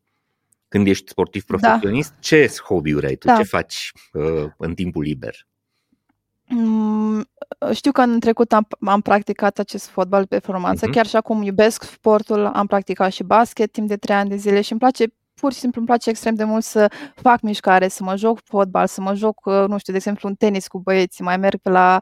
Când 0.67 0.87
ești 0.87 1.09
sportiv 1.09 1.43
da. 1.45 1.55
profesionist, 1.57 2.09
da. 2.09 2.17
ce 2.19 2.51
hobby-uri 2.63 3.05
ai 3.05 3.15
tu? 3.15 3.27
Da. 3.27 3.35
Ce 3.35 3.43
faci 3.43 3.91
uh, 4.13 4.45
în 4.57 4.73
timpul 4.73 5.03
liber? 5.03 5.47
Mm, 6.47 7.25
știu 7.73 7.91
că 7.91 8.01
în 8.01 8.19
trecut 8.19 8.53
am, 8.53 8.67
am 8.79 9.01
practicat 9.01 9.59
acest 9.59 9.87
fotbal 9.87 10.25
performanță, 10.25 10.87
uh-huh. 10.87 10.91
chiar 10.91 11.05
și 11.05 11.15
acum 11.15 11.41
iubesc 11.41 11.83
sportul, 11.83 12.45
am 12.45 12.67
practicat 12.67 13.11
și 13.11 13.23
basket 13.23 13.71
timp 13.71 13.87
de 13.87 13.97
3 13.97 14.15
ani 14.15 14.29
de 14.29 14.35
zile 14.35 14.61
și 14.61 14.71
îmi 14.71 14.79
place 14.79 15.13
pur 15.43 15.53
și 15.53 15.59
simplu 15.59 15.79
îmi 15.79 15.87
place 15.87 16.09
extrem 16.09 16.35
de 16.35 16.43
mult 16.43 16.63
să 16.63 16.91
fac 17.15 17.41
mișcare, 17.41 17.87
să 17.87 18.03
mă 18.03 18.15
joc 18.15 18.39
fotbal, 18.43 18.87
să 18.87 19.01
mă 19.01 19.13
joc, 19.13 19.45
uh, 19.45 19.63
nu 19.67 19.77
știu, 19.77 19.91
de 19.93 19.97
exemplu, 19.97 20.29
un 20.29 20.35
tenis 20.35 20.67
cu 20.67 20.79
băieții, 20.79 21.23
mai 21.23 21.37
merg 21.37 21.59
pe 21.61 21.69
la, 21.69 21.99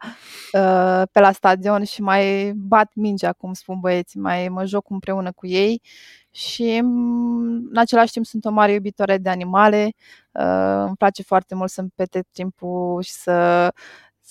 uh, 0.53 1.01
pe 1.11 1.19
la 1.19 1.31
stadion 1.31 1.83
și 1.83 2.01
mai 2.01 2.51
bat 2.55 2.91
mingea, 2.93 3.33
cum 3.33 3.53
spun 3.53 3.79
băieții, 3.79 4.19
mai 4.19 4.47
mă 4.49 4.65
joc 4.65 4.89
împreună 4.89 5.31
cu 5.31 5.47
ei. 5.47 5.81
Și 6.31 6.79
mm, 6.81 7.67
în 7.69 7.77
același 7.77 8.11
timp 8.11 8.25
sunt 8.25 8.45
o 8.45 8.49
mare 8.49 8.71
iubitoare 8.71 9.17
de 9.17 9.29
animale, 9.29 9.93
uh, 10.31 10.83
îmi 10.85 10.95
place 10.95 11.23
foarte 11.23 11.55
mult 11.55 11.69
să-mi 11.69 11.89
petrec 11.95 12.25
timpul 12.31 13.01
și 13.01 13.11
să 13.11 13.71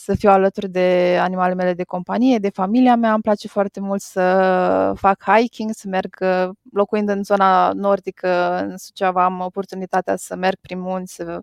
să 0.03 0.15
fiu 0.15 0.31
alături 0.31 0.69
de 0.69 1.19
animalele 1.21 1.55
mele 1.55 1.75
de 1.75 1.85
companie, 1.85 2.39
de 2.39 2.51
familia 2.51 2.97
mea. 2.97 3.13
Îmi 3.13 3.23
place 3.23 3.49
foarte 3.49 3.81
mult 3.81 4.01
să 4.01 4.23
fac 4.97 5.23
hiking, 5.23 5.71
să 5.73 5.89
merg, 5.89 6.17
locuind 6.73 7.09
în 7.09 7.23
zona 7.23 7.73
nordică, 7.73 8.59
în 8.63 8.77
Suceava, 8.77 9.25
am 9.25 9.41
oportunitatea 9.41 10.17
să 10.17 10.37
merg 10.37 10.57
prin 10.61 10.81
munți, 10.81 11.15
să, 11.15 11.41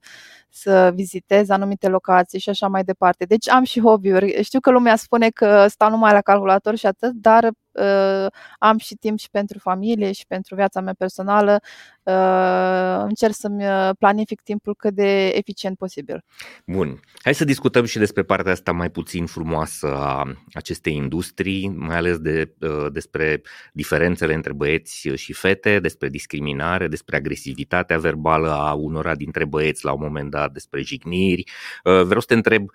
să 0.49 0.91
vizitez 0.93 1.49
anumite 1.49 1.87
locații 1.87 2.39
și 2.39 2.49
așa 2.49 2.67
mai 2.67 2.83
departe. 2.83 3.25
Deci 3.25 3.49
am 3.49 3.63
și 3.63 3.81
hobby-uri. 3.81 4.43
Știu 4.43 4.59
că 4.59 4.71
lumea 4.71 4.95
spune 4.95 5.29
că 5.29 5.67
stau 5.67 5.89
numai 5.89 6.11
la 6.11 6.21
calculator 6.21 6.75
și 6.75 6.85
atât, 6.85 7.11
dar 7.13 7.49
uh, 7.81 8.25
am 8.59 8.77
și 8.77 8.95
timp 8.95 9.19
și 9.19 9.29
pentru 9.31 9.59
familie 9.59 10.11
și 10.11 10.25
pentru 10.27 10.55
viața 10.55 10.81
mea 10.81 10.93
personală. 10.97 11.59
Uh, 12.03 13.03
încerc 13.03 13.33
să-mi 13.33 13.65
uh, 13.65 13.89
planific 13.99 14.41
timpul 14.41 14.75
cât 14.75 14.93
de 14.93 15.27
eficient 15.27 15.77
posibil. 15.77 16.23
Bun. 16.65 16.99
Hai 17.23 17.33
să 17.33 17.45
discutăm 17.45 17.85
și 17.85 17.97
despre 17.97 18.23
partea 18.23 18.51
asta 18.51 18.71
mai 18.71 18.89
puțin 18.89 19.25
frumoasă 19.25 19.95
a 19.95 20.33
acestei 20.53 20.95
industrii, 20.95 21.67
mai 21.67 21.97
ales 21.97 22.17
de, 22.17 22.53
uh, 22.59 22.91
despre 22.91 23.41
diferențele 23.73 24.33
între 24.33 24.53
băieți 24.53 25.09
și 25.15 25.33
fete, 25.33 25.79
despre 25.79 26.09
discriminare, 26.09 26.87
despre 26.87 27.15
agresivitatea 27.15 27.97
verbală 27.97 28.51
a 28.51 28.73
unora 28.73 29.15
dintre 29.15 29.45
băieți 29.45 29.85
la 29.85 29.91
un 29.91 29.99
moment 30.01 30.31
dat, 30.31 30.51
despre 30.51 30.81
jigniri. 30.81 31.43
Uh, 31.83 32.01
vreau 32.03 32.19
să 32.19 32.27
te 32.27 32.33
întreb 32.33 32.63
uh, 32.63 32.69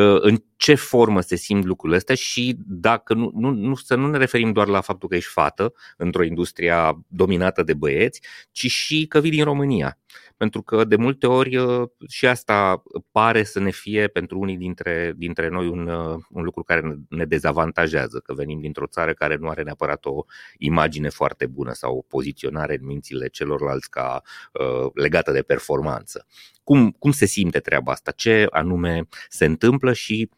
în 0.00 0.42
ce 0.56 0.74
formă 0.74 1.20
se 1.20 1.36
simt 1.36 1.64
lucrurile 1.64 1.98
astea 1.98 2.14
și 2.14 2.56
dacă 2.66 3.14
nu, 3.14 3.30
nu, 3.34 3.50
nu, 3.50 3.74
să 3.74 3.94
nu 3.94 4.08
ne 4.08 4.18
referim 4.18 4.52
doar 4.52 4.66
la 4.66 4.80
faptul 4.80 5.08
că 5.08 5.14
ești 5.14 5.30
fată 5.30 5.72
într-o 5.96 6.24
industrie 6.24 6.72
dominată 7.08 7.62
de 7.62 7.74
băieți, 7.74 8.20
ci 8.52 8.66
și 8.66 9.06
că 9.06 9.20
vii 9.20 9.30
din 9.30 9.44
România. 9.44 9.98
Pentru 10.36 10.62
că 10.62 10.84
de 10.84 10.96
multe 10.96 11.26
ori 11.26 11.56
uh, 11.56 11.88
și 12.08 12.26
asta 12.26 12.82
pare 13.10 13.42
să 13.42 13.60
ne 13.60 13.70
fie 13.70 14.06
pentru 14.08 14.38
unii 14.38 14.56
dintre, 14.56 15.12
dintre 15.16 15.48
noi 15.48 15.66
un, 15.68 15.88
un 16.30 16.42
lucru 16.42 16.62
care 16.62 16.98
ne 17.08 17.24
dezavantajează, 17.24 18.18
că 18.18 18.34
venim 18.34 18.60
dintr-o 18.60 18.86
țară 18.86 19.12
care 19.12 19.36
nu 19.36 19.48
are 19.48 19.62
neapărat 19.62 20.04
o 20.04 20.24
imagine 20.58 21.08
foarte 21.08 21.46
bună 21.46 21.72
sau 21.72 21.96
o 21.96 22.02
poziționare 22.02 22.76
în 22.80 22.86
mințile 22.86 23.28
celorlalți 23.28 23.90
ca 23.90 24.22
uh, 24.52 24.90
legată 24.94 25.32
de 25.32 25.42
performanță. 25.42 26.26
Cum, 26.64 26.90
cum 26.90 27.10
se 27.10 27.26
simte 27.26 27.58
treaba 27.58 27.92
asta? 27.92 28.10
Ce 28.10 28.46
anume 28.50 29.08
se 29.28 29.44
întâmplă 29.44 29.92
și 29.92 30.30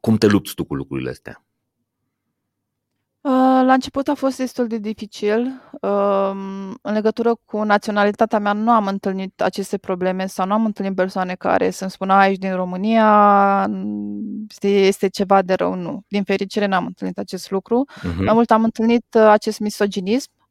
cum 0.00 0.16
te 0.16 0.26
lupți 0.26 0.54
tu 0.54 0.64
cu 0.64 0.74
lucrurile 0.74 1.10
astea? 1.10 1.44
Uh, 3.22 3.30
la 3.64 3.72
început 3.72 4.08
a 4.08 4.14
fost 4.14 4.36
destul 4.36 4.66
de 4.66 4.78
dificil. 4.78 5.60
Um, 5.80 6.78
în 6.82 6.92
legătură 6.92 7.34
cu 7.44 7.62
naționalitatea 7.62 8.38
mea 8.38 8.52
nu 8.52 8.70
am 8.70 8.86
întâlnit 8.86 9.40
aceste 9.40 9.78
probleme 9.78 10.26
sau 10.26 10.46
nu 10.46 10.52
am 10.52 10.64
întâlnit 10.64 10.94
persoane 10.94 11.34
care 11.34 11.70
să-mi 11.70 11.90
spună 11.90 12.12
aici 12.12 12.38
din 12.38 12.54
România 12.54 13.70
este 14.60 15.08
ceva 15.08 15.42
de 15.42 15.54
rău. 15.54 15.74
Nu. 15.74 16.02
Din 16.08 16.22
fericire 16.22 16.66
n-am 16.66 16.86
întâlnit 16.86 17.18
acest 17.18 17.50
lucru. 17.50 17.88
Uh-huh. 17.98 18.24
Mai 18.24 18.34
mult 18.34 18.50
am 18.50 18.64
întâlnit 18.64 19.06
uh, 19.16 19.26
acest 19.26 19.58
misoginism 19.58 20.30
Uh, 20.36 20.41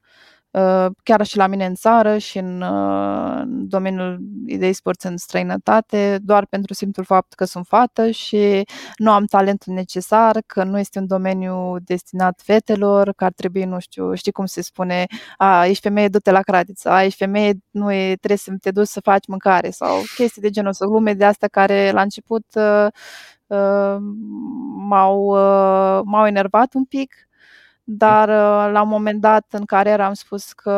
chiar 1.04 1.26
și 1.26 1.38
la 1.38 1.47
mine 1.47 1.66
în 1.66 1.76
țară 1.76 2.18
și 2.18 2.38
în, 2.38 2.62
uh, 2.62 3.41
în 3.41 3.68
domeniul 3.68 4.20
idei 4.47 4.74
sport 4.74 5.02
în 5.02 5.18
străinătate, 5.18 6.20
doar 6.22 6.45
pentru 6.45 6.74
simplul 6.74 7.06
fapt 7.06 7.34
că 7.34 7.45
sunt 7.45 7.66
fată 7.68 8.10
și 8.10 8.64
nu 8.95 9.12
am 9.12 9.26
talentul 9.26 9.74
necesar, 9.74 10.41
că 10.45 10.64
nu 10.64 10.80
este 10.80 10.99
un 10.99 11.08
domeniu 11.08 11.76
destinat 11.80 12.41
fetelor, 12.43 13.14
că 13.14 13.24
ar 13.26 13.32
trebui, 13.32 13.64
nu 13.64 13.80
știu, 13.80 14.14
știi 14.14 14.32
cum 14.32 14.45
se 14.45 14.62
spune, 14.62 15.06
a, 15.38 15.66
ești 15.66 15.82
femeie, 15.82 16.08
du-te 16.08 16.32
la 16.32 16.41
cratiță, 16.41 16.89
a, 16.89 17.04
ești 17.04 17.18
femeie, 17.18 17.54
nu 17.72 17.91
e, 17.91 18.16
trebuie 18.16 18.38
să 18.38 18.52
te 18.62 18.72
duci 18.72 18.88
să 18.88 18.99
faci 18.99 19.28
mâncare 19.28 19.70
sau 19.70 19.95
chestii 20.16 20.41
de 20.41 20.49
genul 20.49 20.70
ăsta, 20.70 20.86
glume 20.86 21.14
de 21.14 21.26
astea 21.26 21.47
care 21.47 21.91
la 21.91 22.02
început 22.02 22.45
uh, 22.54 22.88
uh, 23.47 23.97
m-au, 24.88 25.24
uh, 25.26 26.02
m-au 26.06 26.26
enervat 26.26 26.74
un 26.74 26.84
pic 26.86 27.26
dar 27.94 28.30
uh, 28.30 28.72
la 28.74 28.82
un 28.82 28.88
moment 28.88 29.22
dat 29.22 29.46
în 29.50 29.66
care 29.66 30.02
am 30.02 30.14
spus 30.14 30.54
că 30.54 30.72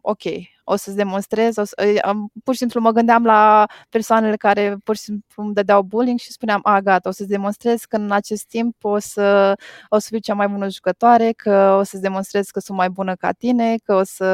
ok, 0.00 0.22
o 0.64 0.76
să-ți 0.76 0.96
demonstrez, 0.96 1.56
o 1.56 1.64
să, 1.64 1.74
am, 2.02 2.30
pur 2.44 2.54
și 2.54 2.58
simplu 2.58 2.80
mă 2.80 2.90
gândeam 2.90 3.24
la 3.24 3.66
persoanele 3.90 4.36
care 4.36 4.76
pur 4.84 4.96
și 4.96 5.02
simplu 5.02 5.42
îmi 5.42 5.54
dădeau 5.54 5.82
bullying 5.82 6.18
și 6.18 6.32
spuneam, 6.32 6.60
a, 6.62 6.80
gata, 6.80 7.08
o 7.08 7.12
să-ți 7.12 7.28
demonstrez 7.28 7.84
că 7.84 7.96
în 7.96 8.12
acest 8.12 8.46
timp 8.46 8.76
o 8.84 8.98
să, 8.98 9.54
o 9.88 9.98
să 9.98 10.06
fiu 10.10 10.18
cea 10.18 10.34
mai 10.34 10.48
bună 10.48 10.68
jucătoare, 10.68 11.32
că 11.32 11.76
o 11.78 11.82
să-ți 11.82 12.02
demonstrez 12.02 12.48
că 12.48 12.60
sunt 12.60 12.78
mai 12.78 12.90
bună 12.90 13.14
ca 13.14 13.32
tine, 13.32 13.76
că 13.84 13.94
o 13.94 14.02
să 14.02 14.24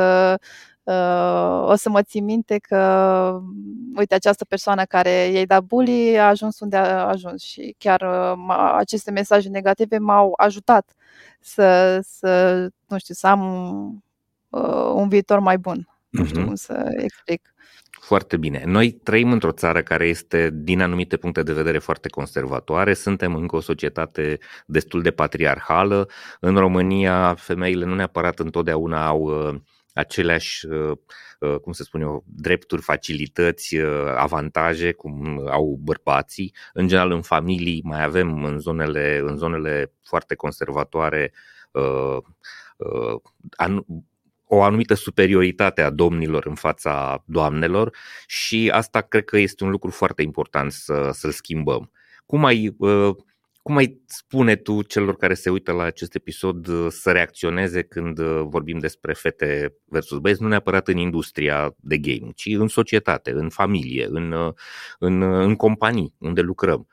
uh, 0.40 0.46
o 1.62 1.74
să 1.74 1.88
mă 1.88 2.02
țin 2.02 2.24
minte 2.24 2.58
că, 2.58 3.40
uite, 3.96 4.14
această 4.14 4.44
persoană 4.44 4.84
care 4.84 5.10
i-ai 5.10 5.46
dat 5.46 5.62
bully 5.62 6.18
a 6.18 6.28
ajuns 6.28 6.60
unde 6.60 6.76
a 6.76 7.08
ajuns 7.08 7.42
și 7.42 7.74
chiar 7.78 8.00
uh, 8.00 8.54
aceste 8.76 9.10
mesaje 9.10 9.48
negative 9.48 9.98
m-au 9.98 10.32
ajutat 10.36 10.94
să, 11.40 11.98
să 12.02 12.68
nu 12.86 12.98
știu, 12.98 13.14
să 13.14 13.26
am 13.26 13.42
uh, 14.48 14.92
un 14.94 15.08
viitor 15.08 15.38
mai 15.38 15.58
bun. 15.58 15.88
Nu 16.08 16.24
știu 16.24 16.40
mm-hmm. 16.40 16.44
cum 16.44 16.54
să 16.54 16.94
explic. 16.96 17.54
Foarte 18.00 18.36
bine. 18.36 18.62
Noi 18.66 18.90
trăim 18.90 19.32
într-o 19.32 19.52
țară 19.52 19.82
care 19.82 20.08
este, 20.08 20.50
din 20.52 20.80
anumite 20.80 21.16
puncte 21.16 21.42
de 21.42 21.52
vedere, 21.52 21.78
foarte 21.78 22.08
conservatoare. 22.08 22.94
Suntem 22.94 23.34
încă 23.34 23.56
o 23.56 23.60
societate 23.60 24.38
destul 24.66 25.02
de 25.02 25.10
patriarhală. 25.10 26.08
În 26.40 26.56
România, 26.56 27.34
femeile 27.34 27.84
nu 27.84 27.94
neapărat 27.94 28.38
întotdeauna 28.38 29.06
au 29.06 29.20
uh, 29.20 29.60
aceleași, 29.95 30.66
uh, 30.66 30.97
uh, 31.41 31.57
cum 31.57 31.72
să 31.72 31.82
spun 31.82 32.01
eu, 32.01 32.24
drepturi, 32.26 32.82
facilități, 32.82 33.76
uh, 33.76 34.12
avantaje 34.16 34.93
cum 34.93 35.47
au 35.49 35.78
bărbații. 35.82 36.55
În 36.72 36.88
general, 36.88 37.11
în 37.11 37.22
familii 37.22 37.82
mai 37.84 38.05
avem 38.05 38.45
în 38.45 38.59
zonele, 38.59 39.20
în 39.24 39.36
zonele 39.36 39.93
foarte 40.03 40.34
conservatoare 40.34 41.32
o 44.45 44.62
anumită 44.62 44.95
superioritate 44.95 45.82
a 45.82 45.91
domnilor 45.91 46.47
în 46.47 46.55
fața 46.55 47.24
doamnelor 47.26 47.97
și 48.26 48.70
asta 48.74 49.01
cred 49.01 49.24
că 49.24 49.38
este 49.38 49.64
un 49.64 49.70
lucru 49.70 49.91
foarte 49.91 50.22
important 50.22 50.72
să, 50.72 51.11
să-l 51.12 51.30
schimbăm. 51.30 51.91
Cum 52.26 52.45
ai 52.45 52.76
cum 53.62 53.76
ai 53.76 54.00
spune 54.06 54.56
tu 54.56 54.82
celor 54.82 55.16
care 55.16 55.34
se 55.34 55.50
uită 55.50 55.72
la 55.72 55.82
acest 55.82 56.14
episod 56.14 56.66
uh, 56.66 56.86
să 56.90 57.12
reacționeze 57.12 57.82
când 57.82 58.18
uh, 58.18 58.42
vorbim 58.44 58.78
despre 58.78 59.12
fete 59.12 59.74
versus 59.84 60.18
băieți, 60.18 60.42
nu 60.42 60.48
neapărat 60.48 60.88
în 60.88 60.96
industria 60.96 61.74
de 61.76 61.98
game, 61.98 62.30
ci 62.34 62.46
în 62.46 62.68
societate, 62.68 63.30
în 63.30 63.48
familie, 63.48 64.06
în, 64.08 64.32
uh, 64.32 64.54
în, 64.98 65.22
în 65.22 65.56
companii 65.56 66.14
unde 66.18 66.40
lucrăm? 66.40 66.86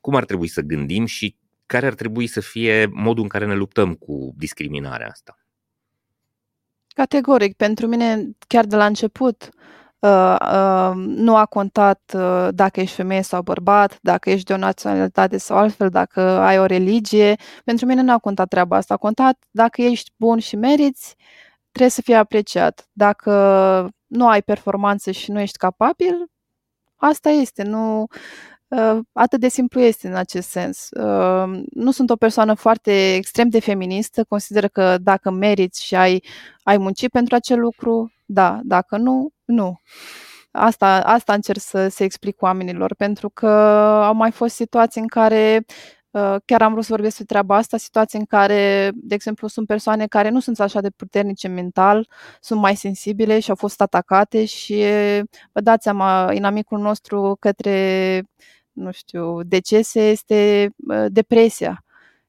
Cum 0.00 0.14
ar 0.14 0.24
trebui 0.24 0.48
să 0.48 0.60
gândim 0.60 1.04
și 1.04 1.36
care 1.66 1.86
ar 1.86 1.94
trebui 1.94 2.26
să 2.26 2.40
fie 2.40 2.86
modul 2.92 3.22
în 3.22 3.28
care 3.28 3.46
ne 3.46 3.54
luptăm 3.54 3.94
cu 3.94 4.34
discriminarea 4.36 5.08
asta? 5.08 5.38
Categoric, 6.94 7.56
pentru 7.56 7.86
mine, 7.86 8.30
chiar 8.46 8.64
de 8.64 8.76
la 8.76 8.86
început, 8.86 9.48
Uh, 9.48 9.48
uh, 9.48 9.81
nu 10.96 11.36
a 11.36 11.46
contat 11.46 12.12
uh, 12.14 12.48
dacă 12.50 12.80
ești 12.80 12.94
femeie 12.94 13.22
sau 13.22 13.42
bărbat, 13.42 13.98
dacă 14.00 14.30
ești 14.30 14.46
de 14.46 14.52
o 14.52 14.56
naționalitate 14.56 15.38
sau 15.38 15.56
altfel, 15.56 15.88
dacă 15.88 16.20
ai 16.20 16.58
o 16.58 16.66
religie. 16.66 17.36
Pentru 17.64 17.86
mine 17.86 18.02
nu 18.02 18.12
a 18.12 18.18
contat 18.18 18.48
treaba 18.48 18.76
asta. 18.76 18.94
A 18.94 18.96
contat 18.96 19.38
dacă 19.50 19.82
ești 19.82 20.10
bun 20.16 20.38
și 20.38 20.56
meriți, 20.56 21.16
trebuie 21.70 21.90
să 21.90 22.02
fii 22.02 22.14
apreciat. 22.14 22.88
Dacă 22.92 23.32
nu 24.06 24.28
ai 24.28 24.42
performanță 24.42 25.10
și 25.10 25.30
nu 25.30 25.40
ești 25.40 25.58
capabil, 25.58 26.26
asta 26.96 27.28
este. 27.28 27.62
Nu, 27.62 28.06
atât 29.12 29.40
de 29.40 29.48
simplu 29.48 29.80
este 29.80 30.06
în 30.08 30.14
acest 30.14 30.48
sens. 30.48 30.88
Nu 31.70 31.90
sunt 31.90 32.10
o 32.10 32.16
persoană 32.16 32.54
foarte 32.54 33.14
extrem 33.14 33.48
de 33.48 33.60
feministă, 33.60 34.24
consider 34.24 34.68
că 34.68 34.98
dacă 34.98 35.30
meriți 35.30 35.84
și 35.84 35.94
ai, 35.94 36.24
ai 36.62 36.78
muncit 36.78 37.10
pentru 37.10 37.34
acel 37.34 37.60
lucru, 37.60 38.12
da, 38.32 38.60
dacă 38.62 38.96
nu, 38.96 39.30
nu. 39.44 39.80
Asta, 40.50 41.00
asta 41.00 41.32
încerc 41.32 41.60
să 41.60 41.88
se 41.88 42.04
explic 42.04 42.42
oamenilor, 42.42 42.94
pentru 42.94 43.28
că 43.30 43.48
au 44.06 44.14
mai 44.14 44.30
fost 44.30 44.54
situații 44.54 45.00
în 45.00 45.06
care 45.06 45.64
uh, 46.10 46.36
chiar 46.44 46.62
am 46.62 46.72
vrut 46.72 46.84
să 46.84 46.90
vorbesc 46.90 47.16
despre 47.16 47.34
treaba 47.34 47.56
asta, 47.56 47.76
situații 47.76 48.18
în 48.18 48.24
care, 48.24 48.90
de 48.94 49.14
exemplu, 49.14 49.48
sunt 49.48 49.66
persoane 49.66 50.06
care 50.06 50.28
nu 50.28 50.40
sunt 50.40 50.60
așa 50.60 50.80
de 50.80 50.90
puternice 50.90 51.48
mental, 51.48 52.08
sunt 52.40 52.60
mai 52.60 52.76
sensibile 52.76 53.40
și 53.40 53.50
au 53.50 53.56
fost 53.56 53.80
atacate 53.80 54.44
și 54.44 54.84
vă 55.52 55.60
dați 55.60 55.82
seama, 55.82 56.32
inamicul 56.32 56.78
nostru 56.78 57.36
către, 57.40 58.22
nu 58.72 58.90
știu, 58.92 59.42
decese 59.42 60.00
este 60.00 60.70
uh, 60.88 61.04
depresia. 61.08 61.84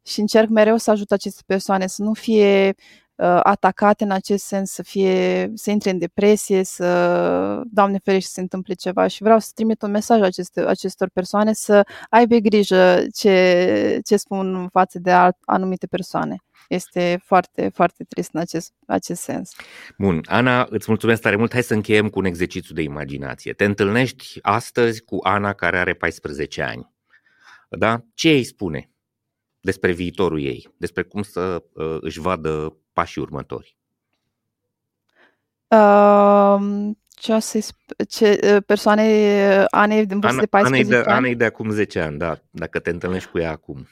Și 0.06 0.20
încerc 0.20 0.50
mereu 0.50 0.78
să 0.78 0.92
ajut 0.92 1.12
aceste 1.12 1.42
persoane 1.46 1.88
să 1.88 2.04
nu 2.04 2.14
fie 2.14 2.68
Uh, 2.68 3.03
atacate 3.42 4.04
în 4.04 4.12
acest 4.12 4.46
sens, 4.46 4.72
să 4.72 4.84
fie, 4.84 5.52
să 5.54 5.72
intre 5.72 5.90
în 5.90 5.98
depresie, 5.98 6.64
să, 6.64 7.62
Doamne 7.66 8.00
ferește, 8.04 8.28
să 8.28 8.34
se 8.34 8.42
întâmple 8.42 8.74
ceva 8.74 9.08
și 9.08 9.24
vreau 9.24 9.40
să 9.40 9.52
trimit 9.54 9.82
un 9.82 9.92
mesaj 9.92 10.22
aceste, 10.22 10.62
acestor 10.62 11.10
persoane 11.10 11.54
să 11.54 11.84
aibă 12.10 12.36
grijă 12.36 13.04
ce, 13.16 14.00
ce 14.06 14.18
spun 14.18 14.68
față 14.72 15.00
de 15.00 15.12
alt, 15.12 15.36
anumite 15.46 15.88
persoane. 15.88 16.36
Este 16.68 17.20
foarte, 17.24 17.70
foarte 17.74 18.04
trist 18.04 18.30
în 18.34 18.40
acest, 18.40 18.74
acest 18.88 19.22
sens. 19.22 19.52
Bun, 19.98 20.22
Ana, 20.26 20.68
îți 20.70 20.86
mulțumesc 20.88 21.22
tare 21.22 21.36
mult. 21.36 21.52
Hai 21.52 21.64
să 21.64 21.74
încheiem 21.74 22.10
cu 22.10 22.20
un 22.20 22.26
exercițiu 22.26 22.76
de 22.76 22.82
imaginație. 22.82 23.54
Te 23.54 23.66
întâlnești 23.66 24.40
astăzi 24.42 25.02
cu 25.02 25.18
Ana 25.24 25.54
care 25.54 25.78
are 25.78 25.94
14 25.94 26.62
ani. 26.62 26.92
Da? 27.70 28.06
Ce 28.14 28.30
îi 28.30 28.44
spune 28.44 28.92
despre 29.60 29.92
viitorul 29.92 30.42
ei, 30.42 30.74
despre 30.78 31.04
cum 31.04 31.22
să 31.22 31.64
uh, 31.74 31.98
își 32.00 32.20
vadă 32.20 32.78
pașii 32.94 33.22
următori? 33.22 33.78
Uh, 35.68 36.92
ce, 37.10 37.40
ce 38.10 38.62
persoane 38.66 39.66
Anei 39.70 40.06
din 40.06 40.20
vârstă 40.20 40.40
de 40.40 40.46
14 40.46 40.96
ani? 40.96 41.06
Anei 41.06 41.36
de 41.36 41.46
acum 41.46 41.70
10 41.70 42.00
ani, 42.00 42.18
da, 42.18 42.40
dacă 42.50 42.80
te 42.80 42.90
întâlnești 42.90 43.30
cu 43.30 43.40
ea 43.40 43.52
acum. 43.52 43.88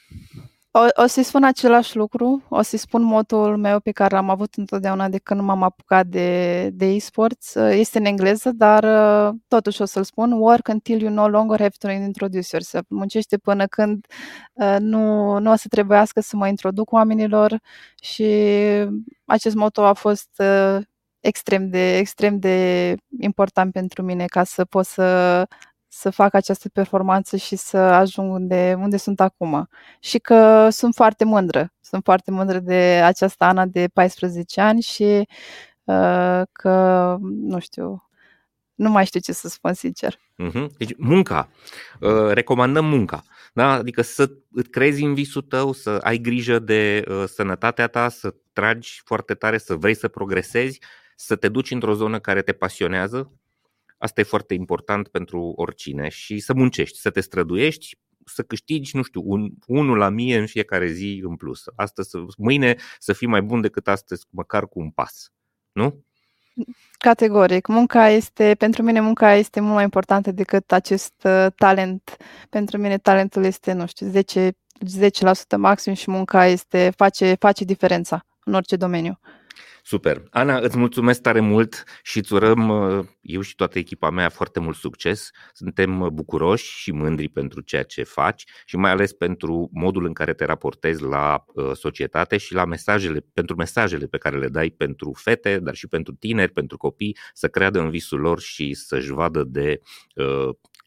O, 0.74 1.04
o 1.04 1.06
să-i 1.06 1.24
spun 1.24 1.44
același 1.44 1.96
lucru, 1.96 2.44
o 2.50 2.62
să-i 2.62 2.80
spun 2.80 3.02
motul 3.02 3.58
meu 3.58 3.80
pe 3.80 3.92
care 3.92 4.16
l-am 4.16 4.30
avut 4.30 4.54
întotdeauna 4.56 5.10
de 5.10 5.18
când 5.18 5.42
m-am 5.42 5.64
apucat 5.64 6.06
de, 6.06 6.70
de 6.74 6.86
e-sports. 6.86 7.56
Este 7.56 7.98
în 7.98 8.06
engleză, 8.06 8.52
dar 8.52 8.84
totuși 9.48 9.82
o 9.82 9.86
să-l 9.86 10.04
spun. 10.04 10.32
Work 10.32 10.68
until 10.68 11.02
you 11.02 11.14
no 11.14 11.28
longer 11.28 11.60
have 11.60 11.74
to 11.80 11.90
introduce 11.90 12.48
yourself. 12.52 12.86
Muncește 12.90 13.38
până 13.38 13.66
când 13.66 14.06
nu, 14.80 15.38
nu 15.40 15.52
o 15.52 15.56
să 15.56 15.68
trebuiască 15.70 16.22
să 16.22 16.36
mă 16.36 16.48
introduc 16.48 16.92
oamenilor 16.92 17.60
și 18.02 18.26
acest 19.26 19.56
moto 19.56 19.86
a 19.86 19.94
fost 19.94 20.42
extrem 21.20 21.70
de, 21.70 21.98
extrem 21.98 22.40
de 22.40 22.96
important 23.20 23.72
pentru 23.72 24.02
mine 24.04 24.26
ca 24.26 24.44
să 24.44 24.66
pot 24.66 24.86
să 24.86 25.48
să 25.94 26.10
fac 26.10 26.34
această 26.34 26.70
performanță 26.70 27.38
și 27.38 27.56
să 27.56 27.78
ajung 27.78 28.34
unde, 28.34 28.76
unde 28.80 28.98
sunt 28.98 29.20
acum. 29.20 29.70
Și 30.00 30.20
că 30.20 30.70
sunt 30.70 30.96
foarte 30.96 31.24
mândră. 31.24 31.74
Sunt 31.82 32.04
foarte 32.04 32.32
mândră 32.32 32.60
de 32.60 33.02
această 33.04 33.44
Ana 33.44 33.66
de 33.66 33.88
14 33.94 34.62
ani 34.62 34.82
și 34.82 35.28
uh, 35.84 36.42
că, 36.52 37.18
nu 37.22 37.60
știu, 37.60 38.10
nu 38.74 38.90
mai 38.90 39.06
știu 39.06 39.20
ce 39.20 39.32
să 39.32 39.48
spun 39.48 39.74
sincer. 39.74 40.16
Uh-huh. 40.16 40.68
Deci 40.78 40.96
munca. 40.98 41.50
Uh, 42.00 42.32
recomandăm 42.32 42.86
munca. 42.86 43.24
Da? 43.54 43.72
Adică 43.72 44.02
să 44.02 44.32
îți 44.52 44.70
crezi 44.70 45.04
în 45.04 45.14
visul 45.14 45.42
tău, 45.42 45.72
să 45.72 45.90
ai 45.90 46.18
grijă 46.18 46.60
de 46.60 47.04
uh, 47.08 47.24
sănătatea 47.28 47.88
ta, 47.88 48.10
să 48.10 48.36
tragi 48.54 49.02
foarte 49.06 49.34
tare, 49.34 49.58
să 49.58 49.76
vrei 49.76 49.96
să 49.96 50.08
progresezi, 50.08 50.80
să 51.16 51.36
te 51.36 51.50
duci 51.50 51.72
într-o 51.72 51.94
zonă 51.94 52.20
care 52.20 52.42
te 52.42 52.52
pasionează, 52.52 53.32
Asta 54.02 54.22
e 54.22 54.24
foarte 54.24 54.54
important 54.54 55.08
pentru 55.08 55.54
oricine 55.56 56.10
și 56.10 56.40
să 56.40 56.54
muncești, 56.54 56.98
să 56.98 57.10
te 57.10 57.22
străduiești, 57.22 57.98
să 58.26 58.44
câștigi, 58.44 58.96
nu 58.96 59.02
știu, 59.02 59.22
un, 59.26 59.50
unul 59.68 59.98
la 59.98 60.10
mie 60.10 60.38
în 60.38 60.46
fiecare 60.46 60.88
zi 60.88 61.22
în 61.24 61.36
plus. 61.36 61.64
Astăzi, 61.76 62.10
mâine 62.38 62.76
să 63.00 63.14
fii 63.14 63.28
mai 63.28 63.42
bun 63.42 63.62
decât 63.62 63.88
astăzi, 63.88 64.26
măcar 64.30 64.68
cu 64.68 64.80
un 64.80 64.90
pas. 64.90 65.32
Nu? 65.72 66.04
Categoric. 66.98 67.68
Munca 67.68 68.10
este, 68.10 68.56
pentru 68.58 68.84
mine 68.84 69.00
munca 69.00 69.34
este 69.34 69.60
mult 69.60 69.74
mai 69.74 69.84
importantă 69.84 70.32
decât 70.32 70.72
acest 70.72 71.14
uh, 71.24 71.48
talent. 71.56 72.18
Pentru 72.50 72.78
mine 72.78 72.98
talentul 72.98 73.44
este, 73.44 73.74
nu 73.74 73.88
știu, 73.88 74.08
10, 74.08 74.52
10% 75.56 75.58
maxim 75.58 75.94
și 75.94 76.12
munca 76.12 76.46
este, 76.46 76.92
face, 76.96 77.36
face 77.40 77.64
diferența 77.64 78.26
în 78.44 78.54
orice 78.54 78.76
domeniu. 78.76 79.20
Super. 79.84 80.24
Ana, 80.30 80.58
îți 80.58 80.78
mulțumesc 80.78 81.22
tare 81.22 81.40
mult 81.40 81.84
și 82.04 82.18
îți 82.18 82.34
urăm, 82.34 82.70
uh, 82.70 83.06
eu 83.22 83.42
și 83.42 83.56
toată 83.56 83.78
echipa 83.78 84.10
mea, 84.10 84.30
foarte 84.30 84.60
mult 84.60 84.76
succes. 84.76 85.30
Suntem 85.54 86.02
uh, 86.02 86.10
bucuroși 86.10 86.78
și 86.78 86.92
mândri 86.92 87.30
pentru 87.30 87.62
ceea 87.62 87.84
ce 87.84 88.04
faci 88.04 88.44
și 88.66 88.76
mai 88.76 88.92
ales 88.92 89.14
pentru 89.14 89.70
modul 89.74 90.06
în 90.06 90.14
care 90.14 90.34
te 90.34 90.46
raportezi 90.46 91.04
la 91.04 91.44
uh, 91.48 91.72
societate 91.74 92.38
și 92.38 92.54
la 92.54 92.66
mesajele, 92.66 93.26
pentru 93.34 93.56
mesajele 93.56 94.06
pe 94.06 94.18
care 94.18 94.38
le 94.38 94.48
dai 94.48 94.70
pentru 94.70 95.14
fete, 95.16 95.60
dar 95.60 95.76
și 95.76 95.88
pentru 95.88 96.14
tineri, 96.14 96.52
pentru 96.52 96.78
copii, 96.78 97.18
să 97.34 97.48
creadă 97.48 97.80
în 97.80 97.90
visul 97.90 98.20
lor 98.20 98.40
și 98.40 98.74
să-și 98.74 99.12
vadă 99.12 99.44
de 99.44 99.82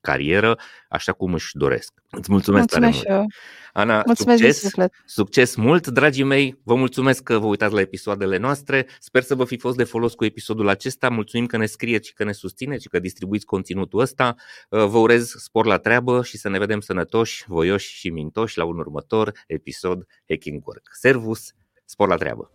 carieră 0.05 0.59
așa 0.89 1.13
cum 1.13 1.33
își 1.33 1.57
doresc. 1.57 1.93
Îți 2.11 2.31
mulțumesc, 2.31 2.71
mulțumesc 2.73 3.03
tare 3.03 3.17
mult! 3.19 3.33
Ana, 3.73 4.03
mulțumesc 4.07 4.43
succes, 4.43 4.73
succes 5.05 5.55
mult, 5.55 5.87
dragii 5.87 6.25
mei! 6.25 6.61
Vă 6.63 6.75
mulțumesc 6.75 7.23
că 7.23 7.39
vă 7.39 7.47
uitați 7.47 7.75
la 7.75 7.81
episoadele 7.81 8.37
noastre. 8.37 8.87
Sper 8.99 9.23
să 9.23 9.35
vă 9.35 9.45
fi 9.45 9.59
fost 9.59 9.77
de 9.77 9.85
folos 9.85 10.15
cu 10.15 10.25
episodul 10.25 10.69
acesta. 10.69 11.09
Mulțumim 11.09 11.47
că 11.47 11.57
ne 11.57 11.67
scrieți 11.67 12.09
și 12.09 12.15
că 12.15 12.25
ne 12.25 12.33
susțineți 12.33 12.83
și 12.83 12.89
că 12.89 12.99
distribuiți 12.99 13.47
conținutul 13.47 14.01
ăsta. 14.01 14.35
Uh, 14.69 14.85
vă 14.85 14.99
urez 14.99 15.35
spor 15.37 15.67
la 15.67 15.79
treabă 15.79 16.23
și 16.23 16.37
să 16.37 16.49
ne 16.49 16.59
vedem 16.59 16.81
sănătoși, 16.81 17.45
voioși 17.47 17.95
și 17.95 18.11
mintoși 18.11 18.59
la 18.59 18.65
un 18.65 18.79
următor 18.79 19.33
episod 19.47 20.07
Hacking 20.29 20.67
Work. 20.67 20.89
Servus, 20.93 21.53
spor 21.85 22.09
la 22.09 22.17
treabă! 22.17 22.51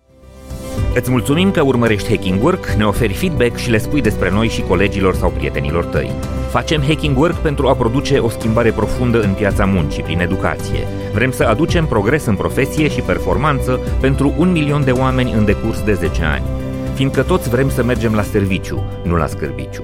Îți 0.93 1.11
mulțumim 1.11 1.51
că 1.51 1.61
urmărești 1.61 2.09
Hacking 2.09 2.43
Work, 2.43 2.65
ne 2.67 2.85
oferi 2.85 3.13
feedback 3.13 3.57
și 3.57 3.69
le 3.69 3.77
spui 3.77 4.01
despre 4.01 4.29
noi 4.29 4.47
și 4.47 4.61
colegilor 4.61 5.15
sau 5.15 5.31
prietenilor 5.31 5.85
tăi. 5.85 6.38
Facem 6.49 6.81
Hacking 6.81 7.17
Work 7.17 7.35
pentru 7.35 7.67
a 7.67 7.75
produce 7.75 8.17
o 8.17 8.29
schimbare 8.29 8.71
profundă 8.71 9.21
în 9.21 9.33
piața 9.33 9.65
muncii 9.65 10.03
prin 10.03 10.19
educație. 10.19 10.87
Vrem 11.13 11.31
să 11.31 11.43
aducem 11.43 11.85
progres 11.85 12.25
în 12.25 12.35
profesie 12.35 12.89
și 12.89 13.01
performanță 13.01 13.79
pentru 13.99 14.33
un 14.37 14.51
milion 14.51 14.83
de 14.83 14.91
oameni 14.91 15.31
în 15.31 15.45
decurs 15.45 15.83
de 15.83 15.93
10 15.93 16.23
ani. 16.23 16.45
Fiindcă 16.93 17.21
toți 17.21 17.49
vrem 17.49 17.69
să 17.69 17.83
mergem 17.83 18.13
la 18.13 18.21
serviciu, 18.21 18.83
nu 19.03 19.15
la 19.15 19.27
scârbiciu. 19.27 19.83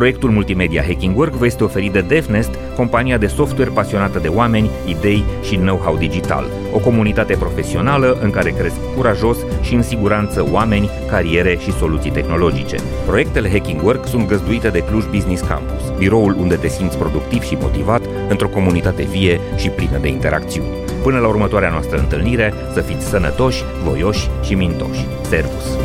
Proiectul 0.00 0.30
multimedia 0.30 0.82
Hacking 0.82 1.16
Work 1.16 1.32
vă 1.32 1.46
este 1.46 1.64
oferit 1.64 1.92
de 1.92 2.00
DevNest, 2.00 2.50
compania 2.76 3.18
de 3.18 3.26
software 3.26 3.70
pasionată 3.70 4.18
de 4.18 4.28
oameni, 4.28 4.70
idei 4.86 5.24
și 5.42 5.56
know-how 5.56 5.96
digital. 5.96 6.44
O 6.72 6.78
comunitate 6.78 7.36
profesională 7.36 8.18
în 8.22 8.30
care 8.30 8.50
cresc 8.50 8.74
curajos 8.96 9.38
și 9.62 9.74
în 9.74 9.82
siguranță 9.82 10.48
oameni, 10.50 10.90
cariere 11.10 11.58
și 11.58 11.72
soluții 11.72 12.10
tehnologice. 12.10 12.76
Proiectele 13.06 13.50
Hacking 13.50 13.82
Work 13.82 14.06
sunt 14.06 14.28
găzduite 14.28 14.68
de 14.68 14.82
Cluj 14.82 15.04
Business 15.04 15.42
Campus, 15.42 15.92
biroul 15.98 16.36
unde 16.38 16.54
te 16.54 16.68
simți 16.68 16.98
productiv 16.98 17.42
și 17.42 17.56
motivat 17.60 18.02
într-o 18.28 18.48
comunitate 18.48 19.02
vie 19.02 19.40
și 19.56 19.68
plină 19.68 19.98
de 19.98 20.08
interacțiuni. 20.08 20.68
Până 21.02 21.18
la 21.18 21.28
următoarea 21.28 21.70
noastră 21.70 21.98
întâlnire, 21.98 22.52
să 22.72 22.80
fiți 22.80 23.06
sănătoși, 23.06 23.64
voioși 23.84 24.28
și 24.42 24.54
mintoși. 24.54 25.06
Servus! 25.28 25.78